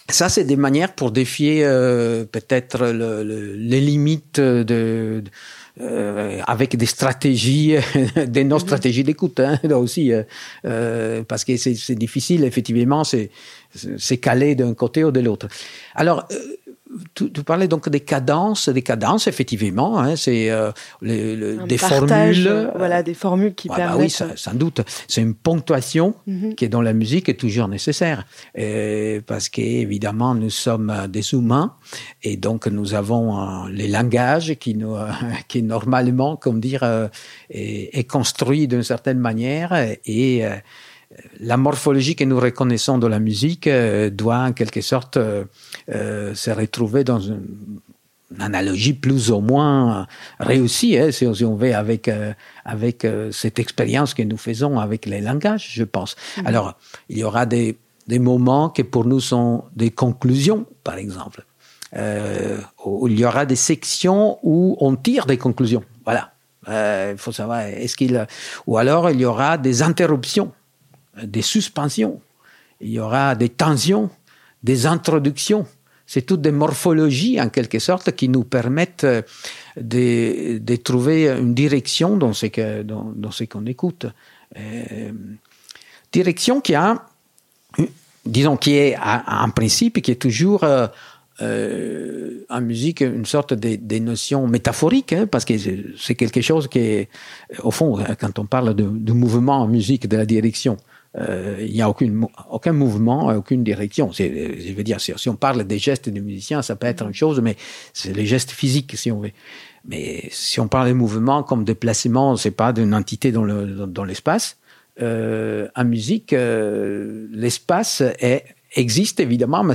ça, 0.08 0.28
c'est 0.28 0.44
des 0.44 0.56
manières 0.56 0.94
pour 0.94 1.12
défier 1.12 1.64
euh, 1.64 2.24
peut-être 2.24 2.86
le, 2.86 3.22
le, 3.22 3.54
les 3.54 3.80
limites 3.80 4.40
de 4.40 5.22
euh, 5.80 6.40
avec 6.46 6.76
des 6.76 6.86
stratégies, 6.86 7.76
des 8.26 8.44
non-stratégies 8.44 9.04
d'écoute 9.04 9.40
hein, 9.40 9.58
là 9.62 9.78
aussi, 9.78 10.12
euh, 10.12 10.22
euh 10.64 11.22
parce 11.22 11.44
que 11.44 11.56
c'est 11.56 11.94
difficile, 11.94 12.44
effectivement, 12.44 13.04
c'est 13.04 14.16
calé 14.18 14.54
d'un 14.54 14.74
côté 14.74 15.04
ou 15.04 15.10
de 15.10 15.20
l'autre. 15.20 15.48
Alors, 15.94 16.26
euh, 16.32 16.36
tu, 17.14 17.30
tu, 17.30 17.42
parlais 17.42 17.68
donc 17.68 17.88
des 17.88 18.00
cadences, 18.00 18.68
des 18.68 18.82
cadences, 18.82 19.26
effectivement, 19.26 19.98
hein, 19.98 20.16
c'est 20.16 20.50
euh, 20.50 20.72
des 21.02 21.78
formules. 21.78 22.46
Euh, 22.46 22.70
voilà, 22.76 23.02
des 23.02 23.14
formules 23.14 23.54
qui 23.54 23.68
permettent. 23.68 23.88
Bah 23.88 23.96
oui, 23.98 24.10
ça, 24.10 24.28
sans 24.36 24.54
doute. 24.54 24.80
C'est 25.06 25.20
une 25.20 25.34
ponctuation 25.34 26.14
mhm. 26.26 26.54
qui 26.54 26.64
est 26.64 26.68
dans 26.68 26.82
la 26.82 26.92
musique 26.92 27.28
est 27.28 27.38
toujours 27.38 27.68
nécessaire, 27.68 28.24
et 28.54 29.20
parce 29.26 29.48
qu'évidemment 29.48 30.34
nous 30.34 30.50
sommes 30.50 31.06
des 31.08 31.34
humains 31.34 31.74
et 32.22 32.36
donc 32.36 32.66
nous 32.66 32.94
avons 32.94 33.38
euh, 33.38 33.68
les 33.70 33.88
langages 33.88 34.54
qui 34.54 34.74
nous, 34.74 34.96
qui 35.48 35.62
normalement, 35.62 36.36
comme 36.36 36.60
dire, 36.60 36.82
est, 37.50 37.98
est 37.98 38.04
construit 38.04 38.68
d'une 38.68 38.82
certaine 38.82 39.18
manière 39.18 39.72
et 40.06 40.44
la 41.40 41.56
morphologie 41.56 42.16
que 42.16 42.24
nous 42.24 42.38
reconnaissons 42.38 42.98
dans 42.98 43.08
la 43.08 43.18
musique 43.18 43.66
euh, 43.66 44.10
doit 44.10 44.38
en 44.38 44.52
quelque 44.52 44.80
sorte 44.80 45.16
euh, 45.90 46.30
euh, 46.30 46.34
se 46.34 46.50
retrouver 46.50 47.04
dans 47.04 47.20
une, 47.20 47.80
analogie 48.40 48.92
plus 48.92 49.30
ou 49.30 49.40
moins 49.40 50.06
réussie, 50.38 50.98
hein, 50.98 51.10
si 51.10 51.44
on 51.44 51.54
veut, 51.54 51.74
avec, 51.74 52.10
avec 52.66 53.06
cette 53.32 53.58
expérience 53.58 54.12
que 54.12 54.22
nous 54.22 54.36
faisons 54.36 54.78
avec 54.78 55.06
les 55.06 55.22
langages, 55.22 55.70
je 55.72 55.82
pense. 55.82 56.14
Mm-hmm. 56.14 56.46
Alors, 56.46 56.76
il 57.08 57.16
y 57.16 57.24
aura 57.24 57.46
des, 57.46 57.78
des 58.06 58.18
moments 58.18 58.68
qui 58.68 58.84
pour 58.84 59.06
nous 59.06 59.20
sont 59.20 59.64
des 59.74 59.90
conclusions, 59.90 60.66
par 60.84 60.98
exemple. 60.98 61.46
où 62.84 63.08
il 63.08 63.18
y 63.18 63.24
aura 63.24 63.46
des 63.46 63.56
sections 63.56 64.38
où 64.42 64.76
on 64.78 64.94
tire 64.94 65.24
des 65.24 65.38
conclusions. 65.38 65.84
Voilà. 66.04 66.32
Il 66.66 67.16
faut 67.16 67.32
savoir, 67.32 67.60
est-ce 67.60 67.96
qu'il... 67.96 68.26
Ou 68.66 68.76
alors, 68.76 69.08
il 69.08 69.20
y 69.20 69.24
aura 69.24 69.56
des 69.56 69.80
interruptions 69.80 70.52
des 71.24 71.42
suspensions, 71.42 72.20
il 72.80 72.90
y 72.90 73.00
aura 73.00 73.34
des 73.34 73.48
tensions, 73.48 74.10
des 74.62 74.86
introductions. 74.86 75.66
C'est 76.10 76.22
toutes 76.22 76.40
des 76.40 76.52
morphologies, 76.52 77.38
en 77.38 77.50
quelque 77.50 77.78
sorte, 77.78 78.12
qui 78.12 78.30
nous 78.30 78.44
permettent 78.44 79.04
euh, 79.04 79.20
de, 79.76 80.76
trouver 80.76 81.28
une 81.28 81.52
direction 81.52 82.16
dans 82.16 82.32
ce 82.32 83.44
qu'on 83.44 83.66
écoute. 83.66 84.06
Euh, 84.56 85.12
direction 86.10 86.62
qui 86.62 86.74
a, 86.74 87.04
disons, 88.24 88.56
qui 88.56 88.76
est 88.76 88.96
en 88.96 89.50
principe, 89.50 90.00
qui 90.00 90.10
est 90.10 90.20
toujours 90.22 90.64
euh, 90.64 90.86
euh, 91.42 92.44
en 92.48 92.60
musique 92.62 93.02
une 93.02 93.26
sorte 93.26 93.54
de, 93.54 93.76
de 93.76 93.98
notion 93.98 94.48
métaphorique, 94.48 95.12
hein, 95.12 95.26
parce 95.30 95.44
que 95.44 95.54
c'est 95.98 96.14
quelque 96.14 96.40
chose 96.40 96.68
qui 96.68 96.78
est, 96.78 97.08
au 97.62 97.70
fond, 97.70 98.02
quand 98.18 98.38
on 98.38 98.46
parle 98.46 98.74
de, 98.74 99.12
mouvement 99.12 99.60
en 99.60 99.68
musique, 99.68 100.08
de 100.08 100.16
la 100.16 100.26
direction, 100.26 100.76
euh, 100.76 100.87
il 101.16 101.72
n'y 101.72 101.82
a 101.82 101.88
aucun 101.88 102.72
mouvement, 102.72 103.28
aucune 103.36 103.64
direction. 103.64 104.10
Je 104.12 104.72
veux 104.72 104.84
dire, 104.84 105.00
si, 105.00 105.28
on 105.28 105.36
parle 105.36 105.64
des 105.64 105.78
gestes 105.78 106.08
des 106.08 106.20
musiciens, 106.20 106.62
ça 106.62 106.76
peut 106.76 106.86
être 106.86 107.04
une 107.04 107.14
chose, 107.14 107.40
mais 107.40 107.56
c'est 107.92 108.14
les 108.14 108.26
gestes 108.26 108.50
physiques, 108.50 108.96
si 108.96 109.10
on 109.10 109.20
veut. 109.20 109.32
Mais 109.84 110.28
si 110.30 110.60
on 110.60 110.68
parle 110.68 110.86
des 110.88 110.94
mouvements 110.94 111.42
comme 111.42 111.64
déplacement, 111.64 112.36
c'est 112.36 112.50
pas 112.50 112.72
d'une 112.72 112.94
entité 112.94 113.32
dans 113.32 114.04
l'espace. 114.04 114.58
Euh, 115.00 115.68
en 115.76 115.84
musique, 115.84 116.32
euh, 116.32 117.28
l'espace 117.30 118.02
existe 118.74 119.20
évidemment, 119.20 119.62
mais 119.62 119.74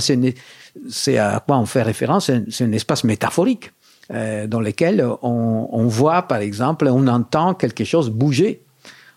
c'est 0.88 1.18
à 1.18 1.42
quoi 1.44 1.58
on 1.58 1.66
fait 1.66 1.82
référence, 1.82 2.30
c'est 2.50 2.64
un 2.64 2.72
espace 2.72 3.04
métaphorique 3.04 3.72
euh, 4.12 4.46
dans 4.46 4.60
lequel 4.60 5.06
on, 5.22 5.86
voit, 5.86 6.22
par 6.22 6.38
exemple, 6.38 6.86
on 6.88 7.06
entend 7.06 7.54
quelque 7.54 7.84
chose 7.84 8.10
bouger. 8.10 8.60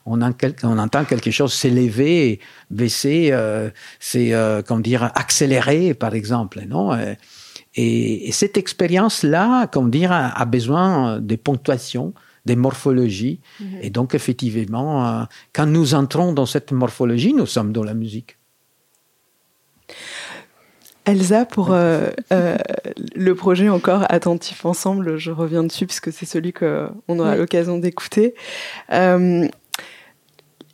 On, 0.10 0.22
on 0.22 0.78
entend 0.86 1.03
quelque 1.03 1.32
chose 1.32 1.53
s'élever, 1.53 2.39
baisser, 2.72 3.30
euh, 3.32 3.70
c'est, 3.99 4.34
euh, 4.34 4.62
comment 4.66 4.80
dire, 4.80 5.03
accélérer, 5.24 5.93
par 5.93 6.14
exemple, 6.16 6.62
non 6.68 6.93
euh, 6.93 7.14
et, 7.76 8.30
et, 8.30 8.32
cette 8.32 8.58
expérience-là, 8.58 9.68
comment 9.68 9.89
dire, 9.89 10.12
a, 10.12 10.30
a 10.30 10.45
besoin 10.45 11.20
de 11.20 11.36
ponctuation, 11.36 12.14
des 12.45 12.55
morphologies. 12.55 13.39
-hmm. 13.39 13.66
Et 13.84 13.89
donc, 13.97 14.16
effectivement, 14.20 14.89
euh, 15.05 15.24
quand 15.55 15.70
nous 15.78 15.93
entrons 16.01 16.30
dans 16.39 16.47
cette 16.53 16.72
morphologie, 16.72 17.34
nous 17.34 17.49
sommes 17.55 17.72
dans 17.78 17.84
la 17.91 17.93
musique. 18.03 18.32
Elsa, 21.08 21.45
pour 21.45 21.72
euh, 21.72 22.10
euh, 22.34 22.58
le 23.16 23.34
projet 23.34 23.70
encore 23.70 24.03
attentif 24.10 24.66
ensemble, 24.66 25.18
je 25.18 25.32
reviens 25.32 25.64
dessus 25.64 25.86
puisque 25.86 26.12
c'est 26.12 26.26
celui 26.26 26.51
qu'on 26.51 27.20
aura 27.22 27.32
oui. 27.32 27.38
l'occasion 27.38 27.78
d'écouter. 27.78 28.36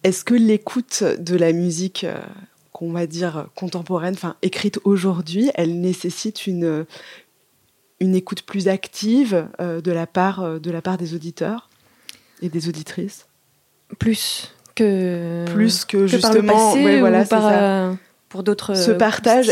Euh, 0.03 0.09
Est-ce 0.09 0.23
que 0.23 0.33
l'écoute 0.33 1.03
de 1.03 1.35
la 1.35 1.53
musique, 1.53 2.03
euh, 2.03 2.17
qu'on 2.71 2.91
va 2.91 3.07
dire 3.07 3.47
contemporaine, 3.55 4.13
enfin 4.13 4.35
écrite 4.41 4.79
aujourd'hui, 4.83 5.51
elle 5.55 5.79
nécessite 5.79 6.47
une, 6.47 6.85
une 7.99 8.15
écoute 8.15 8.41
plus 8.43 8.67
active 8.67 9.47
euh, 9.59 9.81
de, 9.81 9.91
la 9.91 10.07
part, 10.07 10.59
de 10.59 10.71
la 10.71 10.81
part 10.81 10.97
des 10.97 11.13
auditeurs 11.13 11.69
et 12.41 12.49
des 12.49 12.67
auditrices? 12.67 13.25
Plus 13.99 14.51
que 14.75 15.45
plus 15.53 15.85
que, 15.85 15.97
que 15.97 16.07
justement 16.07 16.33
par 16.33 16.41
le 16.41 16.47
passé 16.47 16.83
ouais, 16.83 16.99
voilà, 16.99 17.21
ou 17.21 17.25
par, 17.25 17.41
ça. 17.43 17.63
euh, 17.63 17.93
pour 18.29 18.43
d'autres 18.43 18.75
ce 18.75 18.91
partage 18.91 19.51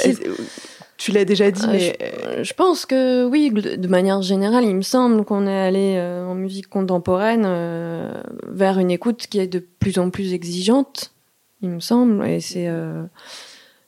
tu 1.02 1.12
l'as 1.12 1.26
déjà 1.26 1.49
dit, 1.49 1.64
euh, 1.64 1.72
mais 1.72 1.97
je, 2.38 2.43
je, 2.43 2.54
pense 2.54 2.86
que 2.86 3.26
oui, 3.26 3.49
de 3.49 3.88
manière 3.88 4.22
générale, 4.22 4.66
il 4.66 4.76
me 4.76 4.84
semble 4.84 5.26
qu'on 5.26 5.47
est 5.47 5.60
allé 5.60 5.95
euh, 5.97 6.28
en 6.28 6.36
musique 6.36 6.70
contemporaine 6.70 7.41
euh, 7.43 8.14
vers 8.47 8.78
une 8.78 8.91
écoute 8.91 9.26
qui 9.28 9.39
est 9.39 9.47
de 9.47 9.58
plus 9.80 9.97
en 9.97 10.12
plus 10.12 10.34
exigeante, 10.34 11.12
il 11.64 11.70
me 11.70 11.80
semble, 11.80 12.24
et 12.28 12.39
c'est 12.39 12.68
euh, 12.68 13.02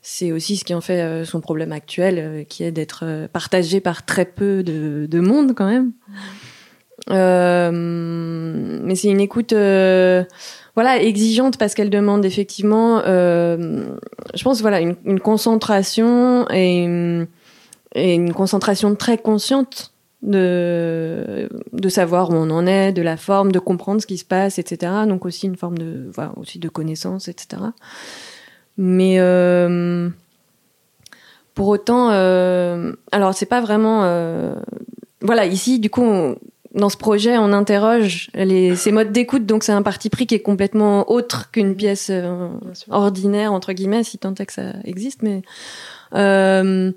c'est 0.01 0.31
aussi 0.31 0.57
ce 0.57 0.65
qui 0.65 0.73
en 0.73 0.81
fait 0.81 1.01
euh, 1.01 1.23
son 1.23 1.39
problème 1.39 1.71
actuel, 1.71 2.47
qui 2.49 2.63
est 2.63 2.71
d'être 2.71 3.27
partagé 3.31 3.79
par 3.79 4.03
très 4.07 4.25
peu 4.25 4.63
de, 4.63 5.05
de 5.05 5.19
monde 5.19 5.53
quand 5.53 5.67
même. 5.67 5.91
mais 8.87 8.95
c'est 8.95 9.09
une 9.09 9.21
écoute 9.21 9.53
voilà 10.75 11.01
exigeante 11.01 11.57
parce 11.57 11.73
qu'elle 11.73 11.89
demande 11.89 12.25
effectivement 12.25 13.01
euh, 13.05 13.95
je 14.33 14.43
pense 14.43 14.61
voilà 14.61 14.81
une, 14.81 15.19
concentration 15.19 16.49
et 16.51 16.83
une, 16.83 18.33
concentration 18.33 18.95
très 18.95 19.17
consciente 19.17 19.93
de 20.21 21.49
de 21.73 21.89
savoir 21.89 22.29
où 22.29 22.33
on 22.33 22.49
en 22.49 22.65
est 22.65 22.93
de 22.93 23.01
la 23.01 23.17
forme 23.17 23.51
de 23.51 23.59
comprendre 23.59 24.01
ce 24.01 24.07
qui 24.07 24.17
se 24.17 24.25
passe 24.25 24.57
etc 24.57 24.91
donc 25.07 25.25
aussi 25.25 25.47
une 25.47 25.57
forme 25.57 25.77
de 25.77 26.09
voilà 26.13 26.33
aussi 26.37 26.59
de 26.59 26.69
connaissance 26.69 27.27
etc 27.27 27.61
mais 28.77 29.19
euh, 29.19 30.09
pour 31.53 31.67
autant 31.67 32.09
euh, 32.11 32.93
alors 33.11 33.33
c'est 33.33 33.45
pas 33.45 33.61
vraiment 33.61 34.03
euh, 34.03 34.55
voilà 35.21 35.45
ici 35.45 35.79
du 35.79 35.89
coup 35.89 36.35
dans 36.73 36.89
ce 36.89 36.97
projet, 36.97 37.37
on 37.37 37.53
interroge 37.53 38.29
les, 38.33 38.75
ces 38.75 38.91
modes 38.91 39.11
d'écoute, 39.11 39.45
donc 39.45 39.63
c'est 39.63 39.71
un 39.71 39.83
parti 39.83 40.09
pris 40.09 40.25
qui 40.25 40.35
est 40.35 40.41
complètement 40.41 41.09
autre 41.11 41.51
qu'une 41.51 41.75
pièce 41.75 42.07
euh, 42.09 42.49
ordinaire 42.89 43.53
entre 43.53 43.73
guillemets, 43.73 44.03
si 44.03 44.17
tant 44.17 44.33
est 44.33 44.45
que 44.45 44.53
ça 44.53 44.73
existe, 44.83 45.21
mais 45.21 45.43
euh, 46.15 46.91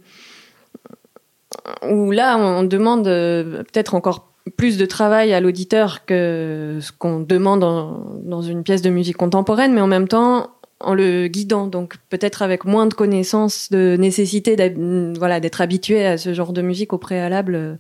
où 1.89 2.11
là 2.11 2.39
on 2.39 2.63
demande 2.63 3.07
euh, 3.07 3.63
peut-être 3.65 3.95
encore 3.95 4.33
plus 4.57 4.79
de 4.79 4.87
travail 4.87 5.35
à 5.35 5.41
l'auditeur 5.41 6.07
que 6.07 6.79
ce 6.81 6.93
qu'on 6.93 7.21
demande 7.21 7.63
en, 7.63 8.15
dans 8.23 8.43
une 8.43 8.63
pièce 8.63 8.81
de 8.81 8.91
musique 8.91 9.17
contemporaine, 9.17 9.75
mais 9.75 9.81
en 9.83 9.89
même 9.89 10.09
temps 10.09 10.53
en 10.81 10.95
le 10.95 11.27
guidant, 11.27 11.67
donc 11.67 11.97
peut-être 12.09 12.43
avec 12.43 12.65
moins 12.65 12.87
de 12.87 12.95
connaissances, 12.95 13.71
de 13.71 13.97
nécessité 13.99 14.57
d'être 14.57 14.79
voilà, 15.19 15.41
d'être 15.41 15.61
habitué 15.61 16.07
à 16.07 16.17
ce 16.17 16.33
genre 16.33 16.53
de 16.53 16.63
musique 16.63 16.93
au 16.95 16.99
préalable. 16.99 17.79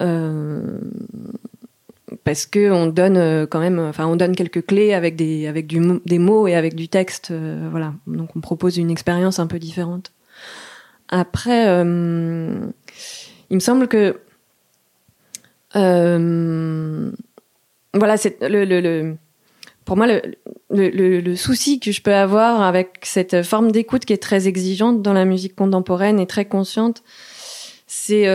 Euh, 0.00 0.78
parce 2.24 2.46
que 2.46 2.70
on 2.70 2.86
donne 2.86 3.16
euh, 3.16 3.46
quand 3.46 3.60
même, 3.60 3.78
enfin 3.78 4.06
on 4.06 4.16
donne 4.16 4.34
quelques 4.34 4.66
clés 4.66 4.94
avec 4.94 5.16
des 5.16 5.46
avec 5.46 5.66
du 5.66 5.80
des 6.06 6.18
mots 6.18 6.48
et 6.48 6.54
avec 6.54 6.74
du 6.74 6.88
texte, 6.88 7.30
euh, 7.30 7.68
voilà. 7.70 7.94
Donc 8.06 8.34
on 8.36 8.40
propose 8.40 8.76
une 8.78 8.90
expérience 8.90 9.38
un 9.38 9.46
peu 9.46 9.58
différente. 9.58 10.12
Après, 11.08 11.64
il 11.64 11.82
me 11.82 12.72
semble 13.58 13.88
que 13.88 14.16
voilà, 17.92 18.16
pour 19.84 19.96
moi 19.96 20.06
le, 20.06 20.20
le, 20.70 21.36
souci 21.36 21.80
que 21.80 21.90
je 21.90 22.00
peux 22.00 22.14
avoir 22.14 22.62
avec 22.62 23.00
cette 23.02 23.42
forme 23.42 23.72
d'écoute 23.72 24.04
qui 24.04 24.12
est 24.12 24.22
très 24.22 24.46
exigeante 24.46 25.02
dans 25.02 25.12
la 25.12 25.24
musique 25.24 25.56
contemporaine 25.56 26.20
et 26.20 26.28
très 26.28 26.44
consciente, 26.44 27.02
c'est 27.88 28.28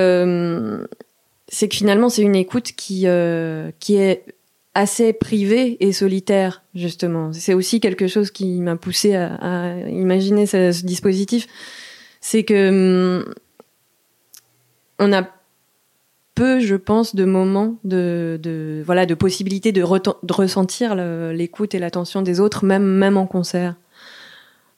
c'est 1.55 1.69
que 1.69 1.75
finalement 1.77 2.09
c'est 2.09 2.21
une 2.21 2.35
écoute 2.35 2.73
qui 2.75 3.03
euh, 3.05 3.71
qui 3.79 3.95
est 3.95 4.25
assez 4.73 5.13
privée 5.13 5.77
et 5.79 5.93
solitaire 5.93 6.63
justement. 6.75 7.31
C'est 7.31 7.53
aussi 7.53 7.79
quelque 7.79 8.07
chose 8.07 8.29
qui 8.29 8.59
m'a 8.59 8.75
poussé 8.75 9.15
à, 9.15 9.77
imaginer 9.87 10.47
ce, 10.47 10.83
dispositif, 10.83 11.47
c'est 12.19 12.43
que 12.43 13.21
hum, 13.21 13.33
on 14.99 15.13
a 15.13 15.29
peu, 16.33 16.59
je 16.59 16.75
pense, 16.75 17.15
de 17.15 17.23
moments 17.23 17.77
de, 17.85 18.37
de 18.43 18.83
voilà 18.85 19.05
de 19.05 19.13
possibilités 19.13 19.71
de, 19.71 19.81
ressentir 19.81 20.93
l'écoute 20.93 21.73
et 21.73 21.79
l'attention 21.79 22.21
des 22.21 22.41
autres, 22.41 22.65
même 22.65 22.83
même 22.85 23.15
en 23.15 23.27
concert. 23.27 23.75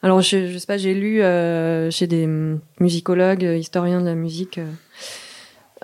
Alors 0.04 0.22
je, 0.22 0.46
je 0.46 0.58
sais 0.60 0.68
pas, 0.68 0.78
j'ai 0.78 0.94
lu 0.94 1.24
euh, 1.24 1.90
chez 1.90 2.06
des 2.06 2.30
musicologues, 2.80 3.42
historiens 3.58 4.00
de 4.00 4.06
la 4.06 4.14
musique. 4.14 4.60
Euh, 4.60 4.72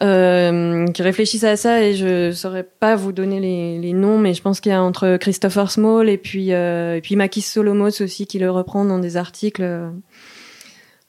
euh, 0.02 0.88
qui 0.88 1.04
réfléchissent 1.04 1.44
à 1.44 1.56
ça 1.56 1.84
et 1.84 1.94
je 1.94 2.32
saurais 2.32 2.64
pas 2.64 2.96
vous 2.96 3.12
donner 3.12 3.39
les, 3.39 3.78
les 3.78 3.94
noms, 3.94 4.18
mais 4.18 4.34
je 4.34 4.41
pense 4.41 4.60
qu'il 4.60 4.72
y 4.72 4.76
a 4.76 4.82
entre 4.82 5.18
Christopher 5.18 5.70
Small 5.70 6.10
et 6.10 6.18
puis 6.18 6.52
euh, 6.52 6.96
et 6.96 7.02
puis 7.02 7.16
Makis 7.16 7.41
Solomos 7.41 8.02
aussi 8.02 8.26
qui 8.26 8.39
le 8.39 8.50
reprend 8.50 8.86
dans 8.86 8.98
des 8.98 9.18
articles 9.18 9.64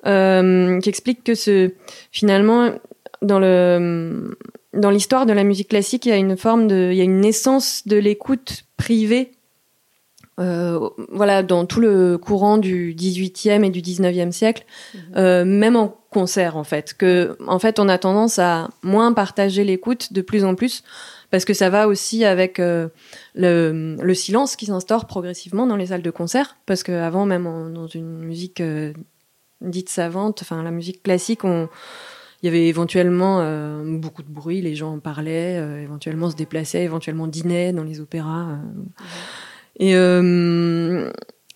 euh, 0.07 0.81
qui 0.81 0.89
explique 0.89 1.25
que 1.25 1.35
ce 1.35 1.73
finalement 2.13 2.73
dans 3.23 3.39
le 3.39 4.37
dans 4.75 4.91
l'histoire 4.91 5.25
de 5.25 5.33
la 5.33 5.45
musique 5.45 5.69
classique, 5.69 6.05
il 6.05 6.11
y 6.11 6.13
a 6.13 6.17
une 6.17 6.37
forme 6.37 6.67
de 6.67 6.91
il 6.93 6.97
y 6.99 7.01
a 7.01 7.05
une 7.05 7.21
naissance 7.21 7.87
de 7.87 7.97
l'écoute 7.97 8.65
privée 8.77 9.33
euh, 10.41 10.89
voilà, 11.11 11.43
dans 11.43 11.65
tout 11.65 11.81
le 11.81 12.19
courant 12.19 12.59
du 12.59 12.95
18e 12.95 13.65
et 13.65 13.71
du 13.71 13.81
19e 13.81 14.33
siècle, 14.33 14.65
mmh. 14.65 14.99
euh, 15.17 15.45
même 15.45 15.77
en 15.77 15.97
concert 16.11 16.57
en 16.57 16.65
fait, 16.65 16.95
que 16.95 17.37
en 17.47 17.59
fait 17.59 17.79
on 17.79 17.89
a 17.89 17.99
tendance 17.99 18.39
à 18.39 18.71
moins 18.83 19.13
partager 19.13 19.65
l'écoute 19.65 20.13
de 20.13 20.23
plus 20.23 20.45
en 20.45 20.55
plus 20.55 20.83
parce 21.31 21.45
que 21.45 21.55
ça 21.55 21.71
va 21.71 21.89
aussi 21.89 22.25
avec 22.25 22.61
euh, 22.61 22.89
le, 23.35 23.97
le, 24.01 24.15
silence 24.15 24.55
qui 24.55 24.67
s'instaure 24.67 25.07
progressivement 25.07 25.67
dans 25.67 25.77
les 25.77 25.87
salles 25.87 26.03
de 26.03 26.11
concert 26.11 26.57
parce 26.67 26.85
que 26.85 26.93
avant 26.93 27.27
même 27.27 27.49
en, 27.49 27.69
dans 27.69 27.89
une 27.89 28.19
musique 28.19 28.61
euh, 28.61 28.93
dite 29.61 29.89
savante, 29.89 30.43
enfin 30.43 30.63
la 30.63 30.71
musique 30.71 31.03
classique, 31.03 31.45
on 31.45 31.69
il 32.45 32.49
y 32.49 32.49
avait 32.49 32.67
éventuellement 32.67 33.39
euh, 33.41 33.83
beaucoup 33.99 34.23
de 34.23 34.29
bruit, 34.29 34.61
les 34.61 34.75
gens 34.75 34.93
en 34.93 34.99
parlaient, 34.99 35.59
euh, 35.59 35.83
éventuellement 35.83 36.29
se 36.29 36.37
déplaçaient, 36.37 36.85
éventuellement 36.85 37.27
dînaient 37.27 37.73
dans 37.73 37.85
les 37.85 38.01
opéras. 38.01 38.45
Mmh. 38.45 38.85
Et, 39.79 39.97
euh, 39.97 41.11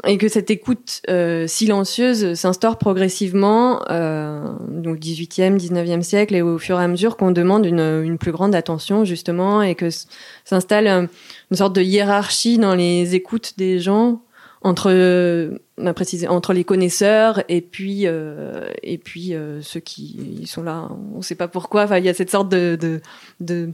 et 0.07 0.19
que 0.19 0.29
cette 0.29 0.51
écoute 0.51 1.03
euh, 1.09 1.47
silencieuse 1.47 2.35
s'instaure 2.35 2.79
progressivement 2.79 3.83
euh, 3.91 4.41
donc 4.69 4.99
18e, 4.99 5.57
19e 5.57 6.03
siècle 6.03 6.35
et 6.35 6.43
au 6.43 6.59
fur 6.59 6.81
et 6.81 6.85
à 6.85 6.89
mesure 6.89 7.16
qu'on 7.16 7.31
demande 7.33 7.66
une, 7.66 8.03
une, 8.05 8.19
plus 8.19 8.33
grande 8.33 8.55
attention 8.55 9.05
justement 9.05 9.62
et 9.62 9.75
que 9.75 9.89
s'installe 10.45 11.09
une 11.51 11.57
sorte 11.57 11.75
de 11.75 11.83
hiérarchie 11.83 12.59
dans 12.59 12.75
les 12.75 13.14
écoutes 13.14 13.55
des 13.57 13.81
gens 13.81 14.21
entre 14.62 14.91
euh, 14.91 15.59
préciser 15.95 16.27
entre 16.29 16.53
les 16.53 16.64
connaisseurs 16.64 17.43
et 17.49 17.61
puis 17.61 18.03
euh, 18.07 18.69
et 18.83 18.99
puis 18.99 19.35
euh, 19.35 19.62
ceux 19.62 19.81
qui 19.81 20.45
sont 20.47 20.62
là. 20.62 20.89
On 21.14 21.23
sait 21.23 21.37
pas 21.37 21.49
pourquoi. 21.49 21.85
Enfin 21.85 21.99
il 21.99 22.05
y 22.05 22.09
a 22.09 22.14
cette 22.14 22.31
sorte 22.31 22.49
de 22.49 22.77
de, 22.81 23.01
de 23.41 23.71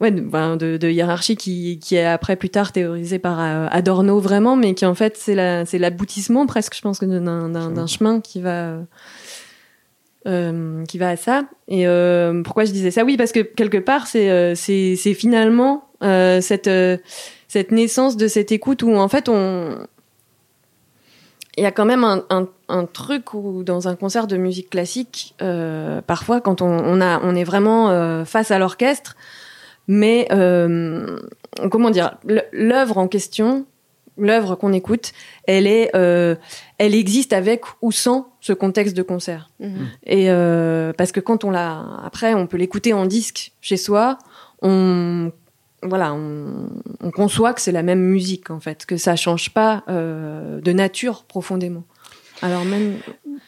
ouais, 0.00 0.10
de, 0.10 0.20
ben, 0.20 0.56
de, 0.56 0.76
de, 0.76 0.88
hiérarchie 0.88 1.36
qui, 1.36 1.78
qui 1.78 1.96
est 1.96 2.04
après 2.04 2.36
plus 2.36 2.50
tard 2.50 2.72
théorisée 2.72 3.18
par 3.18 3.40
euh, 3.40 3.66
Adorno 3.70 4.20
vraiment, 4.20 4.56
mais 4.56 4.74
qui 4.74 4.86
en 4.86 4.94
fait 4.94 5.16
c'est 5.16 5.34
la, 5.34 5.64
c'est 5.64 5.78
l'aboutissement 5.78 6.46
presque, 6.46 6.74
je 6.74 6.82
pense, 6.82 7.00
d'un, 7.00 7.86
chemin 7.86 8.20
qui 8.20 8.40
va 8.40 8.78
euh, 10.26 10.84
qui 10.86 10.98
va 10.98 11.10
à 11.10 11.16
ça. 11.16 11.44
Et 11.68 11.86
euh, 11.86 12.42
pourquoi 12.42 12.64
je 12.64 12.72
disais 12.72 12.90
ça? 12.90 13.04
Oui, 13.04 13.16
parce 13.16 13.30
que 13.30 13.40
quelque 13.40 13.78
part 13.78 14.06
c'est 14.06 14.54
c'est, 14.56 14.96
c'est 14.96 15.14
finalement 15.14 15.88
euh, 16.02 16.40
cette 16.40 16.70
cette 17.48 17.70
naissance 17.70 18.16
de 18.16 18.26
cette 18.26 18.50
écoute 18.50 18.82
où 18.82 18.94
en 18.96 19.08
fait 19.08 19.28
on 19.28 19.86
il 21.58 21.62
y 21.62 21.66
a 21.66 21.70
quand 21.70 21.86
même 21.86 22.04
un, 22.04 22.22
un, 22.28 22.48
un, 22.68 22.84
truc 22.84 23.32
où 23.32 23.62
dans 23.62 23.88
un 23.88 23.96
concert 23.96 24.26
de 24.26 24.36
musique 24.36 24.68
classique, 24.68 25.34
parfois 26.06 26.42
quand 26.42 26.60
on, 26.60 26.66
on, 26.66 27.00
a, 27.00 27.18
on 27.22 27.34
est 27.34 27.44
vraiment 27.44 28.26
face 28.26 28.50
à 28.50 28.58
l'orchestre, 28.58 29.16
mais 29.88 30.28
euh, 30.32 31.18
comment 31.70 31.90
dire, 31.90 32.18
l'œuvre 32.52 32.98
en 32.98 33.08
question, 33.08 33.66
l'œuvre 34.18 34.54
qu'on 34.54 34.72
écoute, 34.72 35.12
elle 35.46 35.66
est, 35.66 35.94
euh, 35.94 36.34
elle 36.78 36.94
existe 36.94 37.32
avec 37.32 37.62
ou 37.82 37.92
sans 37.92 38.32
ce 38.40 38.52
contexte 38.52 38.96
de 38.96 39.02
concert. 39.02 39.50
Mmh. 39.60 39.66
Et 40.06 40.30
euh, 40.30 40.92
parce 40.92 41.12
que 41.12 41.20
quand 41.20 41.44
on 41.44 41.50
l'a, 41.50 42.00
après, 42.04 42.34
on 42.34 42.46
peut 42.46 42.56
l'écouter 42.56 42.92
en 42.92 43.06
disque 43.06 43.52
chez 43.60 43.76
soi, 43.76 44.18
on 44.62 45.32
voilà, 45.82 46.14
on, 46.14 46.68
on, 47.00 47.10
conçoit 47.10 47.52
que 47.52 47.60
c'est 47.60 47.70
la 47.70 47.82
même 47.82 48.00
musique 48.00 48.50
en 48.50 48.60
fait, 48.60 48.86
que 48.86 48.96
ça 48.96 49.14
change 49.14 49.50
pas 49.50 49.84
euh, 49.88 50.60
de 50.60 50.72
nature 50.72 51.24
profondément. 51.24 51.84
Alors 52.42 52.64
même. 52.64 52.96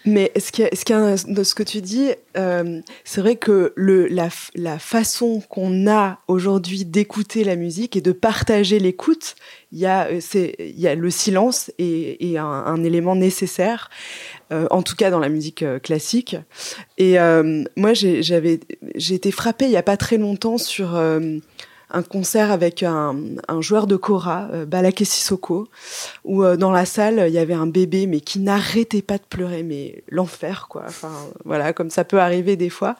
Mais 0.04 0.32
ce 0.38 0.52
qui, 0.52 0.62
ce 0.72 1.54
que 1.54 1.62
tu 1.62 1.80
dis, 1.80 2.10
euh, 2.36 2.80
c'est 3.04 3.20
vrai 3.20 3.36
que 3.36 3.72
la, 3.76 4.78
façon 4.78 5.42
qu'on 5.48 5.90
a 5.90 6.20
aujourd'hui 6.28 6.84
d'écouter 6.84 7.44
la 7.44 7.56
musique 7.56 7.96
et 7.96 8.00
de 8.00 8.12
partager 8.12 8.78
l'écoute, 8.78 9.34
il 9.72 9.78
y 9.78 9.86
a, 9.86 10.08
a 10.08 10.94
le 10.94 11.10
silence 11.10 11.70
et, 11.78 12.38
un, 12.38 12.84
élément 12.84 13.16
nécessaire. 13.16 13.90
Euh, 14.50 14.66
en 14.70 14.82
tout 14.82 14.96
cas 14.96 15.10
dans 15.10 15.18
la 15.18 15.28
musique 15.28 15.62
euh, 15.62 15.78
classique. 15.78 16.34
Et 16.96 17.20
euh, 17.20 17.64
moi, 17.76 17.92
j'ai 17.92 18.24
été 19.14 19.30
frappée 19.30 19.66
il 19.66 19.70
y 19.70 19.76
a 19.76 19.82
pas 19.82 19.98
très 19.98 20.16
longtemps 20.16 20.56
sur 20.56 20.96
euh, 20.96 21.36
un 21.90 22.02
concert 22.02 22.50
avec 22.50 22.82
un, 22.82 23.16
un 23.48 23.60
joueur 23.60 23.86
de 23.86 23.96
kora, 23.96 24.48
euh, 24.52 24.66
Balake 24.66 25.04
Sissoko, 25.04 25.68
où 26.24 26.44
euh, 26.44 26.56
dans 26.56 26.70
la 26.70 26.84
salle 26.84 27.24
il 27.28 27.32
y 27.32 27.38
avait 27.38 27.54
un 27.54 27.66
bébé 27.66 28.06
mais 28.06 28.20
qui 28.20 28.40
n'arrêtait 28.40 29.02
pas 29.02 29.18
de 29.18 29.24
pleurer, 29.28 29.62
mais 29.62 30.02
l'enfer 30.08 30.66
quoi. 30.68 30.84
Enfin 30.86 31.12
voilà, 31.44 31.72
comme 31.72 31.90
ça 31.90 32.04
peut 32.04 32.20
arriver 32.20 32.56
des 32.56 32.70
fois. 32.70 32.96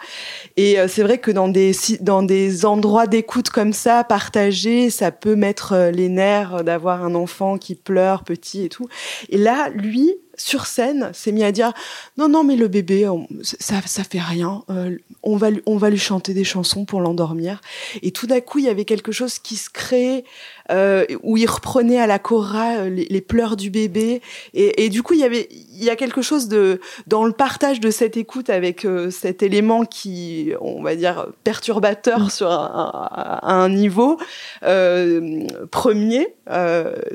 Et 0.57 0.78
euh, 0.78 0.89
c'est 0.89 1.03
vrai 1.03 1.18
que 1.18 1.30
dans 1.30 1.49
des 1.49 1.72
dans 2.01 2.22
des 2.22 2.64
endroits 2.64 3.07
d'écoute 3.07 3.51
comme 3.51 3.72
ça, 3.72 4.05
partagés, 4.05 4.91
ça 4.91 5.11
peut 5.11 5.36
mettre 5.36 5.72
euh, 5.72 5.91
les 5.91 6.09
nerfs 6.09 6.64
d'avoir 6.64 7.05
un 7.05 7.14
enfant 7.14 7.59
qui 7.59 7.74
pleure 7.74 8.24
petit 8.24 8.64
et 8.64 8.68
tout. 8.68 8.89
Et 9.28 9.39
là, 9.39 9.68
lui, 9.70 10.14
sur 10.39 10.66
scène, 10.66 11.11
s'est 11.12 11.32
mis 11.32 11.45
à 11.45 11.53
dire 11.53 11.72
non 12.16 12.28
non 12.28 12.45
mais 12.45 12.57
le 12.57 12.68
bébé 12.68 13.09
ça 13.43 13.80
ça 13.84 14.05
fait 14.05 14.20
rien 14.20 14.62
euh, 14.70 14.97
on 15.22 15.36
va 15.36 15.49
on 15.66 15.76
va 15.76 15.91
lui 15.91 15.99
chanter 15.99 16.34
des 16.34 16.45
chansons 16.45 16.84
pour 16.84 17.01
l'endormir. 17.01 17.61
Et 18.03 18.11
tout 18.11 18.26
d'un 18.26 18.41
coup 18.41 18.59
il 18.59 18.64
y 18.64 18.68
avait 18.68 18.84
quelque 18.84 19.12
chose 19.12 19.39
qui 19.39 19.57
se 19.57 19.68
créait 19.70 20.24
euh, 20.71 21.05
où 21.23 21.37
il 21.37 21.47
reprenait 21.47 21.99
à 21.99 22.07
la 22.07 22.19
cora 22.19 22.79
euh, 22.79 22.91
les, 22.91 23.07
les 23.09 23.21
pleurs 23.21 23.57
du 23.57 23.71
bébé 23.71 24.21
et, 24.55 24.85
et, 24.85 24.89
du 24.89 25.03
coup 25.03 25.14
il 25.14 25.21
y 25.21 25.25
avait 25.25 25.49
il 25.51 25.83
y 25.83 25.91
a 25.91 25.97
quelque 25.97 26.23
chose 26.23 26.49
de 26.49 26.81
dans 27.07 27.25
le 27.25 27.33
partage 27.33 27.81
de 27.81 27.91
cette 27.91 28.16
écoute 28.16 28.51
avec 28.51 28.85
euh, 28.85 29.11
cet 29.11 29.43
élément 29.43 29.85
qui 29.85 30.53
on 30.61 30.83
va 30.83 30.95
dire 30.97 31.29
perturbateur 31.45 32.21
mmh. 32.21 32.31
sur 32.31 32.51
un, 32.51 33.41
un, 33.43 33.49
un 33.49 33.69
niveau 33.69 34.19
euh, 34.62 35.47
premier 35.71 36.29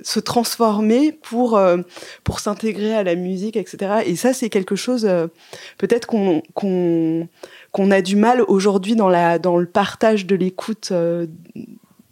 se 0.04 0.20
transformer 0.20 1.12
pour 1.12 1.60
pour 2.24 2.40
s'intégrer 2.40 2.94
à 2.94 3.04
la 3.04 3.16
musique, 3.16 3.58
etc. 3.58 4.04
Et 4.06 4.16
ça, 4.16 4.34
c'est 4.34 4.50
quelque 4.50 4.76
chose 4.76 5.06
euh, 5.06 5.28
peut-être 5.78 6.08
qu'on 6.08 6.42
qu'on 6.54 7.28
qu'on 7.72 7.92
a 7.92 8.02
du 8.02 8.16
mal 8.16 8.42
aujourd'hui 8.48 8.96
dans 8.96 9.10
la 9.10 9.40
dans 9.40 9.58
le 9.58 9.66
partage 9.66 10.26
de 10.26 10.36
l'écoute. 10.36 10.94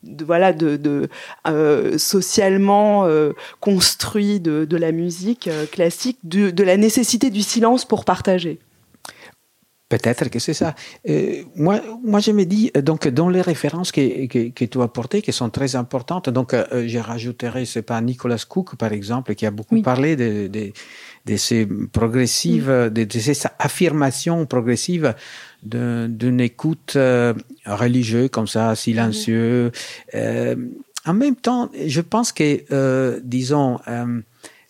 De, 0.03 0.25
voilà 0.25 0.51
de, 0.51 0.77
de 0.77 1.09
euh, 1.47 1.97
socialement 1.97 3.05
euh, 3.05 3.33
construit 3.59 4.39
de, 4.39 4.65
de 4.65 4.77
la 4.77 4.91
musique 4.91 5.47
euh, 5.47 5.67
classique 5.67 6.17
de, 6.23 6.63
la 6.63 6.75
nécessité 6.77 7.29
du 7.29 7.41
silence 7.41 7.85
pour 7.85 8.03
partager 8.03 8.59
Peut-être 9.89 10.29
que 10.29 10.39
c'est 10.39 10.53
ça. 10.53 10.73
Moi, 11.53 11.81
moi, 12.01 12.21
je 12.21 12.31
me 12.31 12.45
dis, 12.45 12.71
donc, 12.81 13.09
dans 13.09 13.27
les 13.27 13.41
références 13.41 13.91
que, 13.91 14.25
que, 14.27 14.47
que 14.47 14.63
tu 14.63 14.79
as 14.79 14.83
apportées, 14.83 15.21
qui 15.21 15.33
sont 15.33 15.49
très 15.49 15.75
importantes, 15.75 16.29
donc, 16.29 16.55
je 16.71 16.97
rajouterai, 16.97 17.65
c'est 17.65 17.81
pas 17.81 17.99
Nicolas 17.99 18.41
Cook, 18.47 18.77
par 18.77 18.93
exemple, 18.93 19.35
qui 19.35 19.45
a 19.45 19.51
beaucoup 19.51 19.75
oui. 19.75 19.81
parlé 19.81 20.15
de, 20.15 20.47
de, 20.47 20.71
de, 21.25 21.35
ces 21.37 21.67
progressives, 21.91 22.69
oui. 22.69 22.91
de, 22.91 23.03
de, 23.03 23.19
ces 23.19 23.47
affirmations 23.59 24.45
progressives 24.45 25.13
d'une 25.63 26.41
écoute 26.41 26.93
euh, 26.95 27.33
religieuse, 27.65 28.29
comme 28.29 28.47
ça, 28.47 28.75
silencieux. 28.75 29.71
Oui. 30.13 30.19
en 31.05 31.13
même 31.13 31.35
temps, 31.35 31.69
je 31.85 32.01
pense 32.01 32.31
que, 32.31 32.63
euh, 32.71 33.19
disons, 33.23 33.79
euh, 33.87 34.21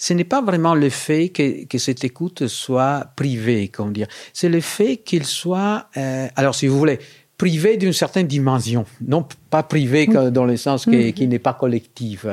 ce 0.02 0.14
n'est 0.16 0.24
pas 0.24 0.42
vraiment 0.42 0.74
le 0.74 0.90
fait 0.90 1.30
que, 1.30 1.66
que, 1.66 1.78
cette 1.78 2.04
écoute 2.04 2.48
soit 2.48 3.12
privée, 3.16 3.68
comment 3.68 3.92
dire. 3.92 4.08
C'est 4.34 4.50
le 4.50 4.60
fait 4.60 4.98
qu'il 4.98 5.26
soit, 5.26 5.90
euh, 5.96 6.28
alors 6.36 6.56
si 6.56 6.66
vous 6.66 6.76
voulez, 6.76 6.98
privé 7.42 7.76
d'une 7.76 7.92
certaine 7.92 8.28
dimension, 8.28 8.86
non 9.08 9.26
pas 9.50 9.64
privé 9.64 10.06
dans 10.06 10.46
le 10.46 10.58
sens 10.58 10.86
que, 10.86 11.10
mm. 11.10 11.14
qui 11.14 11.28
n'est 11.28 11.40
pas 11.40 11.56
collectif. 11.56 12.28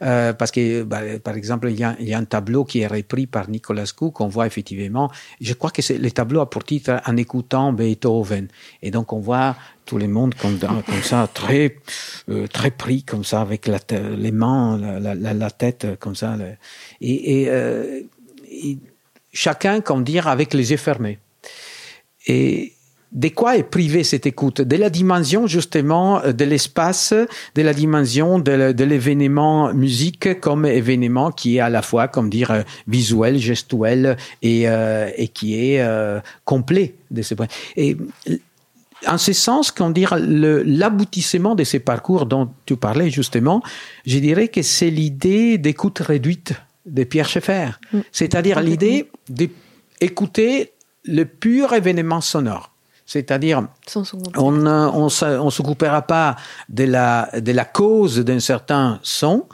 Euh, 0.00 0.32
parce 0.32 0.50
que, 0.50 0.82
bah, 0.82 1.02
par 1.22 1.36
exemple, 1.36 1.68
il 1.70 1.78
y, 1.78 1.84
a, 1.84 1.94
il 2.00 2.08
y, 2.08 2.14
a, 2.14 2.18
un 2.18 2.24
tableau 2.24 2.64
qui 2.64 2.80
est 2.80 2.86
repris 2.86 3.26
par 3.26 3.50
Nicolas 3.50 3.84
Cook, 3.94 4.14
qu'on 4.14 4.28
voit 4.28 4.46
effectivement, 4.46 5.12
je 5.42 5.52
crois 5.52 5.70
que 5.70 5.82
le 5.92 6.10
tableau 6.10 6.40
a 6.40 6.48
pour 6.48 6.64
titre 6.64 7.02
En 7.04 7.18
écoutant 7.18 7.74
Beethoven. 7.74 8.48
Et 8.80 8.90
donc 8.90 9.12
on 9.12 9.20
voit 9.20 9.56
tout 9.84 9.98
le 9.98 10.08
monde 10.08 10.34
comme, 10.34 10.58
comme 10.58 11.02
ça, 11.02 11.28
très, 11.34 11.76
euh, 12.30 12.46
très 12.46 12.70
pris 12.70 13.02
comme 13.02 13.24
ça, 13.24 13.42
avec 13.42 13.66
la, 13.66 13.78
les 14.16 14.32
mains, 14.32 14.78
la, 14.78 15.14
la, 15.14 15.34
la, 15.34 15.50
tête 15.50 15.86
comme 16.00 16.14
ça. 16.14 16.34
Et, 17.02 17.42
et, 17.42 17.50
euh, 17.50 18.00
et 18.50 18.78
chacun, 19.34 19.82
comme 19.82 20.02
dire, 20.02 20.28
avec 20.28 20.54
les 20.54 20.70
yeux 20.70 20.78
fermés. 20.78 21.18
Et, 22.26 22.72
de 23.12 23.28
quoi 23.28 23.56
est 23.56 23.62
privée 23.62 24.04
cette 24.04 24.26
écoute? 24.26 24.60
De 24.60 24.76
la 24.76 24.90
dimension 24.90 25.46
justement 25.46 26.20
de 26.20 26.44
l'espace, 26.44 27.14
de 27.54 27.62
la 27.62 27.72
dimension 27.72 28.38
de 28.38 28.84
l'événement 28.84 29.72
musique 29.72 30.40
comme 30.40 30.66
événement 30.66 31.30
qui 31.30 31.56
est 31.56 31.60
à 31.60 31.70
la 31.70 31.82
fois, 31.82 32.08
comme 32.08 32.28
dire, 32.30 32.64
visuel, 32.86 33.38
gestuel 33.38 34.16
et, 34.42 34.68
euh, 34.68 35.08
et 35.16 35.28
qui 35.28 35.54
est 35.54 35.80
euh, 35.80 36.20
complet 36.44 36.94
de 37.10 37.22
ce 37.22 37.34
point. 37.34 37.46
Et 37.76 37.96
en 39.06 39.18
ce 39.18 39.32
sens, 39.32 39.72
dire 39.92 40.16
l'aboutissement 40.18 41.54
de 41.54 41.64
ces 41.64 41.78
parcours 41.78 42.26
dont 42.26 42.50
tu 42.64 42.76
parlais 42.76 43.10
justement, 43.10 43.62
je 44.06 44.18
dirais 44.18 44.48
que 44.48 44.62
c'est 44.62 44.90
l'idée 44.90 45.58
d'écoute 45.58 45.98
réduite 45.98 46.54
de 46.86 47.04
Pierre 47.04 47.28
Schaeffer, 47.28 47.70
mm. 47.92 47.98
c'est-à-dire 48.12 48.60
l'idée 48.60 49.10
d'écouter 49.28 50.72
le 51.04 51.24
pur 51.24 51.72
événement 51.72 52.20
sonore. 52.20 52.75
C'est-à-dire, 53.06 53.68
on 54.36 54.50
ne 54.50 54.68
on, 54.68 55.06
on 55.06 55.50
s'occupera 55.50 56.02
pas 56.02 56.34
de 56.68 56.82
la, 56.82 57.30
de 57.38 57.52
la 57.52 57.64
cause 57.64 58.18
d'un 58.18 58.40
certain 58.40 58.98
son, 59.04 59.46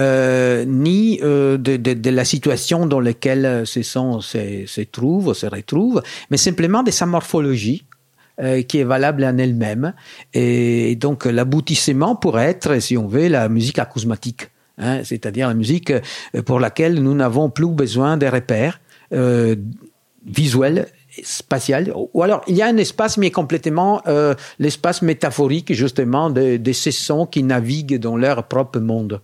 euh, 0.00 0.64
ni 0.66 1.20
euh, 1.22 1.56
de, 1.56 1.76
de, 1.76 1.92
de, 1.92 2.10
la 2.10 2.24
situation 2.24 2.84
dans 2.84 2.98
laquelle 2.98 3.64
ce 3.64 3.82
son 3.82 4.20
se, 4.20 4.66
se 4.66 4.80
trouve 4.80 5.28
ou 5.28 5.34
se 5.34 5.46
retrouve, 5.46 6.02
mais 6.30 6.36
simplement 6.36 6.82
de 6.82 6.90
sa 6.90 7.06
morphologie, 7.06 7.86
euh, 8.42 8.62
qui 8.62 8.78
est 8.78 8.84
valable 8.84 9.24
en 9.24 9.38
elle-même. 9.38 9.94
Et 10.34 10.96
donc 10.96 11.26
l'aboutissement 11.26 12.16
pourrait 12.16 12.50
être, 12.50 12.80
si 12.80 12.96
on 12.96 13.06
veut, 13.06 13.28
la 13.28 13.48
musique 13.48 13.78
acousmatique, 13.78 14.50
hein, 14.78 15.02
c'est-à-dire 15.04 15.46
la 15.46 15.54
musique 15.54 15.92
pour 16.44 16.58
laquelle 16.58 17.00
nous 17.00 17.14
n'avons 17.14 17.50
plus 17.50 17.68
besoin 17.68 18.16
de 18.16 18.26
repères 18.26 18.80
visuels 20.26 20.88
spatial. 21.22 21.92
Ou 21.94 22.22
alors, 22.22 22.42
il 22.46 22.56
y 22.56 22.62
a 22.62 22.66
un 22.66 22.76
espace, 22.76 23.18
mais 23.18 23.30
complètement 23.30 24.02
euh, 24.06 24.34
l'espace 24.58 25.02
métaphorique, 25.02 25.72
justement, 25.72 26.30
de, 26.30 26.56
de, 26.56 26.72
ces 26.72 26.92
sons 26.92 27.26
qui 27.26 27.42
naviguent 27.42 27.98
dans 27.98 28.16
leur 28.16 28.44
propre 28.44 28.78
monde. 28.78 29.20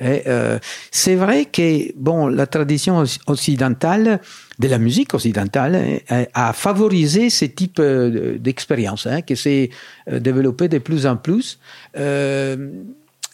Euh, 0.00 0.58
c'est 0.92 1.16
vrai 1.16 1.46
que 1.46 1.92
bon, 1.96 2.28
la 2.28 2.46
tradition 2.46 3.04
occidentale 3.26 4.20
de 4.58 4.68
la 4.68 4.78
musique 4.78 5.14
occidentale 5.14 6.00
a, 6.08 6.48
a 6.48 6.52
favorisé 6.52 7.28
ce 7.28 7.44
type 7.46 7.78
euh, 7.80 8.38
d'expérience, 8.38 9.06
hein, 9.06 9.22
qui 9.22 9.36
s'est 9.36 9.70
développé 10.10 10.68
de 10.68 10.78
plus 10.78 11.06
en 11.06 11.16
plus. 11.16 11.58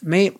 Mais 0.02 0.32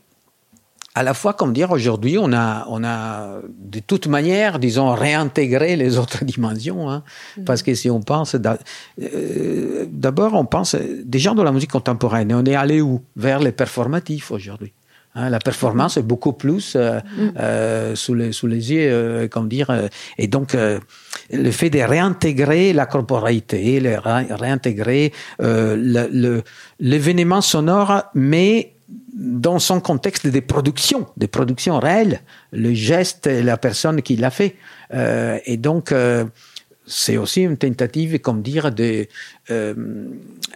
à 0.96 1.02
la 1.02 1.12
fois, 1.12 1.34
comme 1.34 1.52
dire, 1.52 1.72
aujourd'hui, 1.72 2.16
on 2.18 2.32
a, 2.32 2.66
on 2.70 2.82
a 2.82 3.40
de 3.46 3.80
toute 3.80 4.06
manière, 4.06 4.58
disons, 4.58 4.94
réintégré 4.94 5.76
les 5.76 5.98
autres 6.02 6.24
dimensions, 6.24 6.88
hein, 6.90 7.02
mmh. 7.36 7.44
parce 7.44 7.62
que 7.62 7.74
si 7.74 7.90
on 7.90 8.00
pense, 8.00 8.34
euh, 8.34 9.86
d'abord, 9.90 10.32
on 10.32 10.46
pense, 10.46 10.74
des 10.74 11.18
gens 11.18 11.34
de 11.34 11.42
la 11.42 11.52
musique 11.52 11.70
contemporaine, 11.70 12.32
on 12.34 12.46
est 12.46 12.54
allé 12.54 12.80
où? 12.80 13.02
Vers 13.14 13.40
les 13.40 13.52
performatifs 13.52 14.30
aujourd'hui. 14.30 14.72
Hein, 15.14 15.28
la 15.28 15.38
performance 15.38 15.98
est 15.98 16.02
beaucoup 16.02 16.32
plus 16.32 16.74
euh, 16.76 17.00
mmh. 17.00 17.32
euh, 17.38 17.94
sous, 17.94 18.14
les, 18.14 18.32
sous 18.32 18.46
les 18.46 18.72
yeux, 18.72 18.88
euh, 18.90 19.28
comment 19.28 19.46
dire, 19.46 19.70
et 20.16 20.28
donc 20.28 20.56
le 21.30 21.50
fait 21.50 21.70
de 21.70 21.80
réintégrer 21.80 22.72
la 22.72 22.86
corporalité, 22.86 23.80
le, 23.80 23.98
réintégrer 24.34 25.12
l'événement 26.80 27.40
sonore, 27.42 28.02
mais 28.14 28.75
dans 28.88 29.58
son 29.58 29.80
contexte 29.80 30.26
des 30.26 30.40
productions, 30.40 31.06
des 31.16 31.26
productions 31.26 31.78
réelles, 31.78 32.20
le 32.52 32.74
geste 32.74 33.26
et 33.26 33.42
la 33.42 33.56
personne 33.56 34.02
qui 34.02 34.16
l'a 34.16 34.30
fait. 34.30 34.56
Euh, 34.94 35.38
et 35.44 35.56
donc, 35.56 35.90
euh, 35.90 36.24
c'est 36.86 37.16
aussi 37.16 37.42
une 37.42 37.56
tentative, 37.56 38.20
comme 38.20 38.42
dire, 38.42 38.70
de 38.70 39.06
euh, 39.50 39.74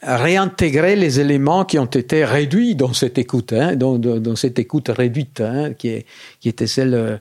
réintégrer 0.02 0.94
les 0.94 1.18
éléments 1.18 1.64
qui 1.64 1.78
ont 1.78 1.86
été 1.86 2.24
réduits 2.24 2.76
dans 2.76 2.92
cette 2.92 3.18
écoute, 3.18 3.52
hein, 3.52 3.74
dans, 3.74 4.36
cette 4.36 4.58
écoute 4.58 4.88
réduite, 4.88 5.40
hein, 5.40 5.72
qui, 5.72 6.04
était 6.44 6.68
celle, 6.68 7.20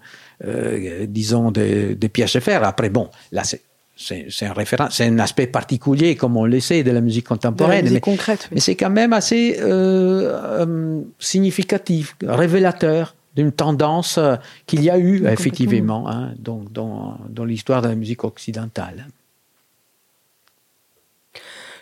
disons, 1.07 1.49
de, 1.51 1.95
de 1.95 2.07
Pierre 2.07 2.27
Schaeffer. 2.27 2.59
Après, 2.61 2.89
bon, 2.89 3.09
là, 3.31 3.43
c'est 3.43 3.61
c'est 3.99 4.45
un 4.45 4.53
référent, 4.53 4.87
c'est 4.89 5.05
un 5.05 5.19
aspect 5.19 5.47
particulier, 5.47 6.15
comme 6.15 6.37
on 6.37 6.45
le 6.45 6.59
sait, 6.59 6.83
de 6.83 6.91
la 6.91 7.01
musique 7.01 7.27
contemporaine. 7.27 7.77
La 7.77 7.81
musique 7.83 7.95
mais, 7.95 7.99
concrète. 7.99 8.39
Oui. 8.43 8.55
mais 8.55 8.59
c'est 8.61 8.75
quand 8.75 8.89
même 8.89 9.11
assez 9.11 9.57
euh, 9.59 10.63
euh, 10.63 11.01
significatif, 11.19 12.15
révélateur 12.23 13.15
d'une 13.35 13.51
tendance 13.51 14.17
euh, 14.17 14.35
qu'il 14.65 14.83
y 14.83 14.89
a 14.89 14.97
eu, 14.97 15.21
Oui, 15.23 15.31
effectivement, 15.31 16.09
hein, 16.09 16.31
dans, 16.39 16.63
dans, 16.71 17.17
dans 17.29 17.43
l'histoire 17.43 17.81
de 17.81 17.89
la 17.89 17.95
musique 17.95 18.23
occidentale. 18.23 19.07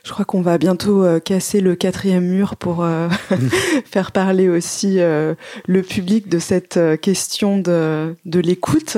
Je 0.08 0.14
crois 0.14 0.24
qu'on 0.24 0.42
va 0.42 0.58
bientôt 0.58 1.04
euh, 1.04 1.20
casser 1.20 1.60
le 1.60 1.76
quatrième 1.76 2.24
mur 2.24 2.56
pour 2.56 2.82
euh, 2.82 3.10
faire 3.86 4.14
parler 4.14 4.48
aussi 4.48 5.02
euh, 5.02 5.36
le 5.66 5.82
public 5.82 6.30
de 6.30 6.40
cette 6.40 6.80
question 7.02 7.58
de, 7.58 8.16
de 8.24 8.40
l'écoute. 8.40 8.96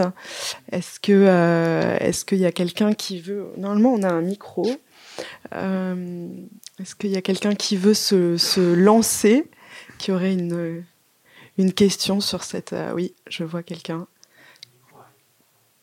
Est-ce 0.71 0.99
que 0.99 1.97
est-ce 1.99 2.25
qu'il 2.25 2.37
y 2.37 2.45
a 2.45 2.51
quelqu'un 2.51 2.93
qui 2.93 3.19
veut 3.19 3.47
Normalement, 3.57 3.91
on 3.91 4.03
a 4.03 4.11
un 4.11 4.21
micro. 4.21 4.69
Est-ce 5.51 6.93
qu'il 6.93 7.09
y 7.09 7.17
a 7.17 7.23
quelqu'un 7.23 7.55
qui 7.55 7.75
veut 7.75 7.95
se, 7.95 8.37
se 8.37 8.75
lancer, 8.75 9.49
qui 9.97 10.11
aurait 10.11 10.33
une 10.33 10.83
une 11.57 11.73
question 11.73 12.21
sur 12.21 12.43
cette 12.43 12.75
Oui, 12.93 13.15
je 13.27 13.43
vois 13.43 13.63
quelqu'un 13.63 14.05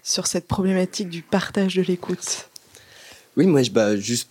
sur 0.04 0.28
cette 0.28 0.46
problématique 0.46 1.08
du 1.08 1.22
partage 1.22 1.74
de 1.74 1.82
l'écoute. 1.82 2.48
Oui, 3.36 3.46
moi, 3.46 3.62
je, 3.62 3.70
bah, 3.70 3.96
juste 3.96 4.28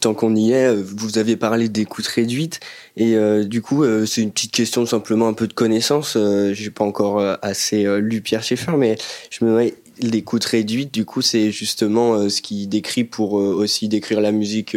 tant 0.00 0.12
qu'on 0.12 0.36
y 0.36 0.52
est, 0.52 0.66
euh, 0.66 0.82
vous 0.84 1.16
avez 1.16 1.36
parlé 1.36 1.68
d'écoute 1.70 2.06
réduite, 2.06 2.60
et 2.98 3.14
euh, 3.16 3.44
du 3.44 3.62
coup, 3.62 3.82
euh, 3.82 4.04
c'est 4.04 4.20
une 4.20 4.30
petite 4.30 4.52
question 4.52 4.84
simplement 4.84 5.26
un 5.28 5.32
peu 5.32 5.46
de 5.46 5.54
connaissance. 5.54 6.14
Euh, 6.16 6.52
J'ai 6.52 6.70
pas 6.70 6.84
encore 6.84 7.20
assez 7.40 7.86
lu 8.00 8.20
Pierre 8.20 8.42
Schaeffer, 8.42 8.72
mais 8.76 8.96
je 9.30 9.44
me 9.44 9.50
demandais, 9.50 9.74
l'écoute 10.00 10.44
réduite, 10.44 10.92
du 10.92 11.04
coup, 11.06 11.22
c'est 11.22 11.50
justement 11.50 12.28
ce 12.28 12.42
qui 12.42 12.66
décrit 12.66 13.04
pour 13.04 13.32
aussi 13.34 13.88
décrire 13.88 14.20
la 14.20 14.32
musique 14.32 14.76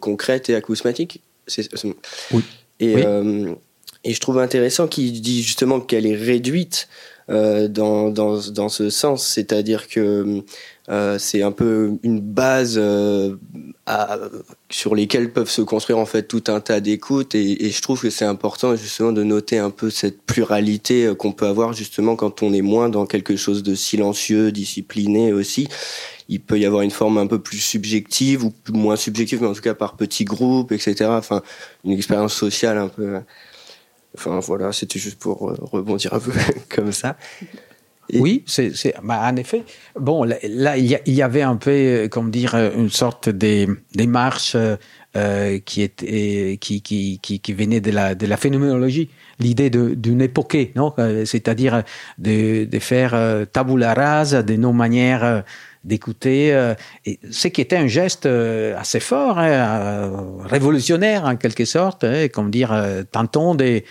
concrète 0.00 0.50
et 0.50 0.54
acousmatique. 0.56 1.20
C'est- 1.46 1.68
Oui. 2.32 2.42
Et, 2.80 2.94
Oui. 2.96 3.02
et 4.04 4.14
je 4.14 4.20
trouve 4.20 4.38
intéressant 4.38 4.88
qu'il 4.88 5.20
dit 5.20 5.42
justement 5.42 5.80
qu'elle 5.80 6.06
est 6.06 6.16
réduite 6.16 6.88
dans, 7.28 8.10
dans, 8.10 8.38
dans 8.50 8.68
ce 8.68 8.88
sens, 8.90 9.26
c'est-à-dire 9.26 9.88
que 9.88 10.42
euh, 10.88 11.18
c'est 11.18 11.42
un 11.42 11.52
peu 11.52 11.98
une 12.02 12.20
base 12.20 12.76
euh, 12.78 13.36
à, 13.86 14.18
sur 14.70 14.94
lesquelles 14.94 15.32
peuvent 15.32 15.50
se 15.50 15.62
construire 15.62 15.98
en 15.98 16.06
fait 16.06 16.24
tout 16.24 16.44
un 16.46 16.60
tas 16.60 16.80
d'écoutes 16.80 17.34
et, 17.34 17.70
je 17.70 17.82
trouve 17.82 18.00
que 18.00 18.10
c'est 18.10 18.24
important 18.24 18.76
justement 18.76 19.10
de 19.10 19.24
noter 19.24 19.58
un 19.58 19.70
peu 19.70 19.90
cette 19.90 20.22
pluralité 20.22 21.06
euh, 21.06 21.14
qu'on 21.14 21.32
peut 21.32 21.46
avoir 21.46 21.72
justement 21.72 22.14
quand 22.14 22.42
on 22.42 22.52
est 22.52 22.62
moins 22.62 22.88
dans 22.88 23.06
quelque 23.06 23.36
chose 23.36 23.62
de 23.64 23.74
silencieux, 23.74 24.52
discipliné 24.52 25.32
aussi. 25.32 25.68
Il 26.28 26.40
peut 26.40 26.58
y 26.58 26.66
avoir 26.66 26.82
une 26.82 26.90
forme 26.90 27.18
un 27.18 27.26
peu 27.26 27.40
plus 27.40 27.58
subjective 27.58 28.44
ou 28.44 28.52
moins 28.72 28.96
subjective, 28.96 29.40
mais 29.40 29.48
en 29.48 29.54
tout 29.54 29.62
cas 29.62 29.74
par 29.74 29.96
petits 29.96 30.24
groupes, 30.24 30.72
etc. 30.72 31.06
Enfin, 31.10 31.42
une 31.84 31.92
expérience 31.92 32.34
sociale 32.34 32.78
un 32.78 32.88
peu. 32.88 33.20
Enfin 34.16 34.40
voilà, 34.40 34.72
c'était 34.72 34.98
juste 34.98 35.18
pour 35.18 35.50
euh, 35.50 35.56
rebondir 35.60 36.14
un 36.14 36.20
peu 36.20 36.32
comme 36.74 36.92
ça. 36.92 37.16
Oui, 38.14 38.44
c'est, 38.46 38.72
bah, 39.02 39.20
en 39.24 39.36
effet. 39.36 39.64
Bon, 39.98 40.24
là, 40.24 40.76
il 40.76 40.86
y, 41.06 41.22
avait 41.22 41.42
un 41.42 41.56
peu, 41.56 41.70
euh, 41.70 42.08
comme 42.08 42.30
dire, 42.30 42.54
euh, 42.54 42.70
une 42.76 42.90
sorte 42.90 43.28
de 43.28 43.78
démarche 43.94 44.56
euh, 45.16 45.58
qui 45.64 45.82
était, 45.82 46.58
qui, 46.60 46.82
qui, 46.82 47.18
qui, 47.20 47.40
qui 47.40 47.52
venait 47.52 47.80
de 47.80 47.90
la, 47.90 48.14
de 48.14 48.26
la 48.26 48.36
phénoménologie, 48.36 49.10
l'idée 49.40 49.70
d'une 49.70 50.22
époque, 50.22 50.56
non 50.76 50.92
Euh, 50.98 51.24
C'est-à-dire 51.24 51.82
de, 52.18 52.64
de 52.64 52.78
faire 52.78 53.46
tabula 53.52 53.94
rasa 53.94 54.42
de 54.42 54.54
nos 54.56 54.72
manières 54.72 55.44
d'écouter, 55.86 56.52
euh, 56.52 56.74
ce 57.30 57.48
qui 57.48 57.60
était 57.60 57.76
un 57.76 57.86
geste 57.86 58.26
euh, 58.26 58.76
assez 58.76 59.00
fort, 59.00 59.38
hein, 59.38 59.48
euh, 59.48 60.10
révolutionnaire 60.44 61.24
en 61.24 61.36
quelque 61.36 61.64
sorte, 61.64 62.02
hein, 62.04 62.26
comme 62.28 62.50
dire, 62.50 62.72
euh, 62.72 63.04
tentons 63.10 63.54
de, 63.54 63.82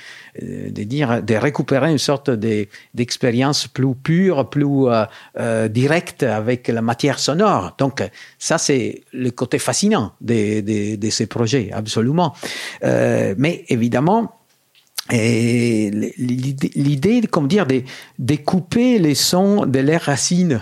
de 0.41 0.83
dire, 0.83 1.23
de 1.23 1.35
récupérer 1.35 1.89
une 1.89 1.97
sorte 1.97 2.29
de, 2.29 2.67
d'expérience 2.93 3.67
plus 3.67 3.95
pure, 3.95 4.49
plus 4.49 4.65
directe 5.69 6.23
avec 6.23 6.67
la 6.67 6.81
matière 6.81 7.19
sonore. 7.19 7.75
Donc 7.77 8.03
ça, 8.37 8.57
c'est 8.57 9.03
le 9.13 9.31
côté 9.31 9.57
fascinant 9.59 10.11
de, 10.19 10.95
de, 10.95 11.09
ces 11.09 11.27
projets, 11.27 11.69
absolument. 11.71 12.33
Mais 12.83 13.63
évidemment, 13.69 14.41
l'idée, 16.77 17.21
comme 17.29 17.47
dire, 17.47 17.65
de, 17.65 17.83
de 18.19 18.35
couper 18.35 18.99
les 18.99 19.15
sons 19.15 19.65
de 19.65 19.79
leurs 19.79 20.01
racines, 20.01 20.61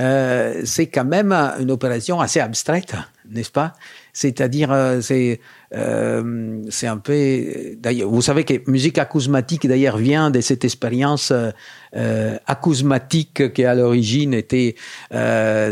euh, 0.00 0.62
c'est 0.64 0.86
quand 0.88 1.04
même 1.04 1.32
une 1.60 1.70
opération 1.70 2.20
assez 2.20 2.40
abstraite, 2.40 2.94
n'est-ce 3.30 3.50
pas? 3.50 3.74
C'est-à-dire, 4.12 4.70
euh, 4.72 5.00
c'est 5.00 5.40
euh, 5.74 6.62
c'est 6.70 6.86
un 6.86 6.98
peu. 6.98 7.42
D'ailleurs, 7.78 8.08
vous 8.10 8.22
savez 8.22 8.44
que 8.44 8.54
musique 8.70 8.98
acousmatique 8.98 9.66
d'ailleurs 9.66 9.96
vient 9.96 10.30
de 10.30 10.40
cette 10.40 10.64
expérience 10.64 11.32
euh, 11.32 12.36
acousmatique 12.46 13.52
qui 13.52 13.64
à 13.64 13.74
l'origine 13.74 14.34
était 14.34 14.74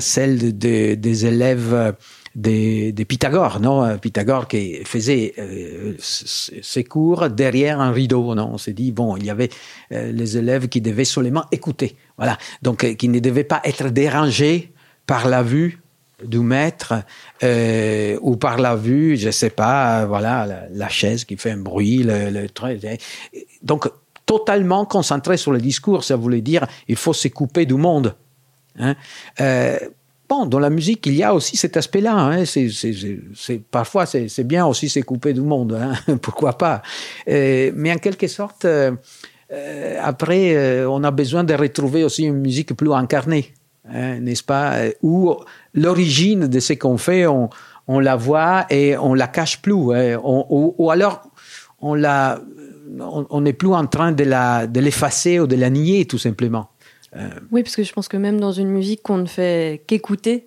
celle 0.00 0.56
de- 0.58 0.94
des 0.94 1.26
élèves 1.26 1.94
de, 2.34 2.90
de 2.92 3.04
Pythagore, 3.04 3.60
non 3.60 3.98
Pythagore 3.98 4.48
qui 4.48 4.76
faisait 4.84 5.34
euh, 5.38 5.94
ses 5.98 6.84
cours 6.84 7.28
derrière 7.28 7.80
un 7.80 7.92
rideau, 7.92 8.34
non 8.34 8.50
On 8.54 8.58
s'est 8.58 8.72
dit 8.72 8.92
bon, 8.92 9.16
il 9.16 9.26
y 9.26 9.30
avait 9.30 9.50
euh, 9.92 10.12
les 10.12 10.38
élèves 10.38 10.68
qui 10.68 10.80
devaient 10.80 11.04
seulement 11.04 11.44
écouter, 11.52 11.96
voilà, 12.16 12.38
donc 12.62 12.84
euh, 12.84 12.94
qui 12.94 13.08
ne 13.08 13.18
devaient 13.18 13.44
pas 13.44 13.60
être 13.64 13.88
dérangés 13.90 14.72
par 15.06 15.28
la 15.28 15.42
vue 15.42 15.80
du 16.24 16.38
maître 16.38 17.02
ou 18.22 18.36
par 18.36 18.58
la 18.58 18.76
vue, 18.76 19.16
je 19.16 19.30
sais 19.30 19.50
pas, 19.50 20.06
voilà, 20.06 20.68
la, 20.70 20.88
chaise 20.88 21.24
qui 21.24 21.36
fait 21.36 21.50
un 21.50 21.56
bruit, 21.56 22.04
le, 22.04 22.30
le. 22.30 22.46
Donc 23.64 23.90
totalement 24.24 24.84
concentré 24.84 25.36
sur 25.36 25.50
le 25.50 25.60
discours, 25.60 26.04
ça 26.04 26.14
voulait 26.14 26.40
dire 26.40 26.64
il 26.86 26.94
faut 26.94 27.12
se 27.12 27.26
couper 27.26 27.66
du 27.66 27.74
monde. 27.74 28.14
Hein. 28.78 28.94
Dans 30.46 30.58
la 30.58 30.70
musique, 30.70 31.06
il 31.06 31.14
y 31.14 31.22
a 31.22 31.34
aussi 31.34 31.56
cet 31.56 31.76
aspect-là. 31.76 32.14
Hein. 32.14 32.44
C'est, 32.44 32.68
c'est, 32.70 32.92
c'est, 32.92 33.20
c'est- 33.34 33.62
parfois, 33.70 34.06
c'est, 34.06 34.28
c'est 34.28 34.44
bien 34.44 34.66
aussi 34.66 34.88
se 34.88 35.00
couper 35.00 35.32
du 35.32 35.40
monde. 35.42 35.78
Hein. 35.80 36.16
Pourquoi 36.22 36.56
pas 36.58 36.82
Euh, 37.28 37.70
Mais 37.74 37.92
en 37.92 37.98
quelque 37.98 38.26
sorte, 38.26 38.64
euh, 38.64 38.92
euh, 39.52 39.98
après, 40.02 40.84
on 40.86 41.04
a 41.04 41.10
besoin 41.10 41.44
de 41.44 41.54
retrouver 41.54 42.04
aussi 42.04 42.24
une 42.24 42.38
musique 42.40 42.74
plus 42.74 42.92
incarnée, 42.92 43.52
hein, 43.88 44.18
n'est-ce 44.20 44.42
pas? 44.42 44.76
Où 45.02 45.34
l'origine 45.74 46.46
de 46.46 46.60
ce 46.60 46.72
qu'on 46.74 46.96
fait, 46.98 47.26
on, 47.26 47.50
la 48.00 48.16
voit 48.16 48.64
et 48.70 48.96
on 48.96 49.12
la 49.14 49.26
cache 49.26 49.60
plus. 49.60 49.74
ou, 49.74 50.90
alors, 50.90 51.22
on 51.80 51.94
la, 51.94 52.40
n'est 53.40 53.52
plus 53.52 53.74
en 53.74 53.86
train 53.86 54.12
de 54.12 54.80
l'effacer 54.80 55.40
ou 55.40 55.46
de 55.46 55.56
la 55.56 55.68
nier, 55.68 56.06
tout 56.06 56.18
simplement. 56.18 56.68
Oui, 57.50 57.62
parce 57.62 57.76
que 57.76 57.82
je 57.82 57.92
pense 57.92 58.08
que 58.08 58.16
même 58.16 58.40
dans 58.40 58.52
une 58.52 58.68
musique 58.68 59.02
qu'on 59.02 59.18
ne 59.18 59.26
fait 59.26 59.82
qu'écouter, 59.86 60.46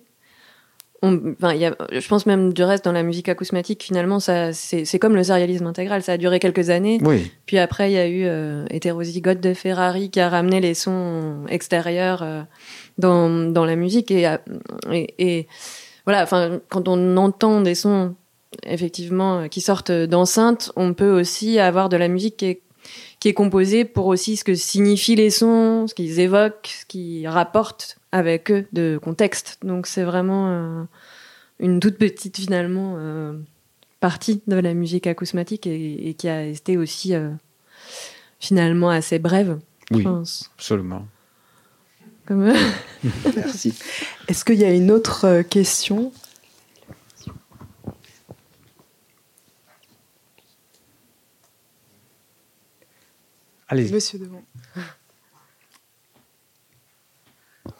on- 1.02 1.34
enfin, 1.38 1.54
y 1.54 1.64
a, 1.66 1.76
je 1.92 2.08
pense 2.08 2.26
même 2.26 2.52
du 2.52 2.62
reste 2.64 2.84
dans 2.84 2.92
la 2.92 3.02
musique 3.02 3.28
acousmatique, 3.28 3.82
finalement, 3.84 4.18
ça, 4.18 4.52
c'est, 4.52 4.98
comme 4.98 5.14
le 5.14 5.22
sérialisme 5.22 5.66
intégral. 5.66 6.02
Ça 6.02 6.12
a 6.12 6.16
duré 6.16 6.40
quelques 6.40 6.70
années. 6.70 6.98
Oui. 7.04 7.30
Puis 7.44 7.58
après, 7.58 7.90
il 7.90 7.94
y 7.94 7.98
a 7.98 8.08
eu 8.08 8.24
euh, 8.24 8.64
Hétérozygote 8.70 9.40
de 9.40 9.54
Ferrari 9.54 10.10
qui 10.10 10.18
a 10.20 10.28
ramené 10.28 10.60
les 10.60 10.74
sons 10.74 11.44
extérieurs 11.48 12.22
euh, 12.22 12.42
dans, 12.98 13.28
dans 13.52 13.64
la 13.64 13.76
musique. 13.76 14.10
Et, 14.10 14.26
euh, 14.26 14.38
et, 14.90 15.14
et 15.18 15.46
voilà, 16.06 16.22
enfin, 16.22 16.60
quand 16.70 16.88
on 16.88 17.16
entend 17.18 17.60
des 17.60 17.74
sons 17.74 18.14
effectivement 18.64 19.48
qui 19.48 19.60
sortent 19.60 19.92
d'enceintes, 19.92 20.72
on 20.76 20.94
peut 20.94 21.10
aussi 21.20 21.58
avoir 21.58 21.88
de 21.90 21.96
la 21.98 22.08
musique 22.08 22.38
qui 22.38 22.46
est, 22.46 22.62
qui 23.20 23.28
est 23.28 23.34
composée 23.34 23.84
pour 23.84 24.06
aussi 24.06 24.36
ce 24.36 24.44
que 24.44 24.54
signifient 24.54 25.16
les 25.16 25.30
sons, 25.30 25.86
ce 25.86 25.94
qu'ils 25.94 26.20
évoquent, 26.20 26.68
ce 26.80 26.86
qu'ils 26.86 27.26
rapportent 27.28 27.98
avec 28.12 28.50
eux 28.50 28.66
de 28.72 28.98
contexte. 29.02 29.58
Donc 29.62 29.86
c'est 29.86 30.04
vraiment 30.04 30.48
euh, 30.50 30.82
une 31.58 31.80
toute 31.80 31.96
petite 31.98 32.36
finalement 32.36 32.94
euh, 32.98 33.32
partie 34.00 34.42
de 34.46 34.56
la 34.56 34.74
musique 34.74 35.06
acousmatique 35.06 35.66
et, 35.66 36.08
et 36.08 36.14
qui 36.14 36.28
a 36.28 36.44
été 36.44 36.76
aussi 36.76 37.14
euh, 37.14 37.30
finalement 38.40 38.90
assez 38.90 39.18
brève, 39.18 39.58
je 39.90 39.96
Oui, 39.96 40.02
pense. 40.04 40.50
absolument. 40.56 41.06
Comme... 42.26 42.52
Merci. 43.36 43.74
Est-ce 44.28 44.44
qu'il 44.44 44.56
y 44.58 44.64
a 44.64 44.72
une 44.72 44.90
autre 44.90 45.42
question? 45.42 46.12
Allez. 53.68 53.90
Monsieur 53.90 54.18
Devant. 54.18 54.42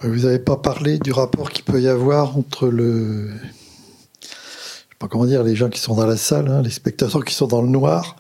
Vous 0.00 0.22
n'avez 0.22 0.40
pas 0.40 0.56
parlé 0.56 0.98
du 0.98 1.12
rapport 1.12 1.50
qu'il 1.50 1.64
peut 1.64 1.80
y 1.80 1.86
avoir 1.86 2.36
entre 2.36 2.68
le. 2.68 3.28
Je 4.20 4.26
sais 4.26 4.98
pas 4.98 5.06
comment 5.06 5.26
dire, 5.26 5.44
les 5.44 5.54
gens 5.54 5.68
qui 5.68 5.78
sont 5.78 5.94
dans 5.94 6.06
la 6.06 6.16
salle, 6.16 6.48
hein, 6.48 6.62
les 6.62 6.70
spectateurs 6.70 7.24
qui 7.24 7.34
sont 7.34 7.46
dans 7.46 7.62
le 7.62 7.68
noir, 7.68 8.16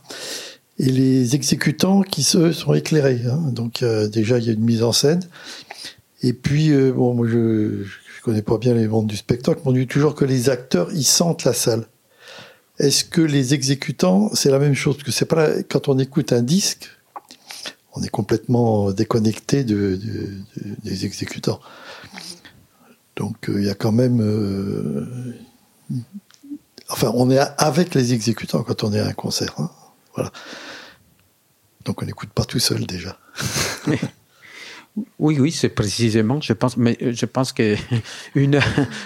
et 0.78 0.86
les 0.86 1.34
exécutants 1.34 2.02
qui 2.02 2.26
eux, 2.36 2.52
sont 2.52 2.72
éclairés. 2.74 3.22
Hein. 3.26 3.50
Donc 3.50 3.82
euh, 3.82 4.06
déjà, 4.06 4.38
il 4.38 4.44
y 4.44 4.50
a 4.50 4.52
une 4.52 4.64
mise 4.64 4.84
en 4.84 4.92
scène. 4.92 5.22
Et 6.22 6.32
puis, 6.32 6.70
euh, 6.70 6.92
bon, 6.92 7.14
moi 7.14 7.26
je 7.26 7.36
ne 7.36 7.84
connais 8.22 8.42
pas 8.42 8.58
bien 8.58 8.74
les 8.74 8.86
mondes 8.86 9.08
du 9.08 9.16
spectacle, 9.16 9.60
mais 9.64 9.70
on 9.70 9.74
dit 9.74 9.88
toujours 9.88 10.14
que 10.14 10.24
les 10.24 10.50
acteurs, 10.50 10.92
ils 10.92 11.04
sentent 11.04 11.44
la 11.44 11.52
salle. 11.52 11.86
Est-ce 12.78 13.04
que 13.04 13.22
les 13.22 13.54
exécutants, 13.54 14.30
c'est 14.34 14.50
la 14.50 14.60
même 14.60 14.74
chose? 14.74 14.98
Que 15.02 15.10
c'est 15.10 15.24
pas 15.24 15.48
la... 15.48 15.62
quand 15.64 15.88
on 15.88 15.98
écoute 15.98 16.32
un 16.32 16.42
disque, 16.42 16.90
on 17.96 18.02
est 18.02 18.08
complètement 18.08 18.92
déconnecté 18.92 19.64
de, 19.64 19.96
de, 19.96 19.96
de 19.96 20.76
des 20.84 21.06
exécutants. 21.06 21.60
Donc 23.16 23.48
euh, 23.48 23.58
il 23.58 23.66
y 23.66 23.70
a 23.70 23.74
quand 23.74 23.92
même, 23.92 24.20
euh, 24.20 25.06
enfin, 26.90 27.10
on 27.14 27.30
est 27.30 27.38
avec 27.58 27.94
les 27.94 28.12
exécutants 28.12 28.62
quand 28.62 28.84
on 28.84 28.92
est 28.92 29.00
à 29.00 29.06
un 29.06 29.12
concert. 29.14 29.54
Hein. 29.58 29.70
Voilà. 30.14 30.30
Donc 31.84 32.02
on 32.02 32.06
n'écoute 32.06 32.30
pas 32.30 32.44
tout 32.44 32.58
seul 32.58 32.86
déjà. 32.86 33.18
Oui, 35.18 35.38
oui, 35.38 35.52
c'est 35.52 35.68
précisément. 35.68 36.40
Je 36.40 36.52
pense, 36.54 36.76
mais 36.76 36.96
je 37.00 37.26
pense 37.26 37.52
que 37.52 37.76
une 38.34 38.60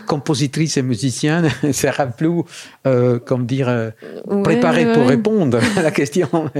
compositrice 0.06 0.76
et 0.76 0.82
musicienne 0.82 1.50
sera 1.72 2.06
plus, 2.06 2.42
euh, 2.86 3.18
comme 3.18 3.46
dire, 3.46 3.68
euh, 3.68 3.90
préparée 4.44 4.86
Ouais, 4.86 4.92
pour 4.92 5.02
ouais. 5.02 5.08
répondre 5.08 5.60
à 5.76 5.82
la 5.82 5.90
question. 5.90 6.50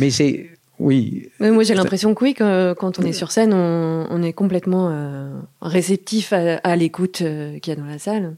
Mais 0.00 0.10
c'est, 0.10 0.50
oui. 0.80 1.28
Mais 1.38 1.50
moi, 1.50 1.62
j'ai 1.62 1.74
l'impression 1.74 2.14
que 2.14 2.24
oui, 2.24 2.34
que 2.34 2.72
quand 2.72 2.98
on 2.98 3.02
est 3.02 3.12
sur 3.12 3.30
scène, 3.30 3.52
on, 3.52 4.06
on 4.10 4.22
est 4.22 4.32
complètement 4.32 4.88
euh, 4.90 5.30
réceptif 5.60 6.32
à, 6.32 6.56
à 6.56 6.74
l'écoute 6.74 7.20
euh, 7.20 7.58
qu'il 7.58 7.72
y 7.72 7.76
a 7.76 7.80
dans 7.80 7.86
la 7.86 7.98
salle. 7.98 8.36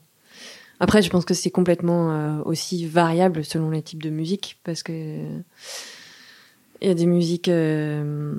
Après, 0.80 1.01
je 1.01 1.09
pense 1.09 1.24
que 1.24 1.34
c'est 1.34 1.51
complètement 1.51 2.11
euh, 2.11 2.43
aussi 2.45 2.84
variable 2.84 3.45
selon 3.45 3.70
les 3.70 3.82
types 3.82 4.03
de 4.03 4.11
musique, 4.11 4.59
parce 4.64 4.82
que 4.82 4.93
il 6.80 6.88
y 6.88 6.90
a 6.90 6.95
des 6.95 7.07
musiques 7.07 7.49
euh, 7.49 8.34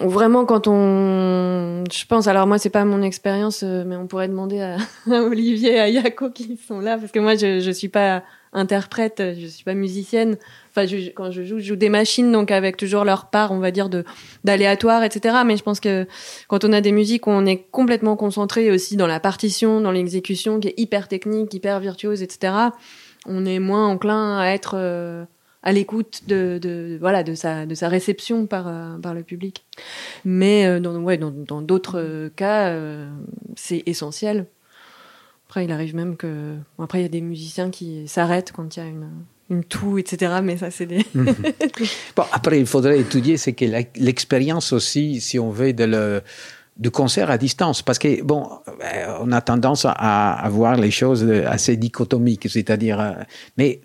vraiment 0.00 0.46
quand 0.46 0.66
on, 0.66 1.84
je 1.92 2.06
pense. 2.06 2.26
Alors 2.26 2.46
moi, 2.46 2.56
c'est 2.56 2.70
pas 2.70 2.86
mon 2.86 3.02
expérience, 3.02 3.62
euh, 3.62 3.84
mais 3.86 3.96
on 3.96 4.06
pourrait 4.06 4.28
demander 4.28 4.62
à, 4.62 4.78
à 5.10 5.22
Olivier, 5.22 5.74
et 5.74 5.80
à 5.80 5.90
Yako 5.90 6.30
qui 6.30 6.56
sont 6.56 6.80
là, 6.80 6.96
parce 6.96 7.12
que 7.12 7.18
moi, 7.18 7.36
je 7.36 7.60
je 7.60 7.70
suis 7.70 7.90
pas 7.90 8.22
interprète, 8.52 9.22
je 9.38 9.46
suis 9.46 9.64
pas 9.64 9.74
musicienne. 9.74 10.36
Enfin, 10.70 10.86
je- 10.86 11.10
quand 11.10 11.30
je 11.30 11.42
joue, 11.42 11.58
je 11.58 11.64
joue 11.64 11.76
des 11.76 11.88
machines, 11.88 12.30
donc 12.32 12.50
avec 12.50 12.76
toujours 12.76 13.04
leur 13.04 13.26
part, 13.26 13.52
on 13.52 13.58
va 13.58 13.70
dire, 13.70 13.88
de 13.88 14.04
d'aléatoire, 14.44 15.02
etc. 15.04 15.38
Mais 15.46 15.56
je 15.56 15.62
pense 15.62 15.80
que 15.80 16.06
quand 16.48 16.64
on 16.64 16.72
a 16.72 16.80
des 16.80 16.92
musiques 16.92 17.26
on 17.26 17.46
est 17.46 17.64
complètement 17.70 18.16
concentré 18.16 18.70
aussi 18.70 18.96
dans 18.96 19.06
la 19.06 19.20
partition, 19.20 19.80
dans 19.80 19.90
l'exécution, 19.90 20.60
qui 20.60 20.68
est 20.68 20.74
hyper 20.78 21.08
technique, 21.08 21.52
hyper 21.54 21.80
virtuose, 21.80 22.22
etc. 22.22 22.54
On 23.26 23.44
est 23.46 23.58
moins 23.58 23.86
enclin 23.88 24.38
à 24.38 24.46
être 24.48 24.74
euh, 24.76 25.24
à 25.62 25.70
l'écoute 25.72 26.22
de, 26.26 26.58
de 26.60 26.98
voilà 27.00 27.22
de 27.22 27.34
sa 27.34 27.66
de 27.66 27.74
sa 27.74 27.88
réception 27.88 28.46
par 28.46 28.66
euh, 28.68 28.98
par 28.98 29.14
le 29.14 29.22
public. 29.22 29.64
Mais 30.24 30.66
euh, 30.66 30.80
dans 30.80 30.96
ouais 31.00 31.18
dans 31.18 31.62
d'autres 31.62 31.98
euh, 32.00 32.28
cas, 32.34 32.68
euh, 32.68 33.08
c'est 33.56 33.82
essentiel. 33.86 34.46
Après, 35.52 35.66
il 35.66 35.70
arrive 35.70 35.94
même 35.94 36.16
que 36.16 36.56
bon, 36.78 36.84
après 36.84 37.00
il 37.00 37.02
y 37.02 37.04
a 37.04 37.10
des 37.10 37.20
musiciens 37.20 37.68
qui 37.68 38.08
s'arrêtent 38.08 38.52
quand 38.52 38.74
il 38.74 38.80
y 38.80 38.82
a 38.82 38.86
une 38.86 39.10
une 39.50 39.64
toux, 39.64 39.98
etc. 39.98 40.36
Mais 40.42 40.56
ça, 40.56 40.70
c'est 40.70 40.86
des. 40.86 41.04
Bon, 42.16 42.22
après, 42.32 42.58
il 42.58 42.64
faudrait 42.64 42.98
étudier, 42.98 43.36
c'est 43.36 43.52
que 43.52 43.66
l'expérience 43.96 44.72
aussi, 44.72 45.20
si 45.20 45.38
on 45.38 45.50
veut, 45.50 45.74
de 45.74 45.84
le, 45.84 46.22
du 46.78 46.90
concert 46.90 47.30
à 47.30 47.36
distance. 47.36 47.82
Parce 47.82 47.98
que, 47.98 48.22
bon, 48.22 48.48
euh, 48.66 49.18
on 49.20 49.30
a 49.30 49.42
tendance 49.42 49.84
à, 49.84 49.90
à 49.90 50.48
voir 50.48 50.78
les 50.78 50.90
choses 50.90 51.30
assez 51.46 51.76
dichotomiques, 51.76 52.48
c'est-à-dire, 52.48 52.98
euh, 52.98 53.12
mais 53.58 53.82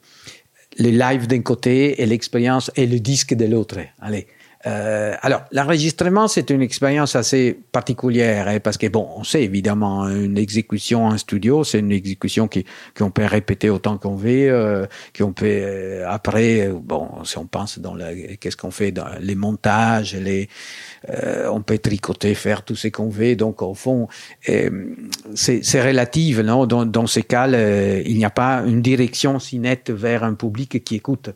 le 0.80 0.92
live 0.92 1.28
d'un 1.28 1.42
côté 1.42 2.02
et 2.02 2.06
l'expérience 2.06 2.72
et 2.78 2.88
le 2.88 3.02
disque 3.02 3.34
de 3.34 3.44
l'autre. 3.44 3.80
Allez. 4.00 4.28
Euh, 4.68 5.16
alors, 5.22 5.44
l'enregistrement, 5.52 6.28
c'est 6.28 6.50
une 6.50 6.62
expérience 6.62 7.16
assez 7.16 7.58
particulière, 7.72 8.48
hein, 8.48 8.60
parce 8.60 8.78
que 8.78 8.88
bon, 8.88 9.08
on 9.16 9.24
sait 9.24 9.44
évidemment 9.44 10.10
une 10.10 10.38
exécution 10.38 11.06
en 11.06 11.18
studio, 11.18 11.64
c'est 11.64 11.80
une 11.80 11.92
exécution 11.92 12.48
qui 12.48 12.66
qu'on 12.98 13.12
peut 13.12 13.26
répéter 13.26 13.70
autant 13.70 13.98
qu'on 13.98 14.16
veut, 14.16 14.50
euh, 14.50 14.86
qu'on 15.18 15.32
peut 15.32 15.46
euh, 15.48 16.06
après, 16.10 16.68
euh, 16.68 16.74
bon, 16.74 17.08
si 17.24 17.38
on 17.38 17.46
pense 17.46 17.80
dans 17.80 17.96
la, 17.96 18.14
qu'est-ce 18.40 18.58
qu'on 18.58 18.72
fait 18.72 18.92
dans 18.92 19.08
les 19.22 19.36
montages, 19.36 20.16
les, 20.16 20.50
euh, 21.10 21.48
on 21.50 21.62
peut 21.62 21.78
tricoter, 21.78 22.36
faire 22.36 22.64
tout 22.64 22.76
ce 22.76 22.90
qu'on 22.90 23.10
veut. 23.10 23.36
Donc, 23.36 23.62
au 23.62 23.74
fond, 23.74 24.10
euh, 24.50 24.70
c'est 25.36 25.82
relative, 25.82 26.42
non? 26.42 26.66
Dans, 26.66 26.86
dans 26.86 27.08
ces 27.08 27.24
cas, 27.24 27.48
il 27.48 28.18
n'y 28.18 28.26
a 28.26 28.30
pas 28.30 28.64
une 28.66 28.82
direction 28.82 29.40
si 29.40 29.60
nette 29.60 29.92
vers 29.92 30.24
un 30.24 30.34
public 30.34 30.84
qui 30.84 30.96
écoute. 30.96 31.30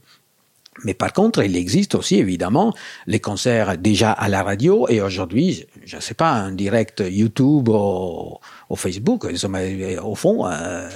Mais 0.86 0.94
par 0.94 1.12
contre, 1.12 1.44
il 1.44 1.56
existe 1.58 1.96
aussi 1.96 2.16
évidemment 2.16 2.74
les 3.06 3.20
concerts 3.20 3.78
déjà 3.78 4.12
à 4.14 4.30
la 4.30 4.42
radio 4.42 4.88
et 4.88 5.02
aujourd'hui, 5.02 5.66
je 5.86 5.98
ne 5.98 6.02
sais 6.02 6.14
pas, 6.14 6.32
un 6.32 6.54
direct 6.54 7.04
YouTube 7.06 7.68
ou, 7.68 8.38
ou 8.70 8.76
Facebook. 8.78 9.28
Mais 9.50 9.98
Au 10.00 10.16
fond, 10.16 10.48
euh, 10.48 10.90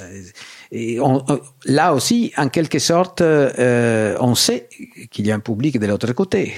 et 0.71 0.99
on- 1.01 1.23
on- 1.29 1.41
là 1.65 1.93
aussi, 1.93 2.31
en 2.37 2.47
quelque 2.47 2.79
sorte, 2.79 3.19
euh, 3.21 4.15
on 4.21 4.33
sait 4.33 4.69
qu'il 5.11 5.27
y 5.27 5.31
a 5.31 5.35
un 5.35 5.39
public 5.39 5.77
de 5.77 5.85
l'autre 5.87 6.11
côté. 6.13 6.53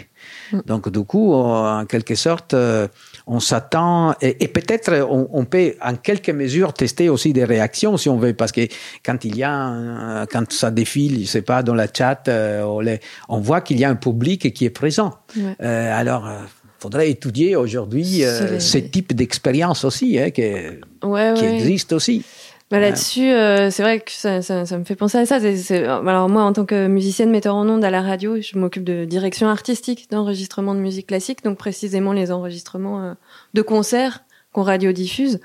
Donc 0.66 0.90
du 0.90 1.04
coup, 1.04 1.34
en 1.34 1.86
quelque 1.88 2.16
sorte, 2.16 2.54
euh, 2.54 2.88
on 3.30 3.40
s'attend 3.40 4.14
et, 4.22 4.44
et 4.44 4.48
peut-être 4.48 5.06
on, 5.10 5.28
on 5.32 5.44
peut 5.46 5.74
en 5.84 5.96
quelque 5.96 6.32
mesure 6.32 6.74
tester 6.74 7.10
aussi 7.10 7.34
des 7.34 7.44
réactions 7.44 7.98
si 7.98 8.08
on 8.10 8.18
veut, 8.18 8.34
parce 8.34 8.52
que 8.54 8.62
quand 9.06 9.26
il 9.26 9.36
y 9.38 9.44
a, 9.44 10.26
quand 10.32 10.52
ça 10.52 10.72
défile, 10.72 11.22
je 11.22 11.26
sais 11.28 11.42
pas, 11.42 11.62
dans 11.62 11.76
la 11.76 11.88
chat, 11.94 12.28
euh, 12.30 12.64
on, 12.64 12.80
les- 12.80 13.00
on 13.28 13.40
voit 13.40 13.62
qu'il 13.62 13.80
y 13.80 13.84
a 13.86 13.90
un 13.90 13.96
public 13.96 14.54
qui 14.54 14.66
est 14.66 14.70
présent. 14.70 15.14
Ouais. 15.36 15.56
Euh, 15.62 16.00
alors, 16.00 16.26
euh, 16.28 16.40
faudrait 16.80 17.10
étudier 17.10 17.56
aujourd'hui 17.56 18.24
euh, 18.24 18.60
ce 18.60 18.78
type 18.78 19.14
d'expérience 19.14 19.84
aussi, 19.84 20.18
hein, 20.20 20.30
que- 20.32 20.80
Ouais, 21.06 21.34
qui 21.36 21.44
ouais. 21.44 21.56
existe 21.56 21.94
aussi. 21.94 22.24
Bah, 22.70 22.80
là-dessus, 22.80 23.32
euh, 23.32 23.70
c'est 23.72 23.82
vrai 23.82 24.02
que 24.02 24.12
ça, 24.12 24.42
ça, 24.42 24.66
ça 24.66 24.78
me 24.78 24.84
fait 24.84 24.96
penser 24.98 25.18
à 25.18 25.26
ça. 25.26 25.40
C'est- 25.40 25.56
c'est- 25.56 25.86
alors 25.86 26.28
moi, 26.28 26.44
en 26.44 26.52
tant 26.52 26.66
que 26.66 26.88
musicienne 26.88 27.30
metteur 27.30 27.56
en 27.56 27.68
ondes 27.70 27.84
à 27.86 27.90
la 27.90 28.02
radio, 28.02 28.42
je 28.42 28.58
m'occupe 28.58 28.84
de 28.84 29.06
direction 29.06 29.48
artistique 29.48 30.12
d'enregistrement 30.12 30.76
de 30.76 30.80
musique 30.82 31.08
classique, 31.08 31.44
donc 31.46 31.58
précisément 31.58 32.12
les 32.12 32.30
enregistrements 32.32 33.02
euh, 33.04 33.14
de 33.54 33.62
concerts 33.62 34.24
qu'on 34.52 34.64
radiodiffuse. 34.64 35.40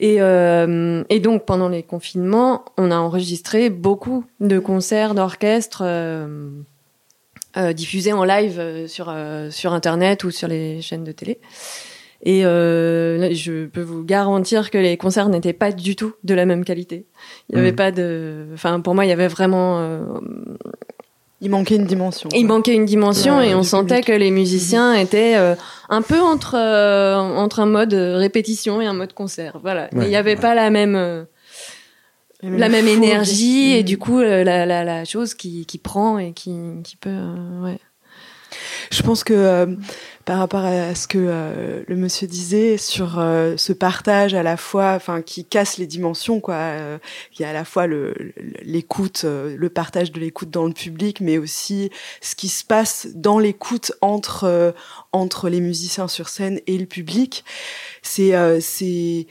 Et, 0.00 0.20
euh, 0.20 1.04
et 1.08 1.20
donc 1.20 1.44
pendant 1.44 1.68
les 1.68 1.82
confinements, 1.84 2.64
on 2.76 2.90
a 2.90 2.96
enregistré 2.96 3.70
beaucoup 3.70 4.24
de 4.40 4.58
concerts 4.58 5.14
d'orchestre 5.14 5.82
euh, 5.84 6.50
euh, 7.56 7.72
diffusés 7.72 8.12
en 8.12 8.24
live 8.24 8.58
euh, 8.58 8.86
sur 8.88 9.06
euh, 9.08 9.50
sur 9.50 9.72
internet 9.72 10.22
ou 10.24 10.30
sur 10.30 10.46
les 10.48 10.82
chaînes 10.82 11.04
de 11.04 11.12
télé. 11.12 11.40
Et 12.22 12.44
euh, 12.44 13.32
je 13.32 13.66
peux 13.66 13.80
vous 13.80 14.02
garantir 14.04 14.70
que 14.70 14.78
les 14.78 14.96
concerts 14.96 15.28
n'étaient 15.28 15.52
pas 15.52 15.70
du 15.70 15.94
tout 15.94 16.14
de 16.24 16.34
la 16.34 16.46
même 16.46 16.64
qualité. 16.64 17.06
Il 17.48 17.56
y 17.56 17.58
avait 17.58 17.70
Mhm. 17.70 17.76
pas 17.76 17.90
de, 17.92 18.46
enfin 18.54 18.80
pour 18.80 18.94
moi 18.94 19.04
il 19.04 19.08
y 19.08 19.12
avait 19.12 19.28
vraiment, 19.28 19.78
euh, 19.78 20.00
Il 21.40 21.50
manquait 21.50 21.76
une 21.76 21.84
dimension. 21.86 22.28
il 22.34 22.44
manquait 22.46 22.74
une 22.74 22.86
dimension 22.86 23.38
Ouais, 23.38 23.50
et 23.50 23.54
on 23.54 23.62
sentait 23.62 24.00
public. 24.00 24.06
que 24.06 24.12
les 24.12 24.32
musiciens 24.32 24.94
étaient 24.94 25.36
euh, 25.36 25.54
un 25.88 26.02
peu 26.02 26.20
entre 26.20 26.56
euh, 26.56 27.14
entre 27.16 27.60
un 27.60 27.66
mode 27.66 27.94
répétition 27.94 28.80
et 28.80 28.86
un 28.86 28.94
mode 28.94 29.12
concert. 29.12 29.56
Voilà, 29.62 29.88
Mais 29.92 29.98
il 30.00 30.02
Ouais, 30.02 30.08
n'y 30.08 30.16
avait 30.16 30.34
ouais. 30.34 30.40
pas 30.40 30.56
la 30.56 30.70
même 30.70 30.96
euh, 30.96 31.22
la 32.42 32.68
même 32.68 32.86
fougue. 32.86 33.04
énergie 33.04 33.74
et 33.76 33.78
Mhm. 33.80 33.84
du 33.84 33.98
coup 33.98 34.18
euh, 34.20 34.42
la, 34.42 34.66
la, 34.66 34.82
la 34.82 35.04
chose 35.04 35.34
qui, 35.34 35.66
qui 35.66 35.78
prend 35.78 36.18
et 36.18 36.32
qui, 36.32 36.52
qui 36.82 36.96
peut 36.96 37.10
euh, 37.10 37.62
ouais. 37.64 37.78
Je 38.90 39.02
pense 39.02 39.22
que 39.24 39.34
euh, 39.34 39.66
par 40.24 40.38
rapport 40.38 40.64
à 40.64 40.94
ce 40.94 41.06
que 41.06 41.18
euh, 41.18 41.82
le 41.86 41.96
monsieur 41.96 42.26
disait 42.26 42.76
sur 42.78 43.18
euh, 43.18 43.54
ce 43.56 43.72
partage 43.72 44.34
à 44.34 44.42
la 44.42 44.56
fois, 44.56 44.92
enfin 44.94 45.22
qui 45.22 45.44
casse 45.44 45.78
les 45.78 45.86
dimensions, 45.86 46.40
quoi, 46.40 46.54
euh, 46.54 46.98
qui 47.32 47.42
est 47.42 47.46
à 47.46 47.52
la 47.52 47.64
fois 47.64 47.86
le 47.86 48.14
le- 48.18 48.32
l'écoute, 48.62 49.22
euh, 49.24 49.54
le 49.56 49.68
partage 49.68 50.12
de 50.12 50.20
l'écoute 50.20 50.50
dans 50.50 50.66
le 50.66 50.72
public, 50.72 51.20
mais 51.20 51.38
aussi 51.38 51.90
ce 52.20 52.34
qui 52.34 52.48
se 52.48 52.64
passe 52.64 53.08
dans 53.14 53.38
l'écoute 53.38 53.92
entre 54.00 54.44
euh, 54.44 54.72
entre 55.12 55.48
les 55.48 55.60
musiciens 55.60 56.08
sur 56.08 56.28
scène 56.28 56.60
et 56.66 56.78
le 56.78 56.86
public. 56.86 57.44
C'est 58.02 58.34
euh, 58.34 58.58
c'est 58.60 59.26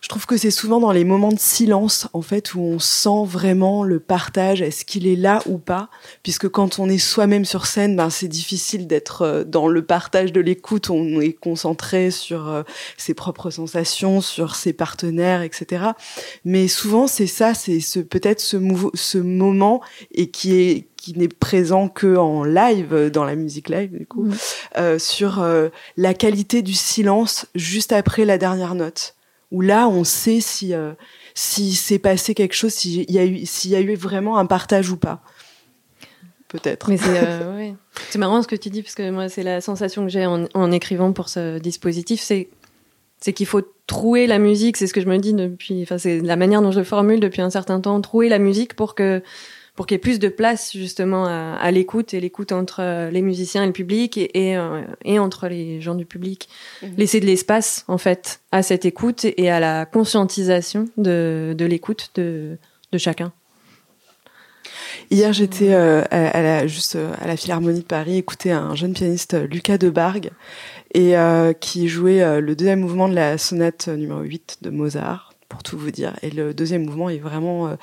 je 0.00 0.08
trouve 0.08 0.26
que 0.26 0.36
c'est 0.36 0.50
souvent 0.50 0.80
dans 0.80 0.92
les 0.92 1.04
moments 1.04 1.32
de 1.32 1.38
silence, 1.38 2.08
en 2.12 2.22
fait, 2.22 2.54
où 2.54 2.60
on 2.60 2.78
sent 2.78 3.24
vraiment 3.24 3.84
le 3.84 4.00
partage, 4.00 4.62
est-ce 4.62 4.84
qu'il 4.84 5.06
est 5.06 5.16
là 5.16 5.42
ou 5.46 5.58
pas, 5.58 5.88
puisque 6.22 6.48
quand 6.48 6.78
on 6.78 6.88
est 6.88 6.98
soi-même 6.98 7.44
sur 7.44 7.66
scène, 7.66 7.96
ben, 7.96 8.10
c'est 8.10 8.28
difficile 8.28 8.86
d'être 8.86 9.22
euh, 9.22 9.44
dans 9.44 9.68
le 9.68 9.82
partage 9.82 10.32
de 10.32 10.40
l'écoute, 10.40 10.90
on 10.90 11.20
est 11.20 11.32
concentré 11.32 12.10
sur 12.10 12.48
euh, 12.48 12.62
ses 12.96 13.14
propres 13.14 13.50
sensations, 13.50 14.20
sur 14.20 14.54
ses 14.54 14.72
partenaires, 14.72 15.42
etc. 15.42 15.86
Mais 16.44 16.68
souvent, 16.68 17.06
c'est 17.06 17.26
ça, 17.26 17.54
c'est 17.54 17.80
ce, 17.80 18.00
peut-être 18.00 18.40
ce, 18.40 18.56
ce 18.94 19.18
moment 19.18 19.80
et 20.12 20.30
qui 20.30 20.54
est 20.54 20.88
qui 20.96 21.16
n'est 21.16 21.28
présent 21.28 21.88
que 21.88 22.16
en 22.16 22.42
live 22.42 22.92
euh, 22.92 23.08
dans 23.08 23.24
la 23.24 23.36
musique 23.36 23.68
live 23.68 23.96
du 23.96 24.04
coup 24.04 24.24
mmh. 24.24 24.34
euh, 24.78 24.98
sur 24.98 25.46
la 25.96 26.14
qualité 26.14 26.60
du 26.62 26.74
silence 26.74 27.46
juste 27.54 27.92
après 27.92 28.24
la 28.24 28.36
dernière 28.36 28.74
note 28.74 29.14
où 29.50 29.60
là, 29.60 29.88
on 29.88 30.04
sait 30.04 30.40
si 30.40 30.74
euh, 30.74 30.92
s'est 31.34 31.98
passé 31.98 32.34
quelque 32.34 32.54
chose, 32.54 32.72
s'il 32.72 33.10
y 33.10 33.18
a 33.18 33.24
eu 33.24 33.44
y 33.64 33.74
a 33.74 33.80
eu 33.80 33.94
vraiment 33.94 34.38
un 34.38 34.46
partage 34.46 34.90
ou 34.90 34.96
pas. 34.96 35.22
Peut-être. 36.48 36.88
Mais 36.88 36.96
c'est 36.96 37.22
euh, 37.22 37.72
c'est 38.08 38.18
marrant 38.18 38.42
ce 38.42 38.48
que 38.48 38.56
tu 38.56 38.70
dis 38.70 38.82
parce 38.82 38.94
que 38.94 39.10
moi 39.10 39.28
c'est 39.28 39.42
la 39.42 39.60
sensation 39.60 40.04
que 40.04 40.08
j'ai 40.10 40.24
en, 40.24 40.46
en, 40.54 40.72
écrivant 40.72 41.12
pour 41.12 41.28
ce 41.28 41.58
dispositif, 41.58 42.20
c'est 42.20 42.48
c'est 43.20 43.32
qu'il 43.34 43.46
faut 43.46 43.62
trouer 43.86 44.26
la 44.26 44.38
musique, 44.38 44.76
c'est 44.76 44.86
ce 44.86 44.94
que 44.94 45.00
je 45.00 45.08
me 45.08 45.18
dis 45.18 45.34
depuis, 45.34 45.82
enfin 45.82 45.98
c'est 45.98 46.20
la 46.20 46.36
manière 46.36 46.62
dont 46.62 46.70
je 46.70 46.78
le 46.78 46.84
formule 46.84 47.20
depuis 47.20 47.42
un 47.42 47.50
certain 47.50 47.80
temps, 47.80 48.00
trouer 48.00 48.28
la 48.28 48.38
musique 48.38 48.74
pour 48.74 48.94
que 48.94 49.22
pour 49.78 49.86
qu'il 49.86 49.94
y 49.94 49.98
ait 49.98 50.00
plus 50.00 50.18
de 50.18 50.26
place 50.26 50.72
justement 50.72 51.26
à, 51.26 51.70
l'écoute 51.70 52.12
et 52.12 52.18
l'écoute 52.18 52.50
entre 52.50 52.80
euh, 52.82 53.10
les 53.12 53.22
musiciens 53.22 53.62
et 53.62 53.66
le 53.68 53.72
public 53.72 54.18
et, 54.18 54.56
euh, 54.56 54.82
et, 55.04 55.20
entre 55.20 55.46
les 55.46 55.80
gens 55.80 55.94
du 55.94 56.04
public. 56.04 56.48
Mhm. 56.82 56.94
Laisser 56.96 57.20
de 57.20 57.26
l'espace 57.26 57.84
en 57.86 57.96
fait 57.96 58.40
à 58.50 58.64
cette 58.64 58.86
écoute 58.86 59.24
et 59.24 59.48
à 59.48 59.60
la 59.60 59.86
conscientisation 59.86 60.86
de, 60.96 61.54
de 61.56 61.64
l'écoute 61.64 62.10
de, 62.16 62.58
de 62.90 62.98
chacun. 62.98 63.30
Hier, 65.12 65.32
j'étais 65.32 65.72
euh, 65.74 66.02
à, 66.10 66.42
la, 66.42 66.66
juste 66.66 66.98
à 67.20 67.28
la 67.28 67.36
Philharmonie 67.36 67.78
de 67.78 67.84
Paris, 67.84 68.16
écouter 68.16 68.50
un 68.50 68.74
jeune 68.74 68.94
pianiste, 68.94 69.36
Lucas 69.48 69.78
Debargue, 69.78 70.32
et 70.92 71.14
qui 71.60 71.86
jouait 71.86 72.40
le 72.40 72.56
deuxième 72.56 72.80
mouvement 72.80 73.08
de 73.08 73.14
la 73.14 73.38
sonate 73.38 73.86
numéro 73.86 74.22
8 74.22 74.58
de 74.62 74.70
Mozart 74.70 75.27
pour 75.48 75.62
tout 75.62 75.78
vous 75.78 75.90
dire. 75.90 76.14
Et 76.22 76.30
le 76.30 76.52
deuxième 76.52 76.84
mouvement 76.84 77.08
est 77.08 77.18
vraiment 77.18 77.68
euh, 77.68 77.76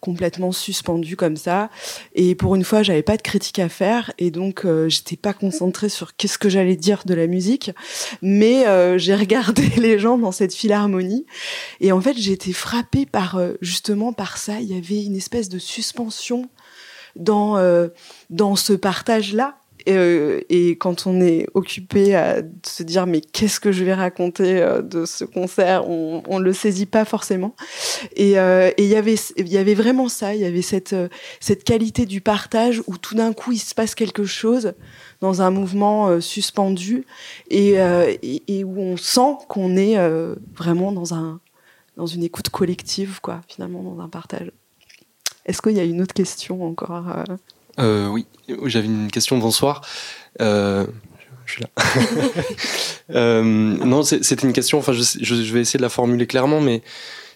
complètement 0.00 0.52
suspendu 0.52 1.16
comme 1.16 1.36
ça. 1.36 1.68
Et 2.14 2.34
pour 2.34 2.54
une 2.54 2.64
fois, 2.64 2.82
j'avais 2.82 3.02
pas 3.02 3.16
de 3.16 3.22
critique 3.22 3.58
à 3.58 3.68
faire 3.68 4.12
et 4.18 4.30
donc 4.30 4.64
euh, 4.64 4.88
j'étais 4.88 5.16
pas 5.16 5.32
concentrée 5.32 5.88
sur 5.88 6.14
qu'est-ce 6.16 6.38
que 6.38 6.48
j'allais 6.48 6.76
dire 6.76 7.02
de 7.06 7.14
la 7.14 7.26
musique, 7.26 7.72
mais 8.22 8.66
euh, 8.66 8.98
j'ai 8.98 9.14
regardé 9.16 9.68
les 9.76 9.98
gens 9.98 10.16
dans 10.16 10.32
cette 10.32 10.54
philharmonie 10.54 11.26
et 11.80 11.90
en 11.92 12.00
fait 12.00 12.16
j'ai 12.16 12.32
été 12.32 12.52
frappée 12.52 13.06
par 13.06 13.40
justement 13.60 14.12
par 14.12 14.38
ça. 14.38 14.60
Il 14.60 14.72
y 14.72 14.76
avait 14.76 15.04
une 15.04 15.16
espèce 15.16 15.48
de 15.48 15.58
suspension 15.58 16.48
dans 17.16 17.58
dans 18.30 18.54
ce 18.54 18.72
partage 18.72 19.32
là 19.34 19.57
euh, 19.96 20.40
et, 20.48 20.72
quand 20.76 21.06
on 21.06 21.20
est 21.20 21.46
occupé 21.54 22.14
à 22.14 22.42
se 22.64 22.82
dire 22.82 23.06
mais 23.06 23.20
qu'est-ce 23.20 23.60
que 23.60 23.72
je 23.72 23.84
vais 23.84 23.94
raconter 23.94 24.60
euh, 24.60 24.82
de 24.82 25.04
ce 25.04 25.24
concert, 25.24 25.88
on, 25.88 26.22
on 26.26 26.38
le 26.38 26.52
saisit 26.52 26.86
pas 26.86 27.04
forcément. 27.04 27.54
Et 28.16 28.38
euh, 28.38 28.70
il 28.78 28.86
y 28.86 28.96
avait 29.56 29.74
vraiment 29.74 30.08
ça, 30.08 30.34
il 30.34 30.40
y 30.40 30.44
avait 30.44 30.62
cette 30.62 31.64
qualité 31.64 32.06
du 32.06 32.20
partage 32.20 32.82
où 32.86 32.96
tout 32.98 33.14
d'un 33.14 33.32
coup 33.32 33.52
il 33.52 33.58
se 33.58 33.74
passe 33.74 33.94
quelque 33.94 34.24
chose 34.24 34.74
dans 35.20 35.42
un 35.42 35.50
mouvement 35.50 36.20
suspendu 36.20 37.04
et, 37.50 37.74
où 38.64 38.80
on 38.80 38.96
sent 38.96 39.36
qu'on 39.48 39.76
est 39.76 39.96
vraiment 40.54 40.92
dans 40.92 41.14
un 41.14 41.40
dans 41.96 42.06
une 42.06 42.22
écoute 42.22 42.48
collective 42.50 43.18
finalement 43.48 43.82
dans 43.82 44.00
un 44.00 44.08
partage. 44.08 44.52
Est-ce 45.46 45.60
qu'il 45.60 45.72
y 45.72 45.80
a 45.80 45.84
une 45.84 46.00
autre 46.00 46.14
question 46.14 46.64
encore 46.64 47.06
euh, 47.78 48.08
oui, 48.08 48.26
j'avais 48.64 48.86
une 48.86 49.10
question. 49.10 49.38
Bonsoir. 49.38 49.82
Euh, 50.40 50.86
je 51.46 51.52
suis 51.52 51.62
là. 51.62 51.70
euh, 53.14 53.42
non, 53.42 54.02
c'était 54.02 54.46
une 54.46 54.52
question. 54.52 54.78
Enfin, 54.78 54.92
je, 54.92 55.02
je, 55.20 55.52
vais 55.52 55.60
essayer 55.60 55.78
de 55.78 55.82
la 55.82 55.88
formuler 55.88 56.26
clairement, 56.26 56.60
mais 56.60 56.82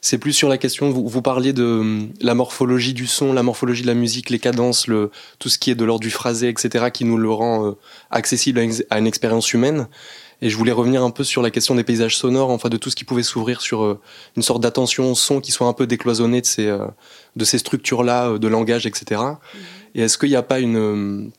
c'est 0.04 0.18
plus 0.18 0.32
sur 0.32 0.48
la 0.48 0.58
question. 0.58 0.90
Vous, 0.90 1.08
vous 1.08 1.22
parliez 1.22 1.52
de 1.52 1.62
euh, 1.62 2.00
la 2.20 2.34
morphologie 2.34 2.92
du 2.92 3.06
son, 3.06 3.32
la 3.32 3.44
morphologie 3.44 3.82
de 3.82 3.86
la 3.86 3.94
musique, 3.94 4.30
les 4.30 4.40
cadences, 4.40 4.88
le, 4.88 5.12
tout 5.38 5.48
ce 5.48 5.58
qui 5.58 5.70
est 5.70 5.76
de 5.76 5.84
l'ordre 5.84 6.02
du 6.02 6.10
phrasé, 6.10 6.48
etc., 6.48 6.86
qui 6.92 7.04
nous 7.04 7.16
le 7.16 7.30
rend 7.30 7.68
euh, 7.68 7.72
accessible 8.10 8.58
à 8.90 8.98
une, 8.98 9.06
expérience 9.06 9.52
humaine. 9.52 9.86
Et 10.42 10.50
je 10.50 10.56
voulais 10.56 10.72
revenir 10.72 11.04
un 11.04 11.10
peu 11.10 11.22
sur 11.22 11.40
la 11.40 11.52
question 11.52 11.76
des 11.76 11.84
paysages 11.84 12.18
sonores, 12.18 12.50
enfin 12.50 12.68
de 12.68 12.76
tout 12.76 12.90
ce 12.90 12.96
qui 12.96 13.04
pouvait 13.04 13.22
s'ouvrir 13.22 13.60
sur 13.60 13.84
euh, 13.84 14.00
une 14.36 14.42
sorte 14.42 14.60
d'attention 14.60 15.12
au 15.12 15.14
son 15.14 15.40
qui 15.40 15.52
soit 15.52 15.68
un 15.68 15.72
peu 15.72 15.86
décloisonné 15.86 16.40
de 16.40 16.46
ces, 16.46 16.76
de 17.36 17.44
ces 17.44 17.58
structures-là, 17.58 18.38
de 18.38 18.48
langage, 18.48 18.86
etc. 18.86 19.20
Et 19.94 20.02
est-ce 20.02 20.18
qu'il 20.18 20.30
n'y 20.30 20.36
a 20.36 20.42
pas 20.42 20.60
une 20.60 20.76
euh, 20.76 21.30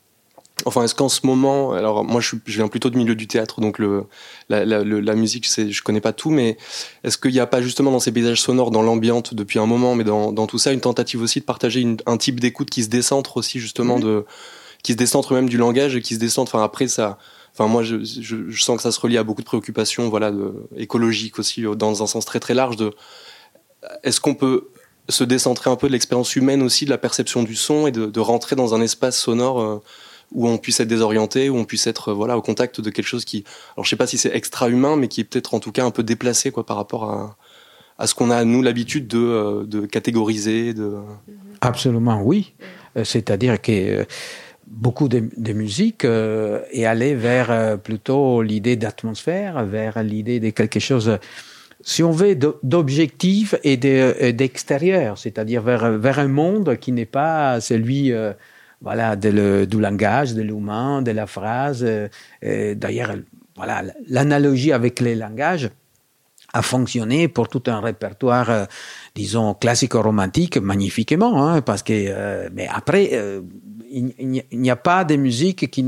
Enfin, 0.65 0.83
est-ce 0.83 0.95
qu'en 0.95 1.09
ce 1.09 1.25
moment, 1.25 1.73
alors 1.73 2.05
moi 2.05 2.21
je, 2.21 2.35
viens 2.45 2.67
plutôt 2.67 2.89
du 2.89 2.97
milieu 2.97 3.15
du 3.15 3.27
théâtre, 3.27 3.59
donc 3.59 3.79
le, 3.79 4.05
la, 4.47 4.63
la, 4.63 4.83
la 4.83 5.15
musique, 5.15 5.45
je 5.47 5.81
connais 5.81 5.99
pas 5.99 6.13
tout, 6.13 6.29
mais 6.29 6.57
est-ce 7.03 7.17
qu'il 7.17 7.31
n'y 7.31 7.39
a 7.39 7.47
pas 7.47 7.61
justement 7.61 7.91
dans 7.91 7.99
ces 7.99 8.11
paysages 8.13 8.39
sonores, 8.39 8.71
dans 8.71 8.81
l'ambiance 8.81 9.33
depuis 9.33 9.59
un 9.59 9.65
moment, 9.65 9.95
mais 9.95 10.05
dans, 10.05 10.31
dans, 10.31 10.47
tout 10.47 10.59
ça, 10.59 10.71
une 10.71 10.79
tentative 10.79 11.21
aussi 11.21 11.41
de 11.41 11.45
partager 11.45 11.85
un 12.05 12.17
type 12.17 12.39
d'écoute 12.39 12.69
qui 12.69 12.83
se 12.83 12.87
décentre 12.87 13.35
aussi 13.35 13.59
justement 13.59 13.99
de, 13.99 14.25
qui 14.83 14.93
se 14.93 14.97
décentre 14.97 15.33
même 15.33 15.49
du 15.49 15.57
langage 15.57 15.95
et 15.95 16.01
qui 16.01 16.13
se 16.13 16.19
décentre. 16.19 16.55
Enfin 16.55 16.63
après 16.63 16.87
ça, 16.87 17.17
enfin 17.51 17.67
moi 17.67 17.83
je, 17.83 18.03
je, 18.03 18.49
je, 18.49 18.63
sens 18.63 18.77
que 18.77 18.83
ça 18.83 18.91
se 18.91 18.99
relie 19.01 19.17
à 19.17 19.23
beaucoup 19.23 19.41
de 19.41 19.47
préoccupations, 19.47 20.07
voilà, 20.07 20.31
de, 20.31 20.53
écologiques 20.77 21.39
aussi 21.39 21.63
dans 21.75 22.03
un 22.03 22.07
sens 22.07 22.23
très 22.23 22.39
très 22.39 22.53
large. 22.53 22.77
De, 22.77 22.93
est-ce 24.03 24.21
qu'on 24.21 24.35
peut 24.35 24.69
se 25.09 25.23
décentrer 25.23 25.69
un 25.69 25.75
peu 25.75 25.87
de 25.87 25.91
l'expérience 25.91 26.35
humaine 26.35 26.61
aussi, 26.61 26.85
de 26.85 26.89
la 26.89 26.97
perception 26.97 27.43
du 27.43 27.55
son 27.55 27.87
et 27.87 27.91
de, 27.91 28.19
rentrer 28.19 28.55
dans 28.55 28.73
un 28.73 28.81
espace 28.81 29.17
sonore 29.17 29.61
euh, 29.61 29.81
où 30.31 30.47
on 30.47 30.57
puisse 30.57 30.79
être 30.79 30.87
désorienté, 30.87 31.49
où 31.49 31.57
on 31.57 31.65
puisse 31.65 31.87
être 31.87 32.09
euh, 32.09 32.13
voilà 32.13 32.37
au 32.37 32.41
contact 32.41 32.79
de 32.79 32.89
quelque 32.89 33.05
chose 33.05 33.25
qui, 33.25 33.43
alors 33.75 33.83
je 33.83 33.89
sais 33.89 33.95
pas 33.95 34.07
si 34.07 34.17
c'est 34.17 34.33
extra 34.33 34.69
humain, 34.69 34.95
mais 34.95 35.07
qui 35.07 35.21
est 35.21 35.23
peut-être 35.25 35.53
en 35.53 35.59
tout 35.59 35.71
cas 35.71 35.85
un 35.85 35.91
peu 35.91 36.03
déplacé 36.03 36.51
quoi 36.51 36.65
par 36.65 36.77
rapport 36.77 37.09
à, 37.09 37.35
à 37.97 38.07
ce 38.07 38.15
qu'on 38.15 38.31
a 38.31 38.43
nous 38.45 38.61
l'habitude 38.61 39.07
de, 39.07 39.19
euh, 39.19 39.63
de, 39.65 39.85
catégoriser. 39.85 40.73
De... 40.73 40.95
Absolument 41.59 42.21
oui, 42.23 42.53
c'est-à-dire 43.03 43.61
que 43.61 44.05
beaucoup 44.67 45.09
de, 45.09 45.29
de 45.35 45.53
musique 45.53 46.05
est 46.05 46.85
allé 46.85 47.13
vers 47.13 47.77
plutôt 47.79 48.41
l'idée 48.41 48.75
d'atmosphère, 48.75 49.65
vers 49.65 50.01
l'idée 50.01 50.39
de 50.39 50.49
quelque 50.49 50.79
chose 50.79 51.17
si 51.83 52.01
on 52.01 52.11
veut, 52.11 52.35
d'objectif 52.63 53.55
et 53.63 53.77
d'extérieur, 53.77 55.17
c'est-à-dire 55.17 55.61
vers, 55.61 55.91
vers 55.91 56.19
un 56.19 56.29
monde 56.29 56.77
qui 56.77 56.91
n'est 56.91 57.05
pas 57.05 57.59
celui 57.59 58.11
euh, 58.11 58.33
voilà, 58.81 59.15
de 59.15 59.29
le, 59.29 59.67
du 59.67 59.79
langage, 59.79 60.33
de 60.33 60.41
l'humain, 60.41 61.01
de 61.01 61.11
la 61.11 61.27
phrase. 61.27 61.85
Euh, 61.85 62.75
D'ailleurs, 62.75 63.15
voilà, 63.55 63.83
l'analogie 64.07 64.71
avec 64.71 64.99
les 64.99 65.15
langages 65.15 65.69
a 66.53 66.61
fonctionné 66.61 67.27
pour 67.27 67.49
tout 67.49 67.63
un 67.67 67.81
répertoire, 67.81 68.49
euh, 68.49 68.65
disons, 69.15 69.53
classico-romantique 69.55 70.57
magnifiquement, 70.57 71.47
hein, 71.47 71.61
parce 71.61 71.83
que, 71.83 71.93
euh, 71.93 72.49
mais 72.53 72.67
après, 72.71 73.09
euh, 73.13 73.41
il, 73.93 74.43
n'y 74.51 74.69
a 74.69 74.75
pas 74.75 75.03
de 75.03 75.15
musique 75.15 75.69
qui, 75.69 75.83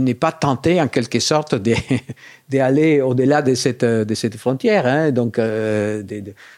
n'est 0.00 0.14
pas 0.14 0.32
tentée 0.32 0.80
en 0.80 0.88
quelque 0.88 1.18
sorte 1.20 1.54
d'aller 2.48 3.00
au-delà 3.00 3.42
de 3.42 3.54
cette, 3.54 4.36
frontière, 4.36 4.86
hein, 4.86 5.10
donc 5.10 5.38
de, 5.38 6.02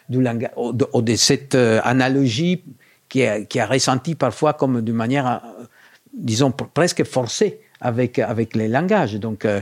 de, 0.08 0.18
langage, 0.18 0.50
de, 0.72 1.16
cette 1.16 1.54
analogie 1.54 2.62
qui 3.08 3.24
a, 3.24 3.66
ressenti 3.66 4.14
parfois 4.14 4.52
comme 4.52 4.82
d'une 4.82 4.94
manière, 4.94 5.42
disons, 6.12 6.52
presque 6.52 7.04
forcée 7.04 7.60
avec, 7.82 8.20
les 8.54 8.68
langages. 8.68 9.18
Euh, 9.44 9.60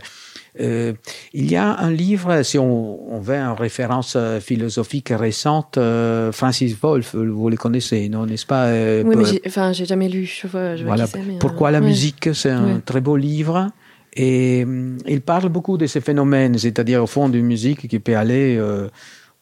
il 0.59 0.96
y 1.32 1.57
a 1.57 1.78
un 1.78 1.90
livre, 1.90 2.42
si 2.42 2.59
on, 2.59 3.12
on 3.12 3.20
veut 3.20 3.36
une 3.36 3.57
référence 3.57 4.14
euh, 4.16 4.40
philosophique 4.40 5.12
récente, 5.16 5.78
euh, 5.78 6.32
Francis 6.32 6.76
Wolff, 6.80 7.14
vous 7.14 7.48
le 7.48 7.57
connaissez, 7.57 8.09
non, 8.09 8.26
n'est-ce 8.26 8.46
pas 8.46 8.66
euh, 8.66 9.03
Oui, 9.05 9.16
mais 9.16 9.24
j'ai, 9.24 9.42
enfin, 9.46 9.72
j'ai 9.72 9.86
jamais 9.86 10.09
lu. 10.09 10.24
Je 10.24 10.46
vois, 10.46 10.76
je 10.76 10.84
vois 10.84 10.96
voilà. 10.96 11.11
mais, 11.14 11.38
Pourquoi 11.38 11.70
la 11.70 11.80
musique 11.80 12.30
C'est 12.34 12.51
un 12.51 12.74
ouais. 12.76 12.80
très 12.84 13.01
beau 13.01 13.16
livre. 13.16 13.68
Et 14.14 14.66
il 15.07 15.20
parle 15.20 15.48
beaucoup 15.48 15.78
de 15.78 15.86
ces 15.86 16.01
phénomènes, 16.01 16.59
c'est-à-dire 16.59 17.03
au 17.03 17.07
fond 17.07 17.28
d'une 17.28 17.46
musique 17.46 17.86
qui 17.86 17.98
peut 18.01 18.16
aller 18.16 18.61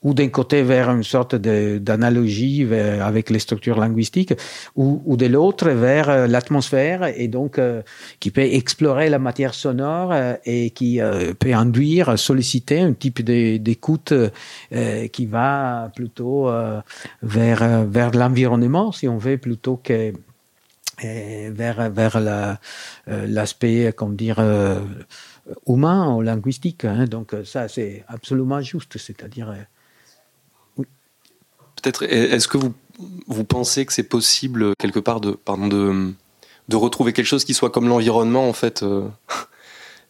ou 0.02 0.14
d'un 0.14 0.28
côté 0.28 0.62
vers 0.62 0.90
une 0.90 1.02
sorte 1.02 1.34
d'analogie 1.34 2.66
avec 2.72 3.30
les 3.30 3.40
structures 3.40 3.78
linguistiques, 3.78 4.34
ou, 4.76 5.16
de 5.16 5.26
l'autre 5.26 5.70
vers 5.70 6.08
euh, 6.08 6.26
l'atmosphère, 6.26 7.04
et 7.04 7.26
donc 7.26 7.58
euh, 7.58 7.82
qui 8.20 8.30
peut 8.30 8.42
explorer 8.42 9.08
la 9.08 9.18
matière 9.18 9.54
sonore 9.54 10.12
euh, 10.12 10.34
et 10.44 10.70
qui 10.70 11.00
peut 11.38 11.52
induire, 11.52 12.18
solliciter 12.18 12.80
un 12.80 12.92
type 12.92 13.22
d'écoute 13.22 14.12
qui 15.12 15.26
va 15.26 15.90
plutôt 15.94 16.50
vers 17.22 17.86
vers 17.86 18.10
l'environnement, 18.12 18.92
si 18.92 19.08
on 19.08 19.18
veut, 19.18 19.38
plutôt 19.38 19.76
que 19.76 20.12
vers 21.02 21.90
vers 21.90 22.20
l'aspect, 23.06 23.84
la, 23.84 23.92
comment 23.92 24.12
dire 24.12 24.40
humain 25.66 26.14
ou 26.14 26.22
linguistique. 26.22 26.84
Hein. 26.84 27.04
Donc 27.06 27.34
ça, 27.44 27.68
c'est 27.68 28.04
absolument 28.08 28.60
juste, 28.60 28.98
c'est-à-dire. 28.98 29.54
Peut-être, 31.80 32.04
est-ce 32.04 32.48
que 32.48 32.58
vous, 32.58 32.72
vous 33.26 33.44
pensez 33.44 33.86
que 33.86 33.92
c'est 33.92 34.02
possible 34.02 34.74
quelque 34.78 35.00
part 35.00 35.20
de, 35.20 35.32
pardon, 35.32 35.68
de, 35.68 36.12
de 36.68 36.76
retrouver 36.76 37.12
quelque 37.12 37.26
chose 37.26 37.44
qui 37.44 37.54
soit 37.54 37.70
comme 37.70 37.88
l'environnement 37.88 38.48
en 38.48 38.52
fait 38.52 38.84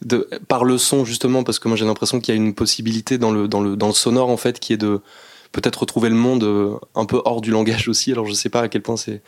de, 0.04 0.28
par 0.46 0.64
le 0.64 0.78
son 0.78 1.04
justement 1.04 1.42
parce 1.42 1.58
que 1.58 1.68
moi 1.68 1.76
j'ai 1.76 1.84
l'impression 1.84 2.20
qu'il 2.20 2.34
y 2.34 2.38
a 2.38 2.40
une 2.40 2.54
possibilité 2.54 3.18
dans 3.18 3.32
le, 3.32 3.48
dans 3.48 3.60
le, 3.60 3.76
dans 3.76 3.88
le 3.88 3.92
sonore 3.92 4.28
en 4.28 4.36
fait 4.36 4.60
qui 4.60 4.72
est 4.72 4.76
de 4.76 5.00
peut-être 5.52 5.80
retrouver 5.80 6.08
le 6.08 6.14
monde 6.14 6.44
euh, 6.44 6.74
un 6.94 7.04
peu 7.04 7.20
hors 7.24 7.40
du 7.40 7.50
langage 7.50 7.88
aussi. 7.88 8.12
Alors 8.12 8.26
je 8.26 8.34
sais 8.34 8.48
pas 8.48 8.62
à 8.62 8.68
quel 8.68 8.82
point 8.82 8.96
c'est 8.96 9.22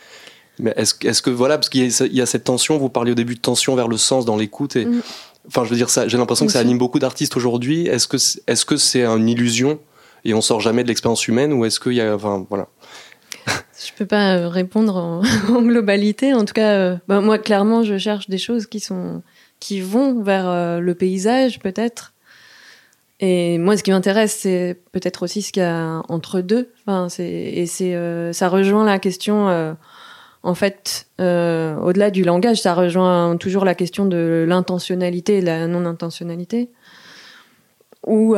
mais 0.59 0.73
est-ce 0.75 0.95
est 1.05 1.21
que 1.21 1.29
voilà 1.29 1.57
parce 1.57 1.69
qu'il 1.69 1.81
y, 1.83 2.15
y, 2.15 2.21
a 2.21 2.25
cette 2.25 2.43
tension 2.43 2.77
vous 2.77 2.89
parliez 2.89 3.13
au 3.13 3.15
début 3.15 3.35
de 3.35 3.39
tension 3.39 3.75
vers 3.75 3.87
le 3.87 3.97
sens 3.97 4.25
dans 4.25 4.35
l'écoute 4.37 4.75
et 4.75 4.85
mm. 4.85 5.01
enfin 5.47 5.63
je 5.63 5.69
veux 5.69 5.75
dire 5.75 5.89
ça 5.89 6.07
j'ai 6.07 6.17
l'impression 6.17 6.45
que 6.45 6.51
ça 6.51 6.59
anime 6.59 6.77
beaucoup 6.77 6.99
d'artistes 6.99 7.35
aujourd'hui. 7.35 7.87
Est-ce 7.87 8.07
que 8.07 8.17
est-ce 8.47 8.65
que 8.65 8.77
c'est 8.77 9.05
une 9.05 9.27
illusion 9.27 9.79
et 10.25 10.33
on 10.33 10.41
sort 10.41 10.61
jamais 10.61 10.83
de 10.83 10.87
l'expérience 10.87 11.27
humaine 11.27 11.53
ou 11.53 11.65
est-ce 11.65 11.79
qu'il 11.79 11.93
y 11.93 12.01
a 12.01 12.15
enfin 12.15 12.45
voilà 12.49 12.67
je 13.83 13.91
peux 13.93 14.05
pas 14.05 14.35
euh, 14.35 14.47
répondre 14.47 14.95
en, 15.49 15.61
globalité. 15.61 16.33
En 16.33 16.45
tout 16.45 16.53
cas, 16.53 16.73
euh, 16.73 16.95
bah, 17.07 17.21
moi, 17.21 17.37
clairement, 17.37 17.83
je 17.83 17.97
cherche 17.97 18.29
des 18.29 18.37
choses 18.37 18.67
qui 18.67 18.79
sont 18.79 19.23
qui 19.59 19.79
vont 19.79 20.23
vers 20.23 20.49
euh, 20.49 20.79
le 20.79 20.95
paysage 20.95 21.59
peut-être. 21.59 22.13
Et 23.19 23.59
moi, 23.59 23.77
ce 23.77 23.83
qui 23.83 23.91
m'intéresse, 23.91 24.35
c'est 24.41 24.79
peut-être 24.91 25.23
aussi 25.23 25.43
ce 25.43 25.51
qu'il 25.51 25.61
y 25.61 25.65
a 25.65 26.01
entre 26.09 26.41
deux. 26.41 26.71
Enfin, 26.81 27.07
c'est 27.07 27.29
et 27.29 27.67
c'est 27.67 27.93
ça 28.33 28.49
rejoint 28.49 28.83
la 28.83 28.97
question. 28.97 29.77
En 30.41 30.55
fait, 30.55 31.05
au-delà 31.19 32.09
du 32.09 32.23
langage, 32.23 32.59
ça 32.61 32.73
rejoint 32.73 33.37
toujours 33.37 33.63
la 33.63 33.75
question 33.75 34.07
de 34.07 34.43
l'intentionnalité 34.47 35.37
et 35.37 35.41
de 35.41 35.45
la 35.45 35.67
non-intentionnalité, 35.67 36.71
ou 38.07 38.33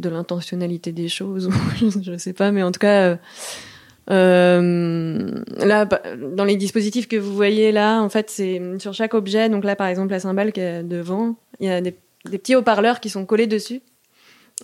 de 0.00 0.08
l'intentionnalité 0.08 0.92
des 0.92 1.08
choses. 1.08 1.50
je 1.80 2.12
ne 2.12 2.18
sais 2.18 2.32
pas, 2.32 2.50
mais 2.52 2.62
en 2.62 2.72
tout 2.72 2.80
cas. 2.80 3.18
Euh, 4.10 5.42
là, 5.58 5.84
bah, 5.84 6.02
dans 6.16 6.44
les 6.44 6.56
dispositifs 6.56 7.06
que 7.06 7.16
vous 7.16 7.34
voyez 7.34 7.70
là, 7.70 8.00
en 8.00 8.08
fait, 8.08 8.30
c'est 8.30 8.60
sur 8.78 8.92
chaque 8.92 9.14
objet. 9.14 9.48
Donc 9.48 9.64
là, 9.64 9.76
par 9.76 9.86
exemple, 9.86 10.10
la 10.10 10.20
cymbale 10.20 10.52
qui 10.52 10.60
est 10.60 10.82
devant, 10.82 11.36
il 11.60 11.68
y 11.68 11.70
a 11.70 11.80
des, 11.80 11.94
petits 12.24 12.54
haut-parleurs 12.54 13.00
qui 13.00 13.08
sont 13.08 13.24
collés 13.24 13.46
dessus, 13.46 13.80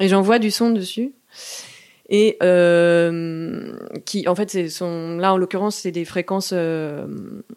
et 0.01 0.09
j'envoie 0.09 0.39
du 0.39 0.51
son 0.51 0.71
dessus. 0.71 1.13
Et 2.09 2.37
euh, 2.43 3.73
qui, 4.05 4.29
en 4.29 4.35
fait, 4.35 4.69
sont 4.69 5.17
là 5.19 5.33
en 5.33 5.37
l'occurrence, 5.37 5.77
c'est 5.77 5.91
des 5.91 6.05
fréquences 6.05 6.51
euh, 6.53 7.07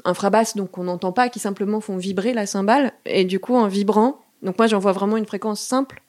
infrabasses, 0.05 0.55
donc 0.55 0.77
on 0.77 0.85
n'entend 0.85 1.11
pas, 1.11 1.29
qui 1.29 1.39
simplement 1.39 1.81
font 1.81 1.97
vibrer 1.97 2.33
la 2.33 2.45
cymbale. 2.45 2.93
Et 3.05 3.25
du 3.25 3.39
coup, 3.39 3.55
en 3.55 3.67
vibrant, 3.67 4.21
donc 4.41 4.57
moi, 4.57 4.67
j'envoie 4.67 4.91
vraiment 4.91 5.17
une 5.17 5.25
fréquence 5.25 5.59
simple, 5.59 6.01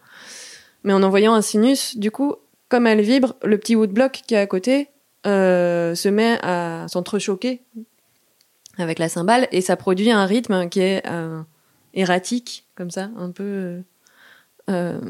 mais 0.85 0.93
en 0.93 1.03
envoyant 1.03 1.35
un 1.35 1.43
sinus, 1.43 1.97
du 1.97 2.11
coup, 2.11 2.35
comme 2.69 2.87
elle 2.87 3.01
vibre, 3.01 3.35
le 3.43 3.59
petit 3.59 3.77
woodblock 3.77 4.23
qui 4.27 4.35
est 4.35 4.39
à 4.39 4.47
côté, 4.47 4.89
euh, 5.27 5.95
se 5.95 6.09
met 6.09 6.39
à 6.43 6.87
s'entrechoquer 6.89 7.61
avec 8.79 8.99
la 8.99 9.11
cymbale 9.11 9.49
et 9.53 9.61
ça 9.61 9.77
produit 9.77 10.11
un 10.11 10.25
rythme 10.25 10.69
qui 10.71 10.81
est 10.81 11.03
euh, 11.07 11.43
erratique, 11.93 12.67
comme 12.75 12.91
ça, 12.91 13.11
un 13.19 13.31
peu 13.31 13.83
euh, 14.71 15.01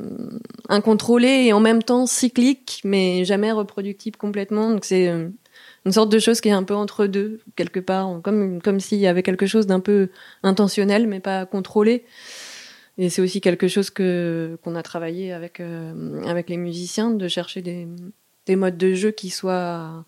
incontrôlé 0.68 1.28
et 1.28 1.52
en 1.52 1.60
même 1.60 1.82
temps 1.82 2.06
cyclique, 2.06 2.80
mais 2.82 3.24
jamais 3.24 3.52
reproductible 3.52 4.16
complètement. 4.16 4.70
Donc 4.70 4.84
c'est 4.84 5.06
une 5.86 5.92
sorte 5.92 6.10
de 6.10 6.18
chose 6.18 6.40
qui 6.40 6.48
est 6.48 6.52
un 6.52 6.64
peu 6.64 6.74
entre 6.74 7.06
deux, 7.06 7.40
quelque 7.54 7.80
part, 7.80 8.20
comme, 8.22 8.60
comme 8.60 8.80
s'il 8.80 8.98
y 8.98 9.06
avait 9.06 9.22
quelque 9.22 9.46
chose 9.46 9.66
d'un 9.66 9.80
peu 9.80 10.08
intentionnel, 10.42 11.06
mais 11.06 11.20
pas 11.20 11.46
contrôlé. 11.46 12.04
Et 13.02 13.08
c'est 13.08 13.22
aussi 13.22 13.40
quelque 13.40 13.66
chose 13.66 13.90
que 13.90 14.58
qu'on 14.62 14.76
a 14.76 14.82
travaillé 14.82 15.32
avec 15.32 15.60
avec 16.26 16.50
les 16.50 16.58
musiciens, 16.58 17.10
de 17.10 17.28
chercher 17.28 17.62
des, 17.62 17.88
des 18.46 18.56
modes 18.56 18.76
de 18.76 18.94
jeu 18.94 19.10
qui 19.10 19.30
soient 19.30 20.04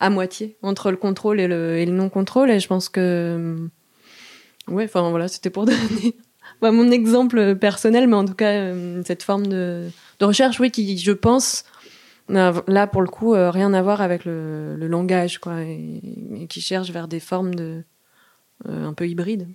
à 0.00 0.10
moitié 0.10 0.56
entre 0.62 0.90
le 0.90 0.96
contrôle 0.96 1.40
et 1.40 1.48
le, 1.48 1.78
et 1.78 1.86
le 1.86 1.92
non-contrôle. 1.92 2.50
Et 2.50 2.60
je 2.60 2.68
pense 2.68 2.88
que, 2.88 3.00
euh, 3.00 4.72
ouais, 4.72 4.84
enfin 4.84 5.08
voilà, 5.10 5.28
c'était 5.28 5.50
pour 5.50 5.66
donner 5.66 6.16
mon 6.62 6.90
exemple 6.90 7.56
personnel, 7.56 8.08
mais 8.08 8.16
en 8.16 8.24
tout 8.24 8.34
cas, 8.34 8.52
euh, 8.52 9.02
cette 9.04 9.22
forme 9.22 9.46
de, 9.46 9.88
de, 10.18 10.24
recherche, 10.24 10.60
oui, 10.60 10.70
qui, 10.70 10.98
je 10.98 11.12
pense, 11.12 11.64
là 12.28 12.86
pour 12.86 13.02
le 13.02 13.08
coup, 13.08 13.34
euh, 13.34 13.50
rien 13.50 13.74
à 13.74 13.82
voir 13.82 14.00
avec 14.00 14.24
le, 14.24 14.76
le 14.76 14.86
langage, 14.86 15.38
quoi, 15.38 15.62
et, 15.62 16.46
qui 16.48 16.60
cherche 16.60 16.90
vers 16.90 17.08
des 17.08 17.20
formes 17.20 17.54
de 17.54 17.82
un 18.66 18.92
peu 18.92 19.06
hybrides. 19.08 19.46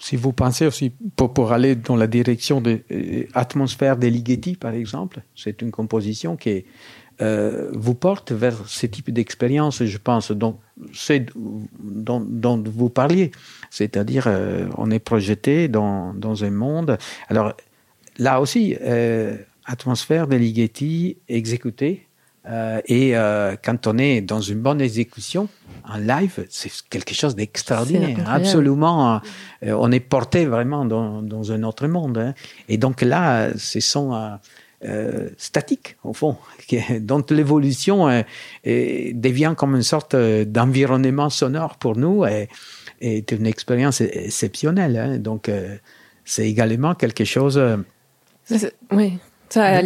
Si 0.00 0.16
vous 0.16 0.32
pensez 0.32 0.66
aussi, 0.66 0.92
pour, 1.16 1.52
aller 1.52 1.74
dans 1.74 1.96
la 1.96 2.06
direction 2.06 2.60
de 2.60 2.82
Atmosphère 3.34 3.96
des 3.96 4.10
Ligeti, 4.10 4.56
par 4.56 4.72
exemple, 4.72 5.22
c'est 5.34 5.60
une 5.62 5.70
composition 5.70 6.36
qui 6.36 6.64
euh, 7.20 7.70
vous 7.74 7.94
porte 7.94 8.30
vers 8.30 8.68
ce 8.68 8.86
type 8.86 9.10
d'expérience, 9.10 9.84
je 9.84 9.98
pense, 9.98 10.30
dont, 10.30 10.58
dont, 11.80 12.20
dont 12.20 12.62
vous 12.64 12.90
parliez. 12.90 13.32
C'est-à-dire, 13.70 14.24
euh, 14.28 14.68
on 14.76 14.90
est 14.92 15.00
projeté 15.00 15.66
dans, 15.66 16.14
dans, 16.14 16.44
un 16.44 16.50
monde. 16.50 16.96
Alors, 17.28 17.54
là 18.18 18.40
aussi, 18.40 18.76
euh, 18.80 19.36
atmosphère 19.64 20.28
de 20.28 20.36
Ligeti 20.36 21.16
exécutée. 21.28 22.07
Euh, 22.48 22.80
et 22.86 23.16
euh, 23.16 23.56
quand 23.62 23.86
on 23.86 23.98
est 23.98 24.20
dans 24.20 24.40
une 24.40 24.60
bonne 24.60 24.80
exécution, 24.80 25.48
en 25.88 25.98
live, 25.98 26.46
c'est 26.50 26.70
quelque 26.90 27.14
chose 27.14 27.34
d'extraordinaire. 27.34 28.18
Absolument, 28.26 29.22
on 29.62 29.90
est 29.90 30.00
porté 30.00 30.44
vraiment 30.44 30.84
dans, 30.84 31.22
dans 31.22 31.50
un 31.52 31.62
autre 31.62 31.86
monde. 31.86 32.18
Hein. 32.18 32.34
Et 32.68 32.76
donc 32.76 33.00
là, 33.00 33.48
ce 33.56 33.80
sont 33.80 34.38
euh, 34.84 35.30
statique, 35.38 35.96
au 36.04 36.12
fond, 36.12 36.36
dont 37.00 37.24
l'évolution 37.30 38.08
euh, 38.08 38.22
devient 38.64 39.54
comme 39.56 39.74
une 39.74 39.82
sorte 39.82 40.14
euh, 40.14 40.44
d'environnement 40.44 41.30
sonore 41.30 41.78
pour 41.78 41.96
nous 41.96 42.24
et 42.24 42.48
est 43.00 43.32
une 43.32 43.48
expérience 43.48 44.00
exceptionnelle. 44.00 44.96
Hein. 44.96 45.18
Donc, 45.18 45.50
c'est 46.24 46.48
également 46.48 46.94
quelque 46.94 47.24
chose. 47.24 47.60
oui. 48.92 49.18
Ça 49.48 49.80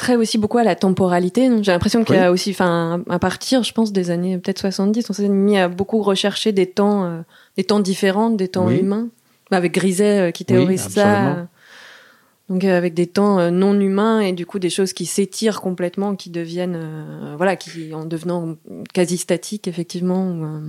très 0.00 0.16
aussi 0.16 0.38
beaucoup 0.38 0.58
à 0.58 0.64
la 0.64 0.74
temporalité. 0.74 1.48
J'ai 1.62 1.72
l'impression 1.72 2.02
qu'il 2.04 2.16
y 2.16 2.18
a 2.18 2.32
aussi, 2.32 2.50
enfin, 2.50 3.04
à 3.08 3.18
partir, 3.18 3.62
je 3.62 3.72
pense, 3.72 3.92
des 3.92 4.10
années 4.10 4.38
peut-être 4.38 4.58
70, 4.58 5.08
on 5.08 5.12
s'est 5.12 5.28
mis 5.28 5.58
à 5.58 5.68
beaucoup 5.68 6.02
rechercher 6.02 6.52
des 6.52 6.66
temps, 6.66 7.22
des 7.56 7.64
temps 7.64 7.80
différents, 7.80 8.30
des 8.30 8.48
temps 8.48 8.68
humains. 8.70 9.08
Avec 9.52 9.72
Griset 9.74 10.32
qui 10.32 10.44
théorise 10.44 10.88
ça 10.88 11.48
donc 12.50 12.64
euh, 12.64 12.76
avec 12.76 12.94
des 12.94 13.06
temps 13.06 13.38
euh, 13.38 13.50
non 13.50 13.78
humains 13.80 14.20
et 14.20 14.32
du 14.32 14.44
coup 14.44 14.58
des 14.58 14.70
choses 14.70 14.92
qui 14.92 15.06
s'étirent 15.06 15.60
complètement, 15.60 16.16
qui 16.16 16.30
deviennent, 16.30 16.76
euh, 16.76 17.34
voilà, 17.36 17.56
qui 17.56 17.94
en 17.94 18.04
devenant 18.04 18.56
quasi 18.92 19.16
statiques 19.16 19.68
effectivement. 19.68 20.60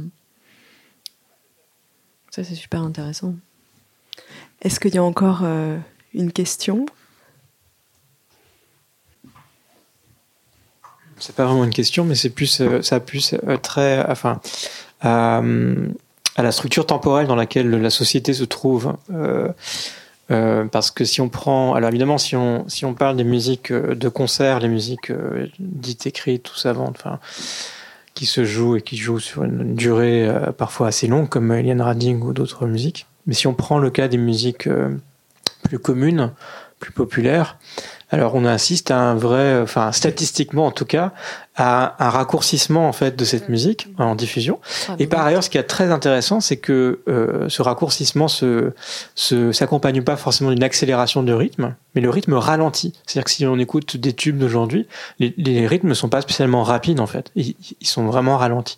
Ça 2.30 2.44
c'est 2.44 2.56
super 2.56 2.82
intéressant. 2.84 3.36
Est-ce 4.62 4.80
qu'il 4.80 4.94
y 4.94 5.00
a 5.00 5.04
encore 5.04 5.44
une 6.14 6.32
question? 6.32 6.86
C'est 11.22 11.36
pas 11.36 11.46
vraiment 11.46 11.64
une 11.64 11.74
question, 11.74 12.04
mais 12.04 12.16
c'est 12.16 12.30
plus, 12.30 12.62
ça 12.82 12.96
a 12.96 13.00
plus 13.00 13.36
très, 13.62 14.04
enfin, 14.10 14.42
à 15.02 15.42
la 16.38 16.52
structure 16.52 16.86
temporelle 16.86 17.28
dans 17.28 17.36
laquelle 17.36 17.70
la 17.70 17.90
société 17.90 18.34
se 18.34 18.44
trouve. 18.44 18.94
Euh, 20.32 20.66
parce 20.66 20.92
que 20.92 21.04
si 21.04 21.20
on 21.20 21.30
prend, 21.30 21.74
alors 21.74 21.90
évidemment, 21.90 22.18
si 22.18 22.36
on 22.36 22.68
si 22.70 22.86
on 22.86 22.94
parle 22.94 23.18
des 23.18 23.26
musiques 23.26 23.72
euh, 23.72 23.96
de 23.96 24.08
concert, 24.08 24.60
les 24.60 24.70
musiques 24.70 25.10
euh, 25.10 25.48
dites 25.60 26.06
écrites 26.08 26.44
tout 26.44 26.56
savantes, 26.56 26.96
enfin, 26.98 27.20
qui 28.14 28.26
se 28.26 28.46
jouent 28.46 28.78
et 28.78 28.82
qui 28.82 28.96
jouent 28.96 29.20
sur 29.20 29.44
une 29.44 29.76
durée 29.76 30.30
parfois 30.58 30.88
assez 30.88 31.08
longue, 31.08 31.28
comme 31.28 31.52
Eliane 31.52 31.82
Rading 31.82 32.22
ou 32.22 32.34
d'autres 32.34 32.66
musiques. 32.66 33.08
Mais 33.26 33.34
si 33.34 33.48
on 33.48 33.54
prend 33.54 33.78
le 33.78 33.90
cas 33.90 34.08
des 34.08 34.18
musiques 34.18 34.70
plus 35.64 35.80
communes, 35.80 36.32
plus 36.80 36.92
populaires, 36.92 37.58
alors 38.12 38.36
on 38.36 38.46
assiste 38.46 38.92
à 38.92 38.98
un 38.98 39.16
vrai, 39.16 39.60
enfin 39.62 39.92
statistiquement 39.92 40.66
en 40.66 40.72
tout 40.72 40.86
cas, 40.86 41.14
à 41.62 41.96
un 42.00 42.10
raccourcissement 42.10 42.88
en 42.88 42.92
fait 42.92 43.16
de 43.16 43.24
cette 43.24 43.48
musique 43.48 43.88
en 44.00 44.16
diffusion. 44.16 44.60
Et 44.98 45.06
par 45.06 45.24
ailleurs, 45.26 45.44
ce 45.44 45.50
qui 45.50 45.60
est 45.60 45.64
très 45.64 45.92
intéressant, 45.92 46.42
c'est 46.42 46.58
que 46.58 47.02
euh, 47.08 47.50
ce 47.50 47.62
raccourcissement 47.62 48.28
se 48.28 48.72
s'accompagne 49.16 50.02
pas 50.02 50.16
forcément 50.16 50.50
d'une 50.50 50.64
accélération 50.64 51.22
de 51.22 51.34
rythme, 51.34 51.76
mais 51.94 52.02
le 52.02 52.10
rythme 52.10 52.34
ralentit. 52.34 52.94
C'est-à-dire 53.06 53.26
que 53.26 53.32
si 53.32 53.46
on 53.46 53.60
écoute 53.60 53.96
des 53.98 54.14
tubes 54.14 54.40
d'aujourd'hui, 54.40 54.88
les, 55.20 55.36
les, 55.38 55.68
rythmes 55.68 55.90
ne 55.90 55.94
sont 55.94 56.10
pas 56.10 56.22
spécialement 56.22 56.64
rapides 56.64 57.00
en 57.00 57.06
fait, 57.06 57.32
ils, 57.36 57.56
ils, 57.80 57.88
sont 57.88 58.06
vraiment 58.06 58.38
ralentis 58.38 58.78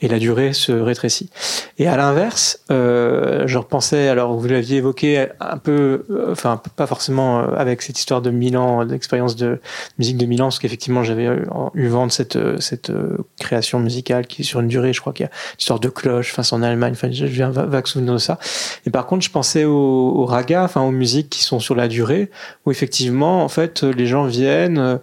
et 0.00 0.08
la 0.08 0.18
durée 0.18 0.52
se 0.54 0.72
rétrécit. 0.72 1.30
Et 1.78 1.86
à 1.86 1.96
l'inverse, 1.96 2.60
euh, 2.72 3.46
je 3.46 3.58
repensais, 3.58 4.08
alors 4.08 4.34
vous 4.34 4.48
l'aviez 4.48 4.78
évoqué 4.78 5.28
un 5.38 5.58
peu, 5.58 6.04
euh, 6.10 6.32
enfin 6.32 6.60
pas 6.74 6.88
forcément 6.88 7.40
avec 7.54 7.82
cette 7.82 7.98
histoire 7.98 8.22
de 8.22 8.30
Milan, 8.30 8.84
d'expérience 8.84 9.36
de 9.36 9.60
musique 9.98 10.16
de 10.16 10.26
Milan, 10.26 10.46
parce 10.46 10.58
qu'effectivement 10.58 11.04
j'avais 11.04 11.28
eu 11.74 11.86
vent 11.86 12.06
de 12.06 12.12
cette, 12.12 12.23
euh, 12.36 12.58
cette 12.58 12.90
euh, 12.90 13.18
création 13.38 13.78
musicale 13.78 14.26
qui 14.26 14.42
est 14.42 14.44
sur 14.44 14.60
une 14.60 14.68
durée, 14.68 14.92
je 14.92 15.00
crois 15.00 15.12
qu'il 15.12 15.24
y 15.24 15.28
a 15.28 15.30
une 15.30 15.60
histoire 15.60 15.80
de 15.80 15.88
cloche, 15.88 16.30
enfin 16.32 16.42
c'est 16.42 16.54
en 16.54 16.62
Allemagne, 16.62 16.92
enfin 16.92 17.10
je 17.10 17.26
viens 17.26 17.50
vague 17.50 17.86
souvenir 17.86 18.14
de 18.14 18.18
ça. 18.18 18.38
Et 18.86 18.90
par 18.90 19.06
contre, 19.06 19.24
je 19.24 19.30
pensais 19.30 19.64
aux, 19.64 20.12
aux 20.16 20.26
ragas, 20.26 20.64
enfin 20.64 20.82
aux 20.82 20.90
musiques 20.90 21.30
qui 21.30 21.42
sont 21.42 21.60
sur 21.60 21.74
la 21.74 21.88
durée, 21.88 22.30
où 22.64 22.70
effectivement, 22.70 23.44
en 23.44 23.48
fait, 23.48 23.82
les 23.82 24.06
gens 24.06 24.24
viennent, 24.24 25.00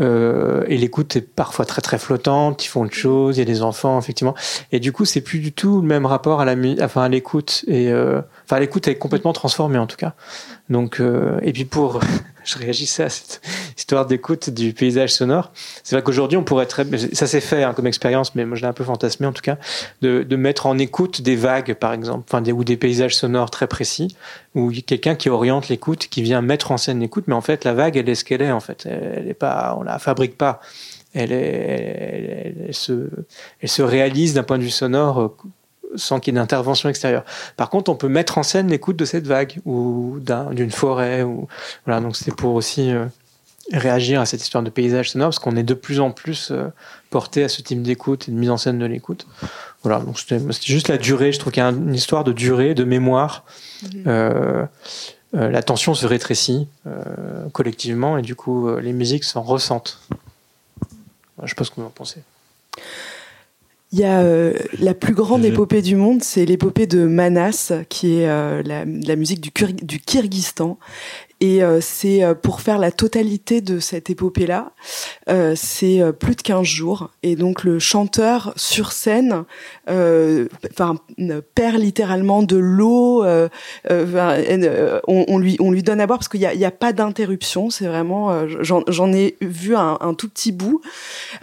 Euh, 0.00 0.64
et 0.68 0.78
l'écoute 0.78 1.16
est 1.16 1.20
parfois 1.20 1.66
très 1.66 1.82
très 1.82 1.98
flottante, 1.98 2.64
ils 2.64 2.68
font 2.68 2.84
autre 2.84 2.94
chose, 2.94 3.36
il 3.36 3.40
y 3.40 3.42
a 3.42 3.44
des 3.44 3.62
enfants 3.62 3.98
effectivement, 3.98 4.34
et 4.70 4.80
du 4.80 4.90
coup 4.90 5.04
c'est 5.04 5.20
plus 5.20 5.38
du 5.38 5.52
tout 5.52 5.82
le 5.82 5.86
même 5.86 6.06
rapport 6.06 6.40
à 6.40 6.46
à 6.46 7.08
l'écoute 7.08 7.64
et 7.66 7.92
euh, 7.92 8.22
enfin 8.44 8.58
l'écoute 8.58 8.88
est 8.88 8.96
complètement 8.96 9.34
transformée 9.34 9.78
en 9.78 9.86
tout 9.86 9.98
cas. 9.98 10.14
Donc 10.70 10.98
euh, 10.98 11.38
et 11.42 11.52
puis 11.52 11.66
pour 11.66 12.00
je 12.44 12.58
réagissais 12.58 13.04
à 13.04 13.08
cette 13.08 13.40
histoire 13.78 14.06
d'écoute 14.06 14.50
du 14.50 14.72
paysage 14.72 15.12
sonore. 15.12 15.52
C'est 15.82 15.96
vrai 15.96 16.02
qu'aujourd'hui, 16.02 16.36
on 16.38 16.44
pourrait 16.44 16.66
très, 16.66 16.86
ça 17.12 17.26
s'est 17.26 17.40
fait 17.40 17.62
hein, 17.62 17.72
comme 17.74 17.86
expérience, 17.86 18.34
mais 18.34 18.44
moi 18.44 18.56
je 18.56 18.62
l'ai 18.62 18.68
un 18.68 18.72
peu 18.72 18.84
fantasmé 18.84 19.26
en 19.26 19.32
tout 19.32 19.42
cas, 19.42 19.58
de, 20.00 20.36
mettre 20.36 20.66
en 20.66 20.78
écoute 20.78 21.22
des 21.22 21.36
vagues, 21.36 21.74
par 21.74 21.92
exemple, 21.92 22.24
ou 22.52 22.64
des 22.64 22.76
paysages 22.76 23.16
sonores 23.16 23.50
très 23.50 23.66
précis, 23.66 24.16
ou 24.54 24.72
quelqu'un 24.86 25.14
qui 25.14 25.28
oriente 25.28 25.68
l'écoute, 25.68 26.08
qui 26.08 26.22
vient 26.22 26.40
mettre 26.40 26.72
en 26.72 26.76
scène 26.76 27.00
l'écoute, 27.00 27.24
mais 27.26 27.34
en 27.34 27.40
fait 27.40 27.64
la 27.64 27.74
vague, 27.74 27.96
elle 27.96 28.08
est 28.08 28.14
ce 28.14 28.24
qu'elle 28.24 28.42
est 28.42 28.50
en 28.50 28.60
fait, 28.60 28.86
elle 28.86 29.28
est 29.28 29.34
pas, 29.34 29.76
on 29.78 29.82
la 29.82 29.98
fabrique 29.98 30.36
pas, 30.36 30.60
elle 31.14 32.74
se 32.74 33.82
réalise 33.82 34.34
d'un 34.34 34.42
point 34.42 34.58
de 34.58 34.64
vue 34.64 34.70
sonore 34.70 35.20
euh, 35.20 35.36
sans 35.96 36.20
qu'il 36.20 36.34
y 36.34 36.36
ait 36.36 36.40
d'intervention 36.40 36.88
extérieure. 36.88 37.24
Par 37.56 37.70
contre, 37.70 37.90
on 37.90 37.94
peut 37.94 38.08
mettre 38.08 38.38
en 38.38 38.42
scène 38.42 38.68
l'écoute 38.68 38.96
de 38.96 39.04
cette 39.04 39.26
vague 39.26 39.60
ou 39.64 40.18
d'une 40.52 40.70
forêt. 40.70 41.22
Ou, 41.22 41.48
voilà, 41.86 42.00
donc 42.00 42.16
c'était 42.16 42.32
pour 42.32 42.54
aussi 42.54 42.90
euh, 42.90 43.06
réagir 43.72 44.20
à 44.20 44.26
cette 44.26 44.42
histoire 44.42 44.62
de 44.62 44.70
paysage 44.70 45.10
sonore, 45.10 45.28
parce 45.28 45.38
qu'on 45.38 45.56
est 45.56 45.62
de 45.62 45.74
plus 45.74 46.00
en 46.00 46.10
plus 46.10 46.50
euh, 46.50 46.68
porté 47.10 47.44
à 47.44 47.48
ce 47.48 47.62
type 47.62 47.82
d'écoute 47.82 48.28
et 48.28 48.32
de 48.32 48.36
mise 48.36 48.50
en 48.50 48.56
scène 48.56 48.78
de 48.78 48.86
l'écoute. 48.86 49.26
Voilà, 49.82 50.00
donc 50.00 50.18
c'était 50.18 50.40
juste 50.62 50.88
la 50.88 50.98
durée. 50.98 51.32
Je 51.32 51.38
trouve 51.38 51.52
qu'il 51.52 51.62
y 51.62 51.66
a 51.66 51.70
une 51.70 51.94
histoire 51.94 52.24
de 52.24 52.32
durée, 52.32 52.74
de 52.74 52.84
mémoire. 52.84 53.44
Mhm. 53.82 54.04
Euh, 54.06 54.66
l'attention 55.32 55.94
se 55.94 56.06
rétrécit 56.06 56.68
collectivement 57.54 58.18
et 58.18 58.22
du 58.22 58.34
coup 58.34 58.68
les 58.76 58.92
musiques 58.92 59.24
s'en 59.24 59.40
ressentent. 59.40 59.98
Je 61.42 61.48
sais 61.48 61.54
pas 61.54 61.64
ce 61.64 61.70
que 61.70 61.76
vous 61.76 61.86
en 61.86 61.90
pensez. 61.90 62.20
Il 63.92 63.98
y 63.98 64.04
a 64.04 64.20
euh, 64.20 64.54
la 64.78 64.94
plus 64.94 65.12
grande 65.12 65.44
épopée 65.44 65.82
du 65.82 65.96
monde, 65.96 66.22
c'est 66.22 66.46
l'épopée 66.46 66.86
de 66.86 67.04
Manas, 67.04 67.72
qui 67.90 68.20
est 68.20 68.28
euh, 68.28 68.62
la, 68.64 68.86
la, 68.86 69.16
musique 69.16 69.42
du, 69.42 69.50
du 69.82 70.00
Kyrgyzstan. 70.00 70.78
Et 71.42 71.60
euh, 71.64 71.80
c'est 71.80 72.22
euh, 72.22 72.34
pour 72.34 72.60
faire 72.60 72.78
la 72.78 72.92
totalité 72.92 73.60
de 73.60 73.80
cette 73.80 74.10
épopée-là, 74.10 74.70
euh, 75.28 75.54
c'est 75.56 76.00
plus 76.20 76.36
de 76.36 76.40
15 76.40 76.62
jours. 76.62 77.10
Et 77.24 77.34
donc 77.34 77.64
le 77.64 77.80
chanteur 77.80 78.52
sur 78.54 78.92
scène 78.92 79.42
perd 79.84 81.78
littéralement 81.78 82.44
de 82.44 82.56
l'eau. 82.56 83.24
On, 85.08 85.38
lui, 85.38 85.56
on 85.58 85.72
lui 85.72 85.82
donne 85.82 86.00
à 86.00 86.06
boire 86.06 86.20
parce 86.20 86.28
qu'il 86.28 86.40
n'y 86.40 86.64
a, 86.64 86.70
pas 86.70 86.92
d'interruption. 86.92 87.70
C'est 87.70 87.86
vraiment, 87.86 88.46
j'en 88.60 89.12
ai 89.12 89.36
vu 89.40 89.74
un, 89.74 89.98
un, 90.00 90.14
tout 90.14 90.28
petit 90.28 90.52
bout. 90.52 90.80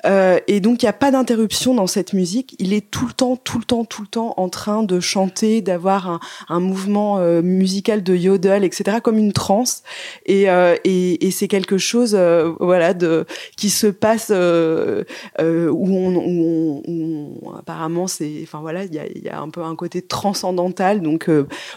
et 0.05 0.59
donc 0.61 0.81
il 0.81 0.85
n'y 0.85 0.89
a 0.89 0.93
pas 0.93 1.11
d'interruption 1.11 1.73
dans 1.73 1.88
cette 1.88 2.13
musique. 2.13 2.55
Il 2.59 2.71
est 2.71 2.89
tout 2.89 3.05
le 3.07 3.13
temps, 3.13 3.35
tout 3.35 3.57
le 3.57 3.65
temps, 3.65 3.84
tout 3.84 4.01
le 4.01 4.07
temps 4.07 4.34
en 4.38 4.47
train 4.47 4.84
de 4.84 5.01
chanter, 5.01 5.61
d'avoir 5.61 6.09
un, 6.09 6.19
un 6.47 6.61
mouvement 6.61 7.19
musical 7.41 8.01
de 8.01 8.15
yodel, 8.15 8.63
etc., 8.63 8.99
comme 9.03 9.17
une 9.17 9.34
transe. 9.34 9.84
Et, 10.26 10.49
euh, 10.49 10.76
et, 10.84 11.32
c'est 11.32 11.48
quelque 11.48 11.78
chose, 11.78 12.16
euh, 12.18 12.52
voilà, 12.60 12.94
de 12.94 13.26
qui 13.56 13.70
se 13.70 13.88
passe 13.88 14.32
euh, 14.32 15.03
où 15.40 17.34
apparemment 17.57 18.07
c'est, 18.07 18.32
enfin 18.44 18.60
voilà, 18.61 18.84
il 18.84 18.94
y 18.94 19.30
a, 19.30 19.40
un 19.40 19.49
peu 19.49 19.61
un 19.61 19.76
côté 19.76 20.02
transcendantal, 20.02 21.02
donc 21.02 21.30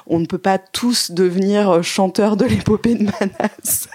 on 0.06 0.18
ne 0.18 0.26
peut 0.26 0.38
pas 0.38 0.58
tous 0.58 1.10
devenir 1.10 1.82
chanteurs 1.82 2.36
de 2.36 2.44
l'épopée 2.44 2.94
de 2.94 3.04
Manas. 3.04 3.88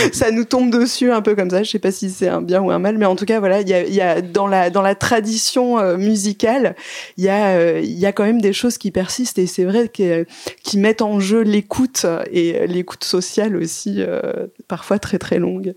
ça 0.12 0.30
nous 0.30 0.44
tombe 0.44 0.70
dessus 0.70 1.10
un 1.10 1.20
peu 1.20 1.34
comme 1.34 1.50
ça. 1.50 1.62
Je 1.62 1.70
sais 1.70 1.78
pas 1.78 1.92
si 1.92 2.10
c'est 2.10 2.28
un 2.28 2.42
bien 2.42 2.62
ou 2.62 2.70
un 2.70 2.78
mal, 2.78 2.96
mais 2.96 3.06
en 3.06 3.16
tout 3.16 3.26
cas 3.26 3.40
voilà, 3.40 3.60
il 3.60 3.68
y 3.68 4.00
a, 4.00 4.20
dans 4.20 4.46
la 4.46 4.70
dans 4.70 4.82
la 4.82 4.94
tradition 4.94 5.96
musicale, 5.96 6.76
il 7.16 7.24
y 7.24 7.28
a 7.28 7.80
il 7.80 7.98
y 7.98 8.06
a 8.06 8.12
quand 8.12 8.24
même 8.24 8.40
des 8.40 8.52
choses 8.52 8.78
qui 8.78 8.90
persistent 8.90 9.38
et 9.38 9.46
c'est 9.46 9.64
vrai 9.64 9.88
que 9.88 10.26
qui 10.62 10.78
mettent 10.78 11.02
en 11.02 11.20
jeu 11.20 11.40
l'écoute 11.42 12.06
et 12.32 12.66
l'écoute 12.66 13.04
sociale 13.04 13.19
aussi, 13.56 13.96
euh, 13.98 14.46
parfois 14.68 14.98
très 14.98 15.18
très 15.18 15.38
longue. 15.38 15.74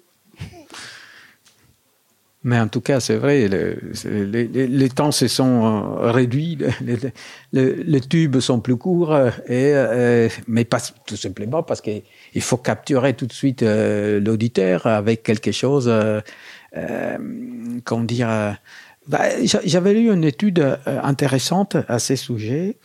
Mais 2.45 2.59
en 2.59 2.67
tout 2.67 2.81
cas, 2.81 2.99
c'est 2.99 3.15
vrai, 3.15 3.47
les, 3.47 4.89
temps 4.89 5.13
se 5.13 5.29
sont 5.29 5.63
euh, 5.63 6.11
réduits, 6.11 6.57
les, 7.53 8.01
tubes 8.01 8.39
sont 8.39 8.59
plus 8.59 8.75
courts, 8.75 9.15
et, 9.47 9.71
euh, 9.73 10.27
mais 10.47 10.65
pas 10.65 10.79
tout 11.05 11.15
simplement 11.15 11.63
parce 11.63 11.79
qu'il 11.79 12.03
faut 12.41 12.57
capturer 12.57 13.13
tout 13.13 13.27
de 13.27 13.33
suite 13.33 13.63
l'auditeur 13.63 14.87
avec 14.87 15.23
quelque 15.23 15.53
chose, 15.53 15.87
euh, 15.87 16.21
comment 17.85 18.03
dire. 18.03 18.57
Bah, 19.07 19.23
J'avais 19.43 19.93
lu 19.93 20.11
une 20.11 20.25
étude 20.25 20.77
intéressante 20.85 21.77
à 21.87 21.99
ces 21.99 22.17
sujets 22.17 22.77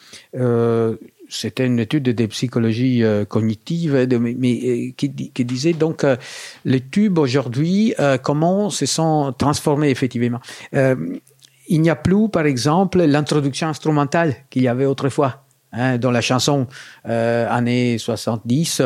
c'était 1.28 1.66
une 1.66 1.78
étude 1.78 2.04
de 2.04 2.26
psychologie 2.26 3.04
euh, 3.04 3.24
cognitive, 3.24 4.06
mais, 4.18 4.60
euh, 4.64 4.92
qui, 4.96 5.12
qui, 5.32 5.44
disait 5.44 5.74
donc 5.74 6.04
euh, 6.04 6.16
les 6.64 6.80
tubes 6.80 7.18
aujourd'hui, 7.18 7.94
comment 8.22 8.70
se 8.70 8.86
sont 8.86 9.34
transformés 9.36 9.90
effectivement. 9.90 10.40
il 10.72 11.80
n'y 11.80 11.90
a 11.90 11.96
plus, 11.96 12.28
par 12.28 12.46
exemple, 12.46 13.02
l'introduction 13.02 13.68
instrumentale 13.68 14.36
qu'il 14.50 14.62
y 14.62 14.68
avait 14.68 14.86
autrefois 14.86 15.44
hein, 15.72 15.98
dans 15.98 16.10
la 16.10 16.20
chanson 16.20 16.66
années 17.04 17.98
70. 17.98 18.82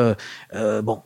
bon, 0.83 1.01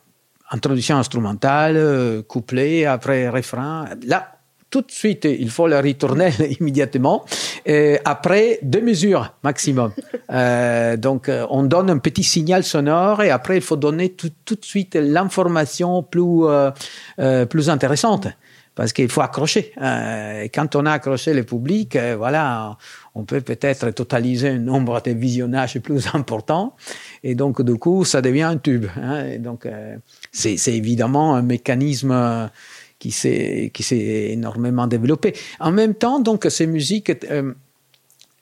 introduction 0.49 0.97
instrumentale, 0.97 2.23
couplet, 2.27 2.85
après 2.85 3.29
refrain. 3.29 3.85
Là, 4.05 4.36
tout 4.69 4.81
de 4.81 4.91
suite, 4.91 5.25
il 5.25 5.49
faut 5.49 5.67
le 5.67 5.77
retourner 5.77 6.31
immédiatement. 6.59 7.25
Et 7.65 7.99
après 8.05 8.59
deux 8.61 8.81
mesures 8.81 9.33
maximum. 9.43 9.91
Euh, 10.29 10.97
donc, 10.97 11.29
euh, 11.29 11.45
on 11.49 11.63
donne 11.63 11.89
un 11.89 11.99
petit 11.99 12.21
signal 12.23 12.61
sonore 12.61 13.23
et 13.23 13.29
après, 13.29 13.55
il 13.55 13.61
faut 13.61 13.77
donner 13.77 14.09
tout, 14.09 14.29
tout 14.43 14.55
de 14.55 14.65
suite 14.65 14.95
l'information 14.95 16.03
plus 16.03 16.43
euh, 16.43 16.69
euh 17.19 17.45
plus 17.45 17.69
intéressante 17.69 18.27
parce 18.75 18.91
qu'il 18.91 19.07
faut 19.09 19.21
accrocher. 19.21 19.71
Euh, 19.81 20.43
et 20.43 20.49
quand 20.49 20.75
on 20.75 20.85
a 20.85 20.91
accroché 20.91 21.33
le 21.33 21.43
public, 21.43 21.95
euh, 21.95 22.15
voilà, 22.17 22.77
on 23.15 23.23
peut 23.23 23.39
peut-être 23.39 23.89
totaliser 23.91 24.49
un 24.49 24.59
nombre 24.59 25.01
de 25.01 25.11
visionnages 25.11 25.79
plus 25.79 26.13
important, 26.13 26.75
et 27.23 27.33
donc 27.33 27.61
du 27.61 27.75
coup, 27.75 28.03
ça 28.03 28.21
devient 28.21 28.43
un 28.43 28.57
tube. 28.57 28.87
Hein, 29.01 29.27
et 29.27 29.37
donc, 29.37 29.65
c'est 30.33 30.57
évidemment 30.67 31.35
un 31.35 31.41
mécanisme 31.41 32.49
qui 32.99 33.11
s'est 33.11 33.71
énormément 34.31 34.87
développé. 34.87 35.33
En 35.59 35.71
même 35.71 35.93
temps, 35.93 36.19
donc 36.19 36.45
ces 36.49 36.67
musiques 36.67 37.11
euh, 37.29 37.53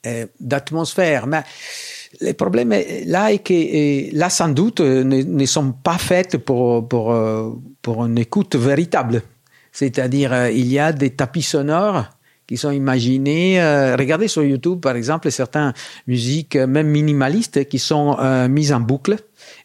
euh, 0.06 0.26
d'atmosphère, 0.40 1.26
mais 1.26 1.42
le 2.20 2.32
problème 2.32 2.74
là 3.06 3.32
est 3.32 3.40
que 3.40 4.16
là 4.16 4.30
sans 4.30 4.48
doute 4.48 4.80
ne, 4.80 5.22
ne 5.22 5.46
sont 5.46 5.72
pas 5.72 5.98
faites 5.98 6.38
pour 6.38 6.88
pour 6.88 7.14
pour 7.82 8.06
une 8.06 8.18
écoute 8.18 8.56
véritable. 8.56 9.22
C'est-à-dire 9.72 10.48
il 10.48 10.66
y 10.66 10.78
a 10.78 10.92
des 10.92 11.10
tapis 11.10 11.42
sonores 11.42 12.16
qui 12.46 12.56
sont 12.56 12.70
imaginés. 12.70 13.60
Euh, 13.60 13.96
regardez 13.96 14.28
sur 14.28 14.44
YouTube, 14.44 14.80
par 14.80 14.96
exemple, 14.96 15.30
certaines 15.30 15.72
musiques, 16.06 16.56
même 16.56 16.88
minimalistes, 16.88 17.68
qui 17.68 17.78
sont 17.78 18.16
euh, 18.20 18.48
mises 18.48 18.72
en 18.72 18.80
boucle 18.80 19.16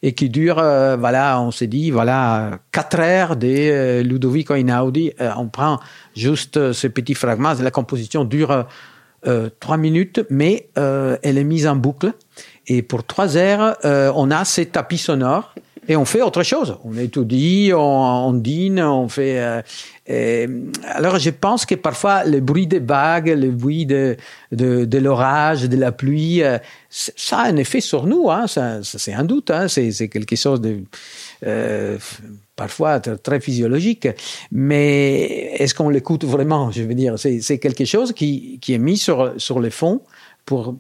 et 0.03 0.13
qui 0.13 0.29
durent, 0.29 0.59
euh, 0.59 0.95
voilà, 0.97 1.39
on 1.41 1.51
s'est 1.51 1.67
dit, 1.67 1.91
voilà, 1.91 2.59
quatre 2.71 2.99
heures 2.99 3.35
de 3.35 3.47
euh, 3.47 4.03
Ludovico 4.03 4.55
Einaudi. 4.55 5.13
Euh, 5.21 5.31
on 5.37 5.47
prend 5.47 5.79
juste 6.15 6.73
ce 6.73 6.87
petit 6.87 7.13
fragment. 7.13 7.53
La 7.61 7.71
composition 7.71 8.25
dure 8.25 8.65
trois 9.59 9.77
minutes, 9.77 10.25
mais 10.31 10.69
elle 10.75 11.37
est 11.37 11.43
mise 11.43 11.67
en 11.67 11.75
boucle. 11.75 12.13
Et 12.65 12.81
pour 12.81 13.05
trois 13.05 13.37
heures, 13.37 13.77
on 13.83 14.31
a 14.31 14.45
ces 14.45 14.65
tapis 14.65 14.97
sonores 14.97 15.53
et 15.87 15.95
on 15.95 16.05
fait 16.05 16.21
autre 16.21 16.43
chose. 16.43 16.77
On 16.83 16.95
étudie, 16.97 17.71
on, 17.73 18.33
dîne, 18.33 18.79
on 18.79 19.09
fait. 19.09 19.63
Euh, 20.09 20.47
alors 20.83 21.17
je 21.17 21.29
pense 21.31 21.65
que 21.65 21.75
parfois 21.75 22.23
le 22.23 22.39
bruit 22.39 22.67
des 22.67 22.79
vagues, 22.79 23.29
le 23.29 23.49
bruit 23.49 23.85
de, 23.85 24.15
de, 24.51 24.97
l'orage, 24.97 25.63
de 25.63 25.77
la 25.77 25.91
pluie, 25.91 26.43
euh, 26.43 26.59
ça 26.89 27.39
a 27.39 27.47
un 27.47 27.55
effet 27.55 27.81
sur 27.81 28.05
nous. 28.05 28.29
Hein, 28.29 28.45
ça 28.47 28.79
c'est 28.83 29.13
un 29.13 29.23
doute. 29.23 29.49
Hein, 29.49 29.67
c'est 29.67 30.07
quelque 30.07 30.35
chose 30.35 30.61
de 30.61 30.83
euh, 31.47 31.97
parfois 32.55 32.99
très 32.99 33.39
physiologique. 33.39 34.07
Mais 34.51 35.53
est-ce 35.57 35.73
qu'on 35.73 35.89
l'écoute 35.89 36.25
vraiment? 36.25 36.69
Je 36.69 36.83
veux 36.83 36.95
dire, 36.95 37.15
c'est 37.17 37.57
quelque 37.57 37.85
chose 37.85 38.13
qui, 38.13 38.59
qui 38.61 38.73
est 38.73 38.79
mis 38.79 38.97
sur 38.97 39.33
sur 39.37 39.59
le 39.59 39.71
fond 39.71 40.01
pour 40.45 40.75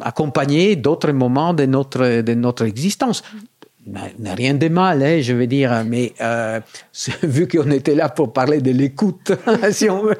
accompagner 0.00 0.76
d'autres 0.76 1.12
moments 1.12 1.54
de 1.54 1.66
notre 1.66 2.22
de 2.22 2.34
notre 2.34 2.64
existence 2.64 3.22
n'a 3.86 4.34
rien 4.34 4.54
de 4.54 4.68
mal, 4.68 5.02
hein, 5.02 5.20
je 5.20 5.32
veux 5.32 5.46
dire, 5.46 5.84
mais 5.84 6.12
euh, 6.20 6.60
vu 7.22 7.48
qu'on 7.48 7.70
était 7.70 7.94
là 7.94 8.08
pour 8.08 8.32
parler 8.32 8.60
de 8.60 8.70
l'écoute, 8.70 9.32
si 9.70 9.90
on 9.90 10.04
veut, 10.04 10.16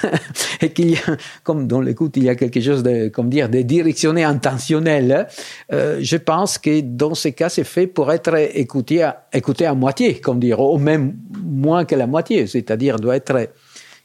et 0.60 0.72
qu'il 0.72 0.90
y 0.90 0.96
a, 0.96 1.16
comme 1.42 1.66
dans 1.66 1.80
l'écoute, 1.80 2.16
il 2.16 2.24
y 2.24 2.28
a 2.28 2.34
quelque 2.34 2.60
chose 2.60 2.82
de, 2.82 3.08
comme 3.08 3.30
dire, 3.30 3.48
de 3.48 3.62
directionné, 3.62 4.24
intentionnel, 4.24 5.12
hein, 5.12 5.26
euh, 5.72 5.98
je 6.02 6.16
pense 6.16 6.58
que 6.58 6.80
dans 6.80 7.14
ces 7.14 7.32
cas, 7.32 7.48
c'est 7.48 7.64
fait 7.64 7.86
pour 7.86 8.12
être 8.12 8.34
écouté 8.54 9.02
à, 9.02 9.74
moitié, 9.74 10.20
comme 10.20 10.38
dire, 10.38 10.60
ou 10.60 10.78
même 10.78 11.16
moins 11.42 11.84
que 11.84 11.94
la 11.94 12.06
moitié, 12.06 12.46
c'est-à-dire 12.46 12.96
doit 12.98 13.16
être 13.16 13.48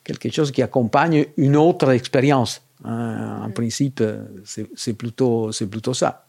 quelque 0.04 0.30
chose 0.32 0.52
qui 0.52 0.62
accompagne 0.62 1.26
une 1.38 1.58
autre 1.58 1.92
expérience. 1.92 2.62
Hein. 2.86 3.42
En 3.44 3.52
principe, 3.52 4.04
c'est 4.44 4.94
plutôt, 4.94 5.52
c'est 5.52 5.68
plutôt 5.68 5.94
ça 5.94 6.23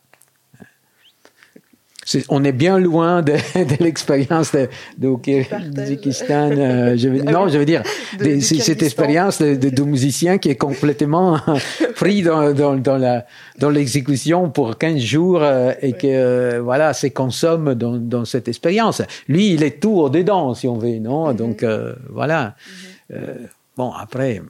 on 2.28 2.44
est 2.44 2.52
bien 2.52 2.78
loin 2.78 3.22
de, 3.22 3.34
l'expérience 3.80 4.52
de, 4.52 4.68
de 4.98 5.08
euh, 5.08 6.96
je 6.96 7.08
non, 7.08 7.48
je 7.48 7.58
veux 7.58 7.64
dire, 7.64 7.82
cette 8.40 8.82
expérience 8.82 9.40
de, 9.40 9.54
de, 9.54 9.82
musicien 9.82 10.38
qui 10.38 10.50
est 10.50 10.56
complètement 10.56 11.40
pris 11.96 12.22
dans, 12.22 12.52
dans, 12.52 13.70
l'exécution 13.70 14.50
pour 14.50 14.76
15 14.76 14.98
jours 14.98 15.42
euh, 15.42 15.72
et 15.80 15.92
que 15.92 16.06
euh, 16.06 16.60
voilà, 16.62 16.92
se 16.92 17.06
consomme 17.08 17.74
dans, 17.74 17.96
dans 17.96 18.24
cette 18.24 18.48
expérience. 18.48 19.02
Lui, 19.28 19.54
il 19.54 19.62
est 19.62 19.80
tout 19.80 20.08
dedans, 20.08 20.54
si 20.54 20.68
on 20.68 20.76
veut, 20.76 20.98
non? 20.98 21.32
Mm-hmm. 21.32 21.36
Donc 21.36 21.66
voilà. 22.10 22.54
Mm-hmm. 23.10 23.16
bon, 23.76 23.92
après, 23.92 24.42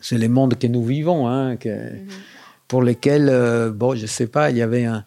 c'est 0.00 0.18
le 0.18 0.28
monde 0.28 0.58
que 0.58 0.66
nous 0.66 0.84
vivons, 0.84 1.28
hein, 1.28 1.56
que, 1.56 1.68
mm-hmm. 1.68 2.08
pour 2.68 2.82
lequel, 2.82 3.72
bon, 3.74 3.94
je 3.94 4.06
sais 4.06 4.26
pas, 4.26 4.50
il 4.50 4.56
y 4.56 4.62
avait 4.62 4.84
un 4.84 5.04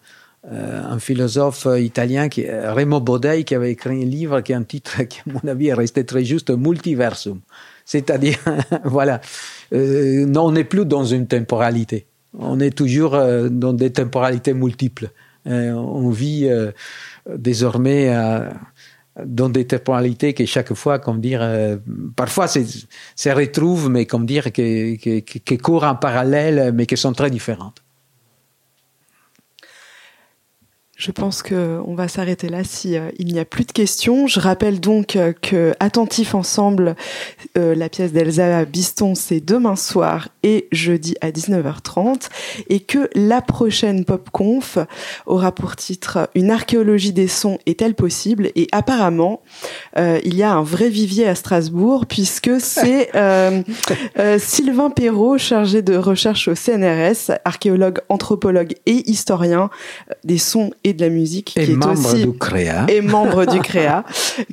euh, 0.50 0.82
un 0.82 0.98
philosophe 0.98 1.66
italien, 1.78 2.30
qui, 2.30 2.46
Remo 2.48 3.00
Bodei, 3.00 3.44
qui 3.44 3.54
avait 3.54 3.72
écrit 3.72 4.02
un 4.02 4.06
livre 4.06 4.40
qui 4.40 4.54
a 4.54 4.56
un 4.56 4.62
titre 4.62 5.02
qui, 5.08 5.20
à 5.20 5.32
mon 5.32 5.50
avis, 5.50 5.68
est 5.68 5.74
resté 5.74 6.04
très 6.04 6.24
juste, 6.24 6.50
Multiversum. 6.50 7.40
C'est-à-dire, 7.84 8.38
voilà, 8.84 9.20
euh, 9.74 10.32
on 10.34 10.52
n'est 10.52 10.64
plus 10.64 10.86
dans 10.86 11.04
une 11.04 11.26
temporalité. 11.26 12.06
On 12.38 12.58
est 12.58 12.70
toujours 12.70 13.16
euh, 13.16 13.48
dans 13.50 13.74
des 13.74 13.92
temporalités 13.92 14.54
multiples. 14.54 15.10
on 15.44 16.10
vit 16.10 16.48
désormais 17.26 18.14
dans 19.24 19.48
des 19.48 19.66
temporalités 19.66 20.32
qui 20.34 20.46
chaque 20.46 20.72
fois, 20.74 20.98
comme 20.98 21.20
dire, 21.20 21.42
parfois 22.14 22.46
se 22.46 23.28
retrouvent, 23.30 23.90
mais 23.90 24.06
comme 24.06 24.26
dire, 24.26 24.52
qui 24.52 25.58
courent 25.62 25.84
en 25.84 25.96
parallèle, 25.96 26.72
mais 26.74 26.86
qui 26.86 26.96
sont 26.96 27.12
très 27.12 27.30
différentes. 27.30 27.82
Je 31.00 31.12
pense 31.12 31.42
qu'on 31.42 31.94
va 31.94 32.08
s'arrêter 32.08 32.50
là 32.50 32.62
si 32.62 32.98
euh, 32.98 33.08
il 33.18 33.32
n'y 33.32 33.38
a 33.38 33.46
plus 33.46 33.64
de 33.64 33.72
questions. 33.72 34.26
Je 34.26 34.38
rappelle 34.38 34.80
donc 34.80 35.16
euh, 35.16 35.32
que 35.32 35.72
Attentif 35.80 36.34
ensemble, 36.34 36.94
euh, 37.56 37.74
la 37.74 37.88
pièce 37.88 38.12
d'Elsa 38.12 38.66
Biston, 38.66 39.14
c'est 39.14 39.40
demain 39.40 39.76
soir 39.76 40.28
et 40.42 40.68
jeudi 40.72 41.14
à 41.22 41.30
19h30 41.30 42.28
et 42.68 42.80
que 42.80 43.08
la 43.14 43.40
prochaine 43.40 44.04
PopConf 44.04 44.76
aura 45.24 45.52
pour 45.52 45.74
titre 45.74 46.28
Une 46.34 46.50
archéologie 46.50 47.14
des 47.14 47.28
sons 47.28 47.58
est-elle 47.64 47.94
possible? 47.94 48.50
Et 48.54 48.68
apparemment, 48.70 49.40
il 49.96 50.34
y 50.34 50.42
a 50.42 50.52
un 50.52 50.62
vrai 50.62 50.90
vivier 50.90 51.26
à 51.26 51.34
Strasbourg 51.34 52.06
puisque 52.06 52.60
c'est 52.60 53.10
Sylvain 54.38 54.90
Perrault, 54.90 55.38
chargé 55.38 55.82
de 55.82 55.96
recherche 55.96 56.48
au 56.48 56.54
CNRS, 56.54 57.32
archéologue, 57.44 58.00
anthropologue 58.08 58.74
et 58.86 59.10
historien 59.10 59.70
des 60.24 60.38
sons 60.38 60.70
et 60.84 60.89
de 60.94 61.00
la 61.02 61.10
musique, 61.10 61.56
et 61.56 61.64
qui 61.64 61.72
membre 61.72 61.92
est 61.92 62.06
aussi 62.06 62.26
du 62.26 62.38
CREA. 62.38 62.86
et 62.88 63.00
membre 63.00 63.46
du 63.46 63.60
CREA, 63.60 64.04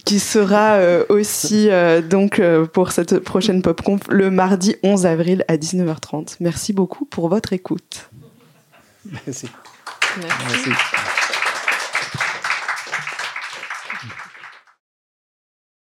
qui 0.05 0.19
sera 0.19 0.73
euh, 0.73 1.05
aussi 1.09 1.69
euh, 1.69 2.01
donc 2.01 2.39
euh, 2.39 2.65
pour 2.65 2.91
cette 2.91 3.19
prochaine 3.19 3.61
PopConf 3.61 4.01
le 4.09 4.29
mardi 4.29 4.75
11 4.83 5.05
avril 5.05 5.45
à 5.47 5.57
19h30. 5.57 6.37
Merci 6.39 6.73
beaucoup 6.73 7.05
pour 7.05 7.29
votre 7.29 7.53
écoute. 7.53 8.09
Merci. 9.25 9.47
Merci. 10.17 10.69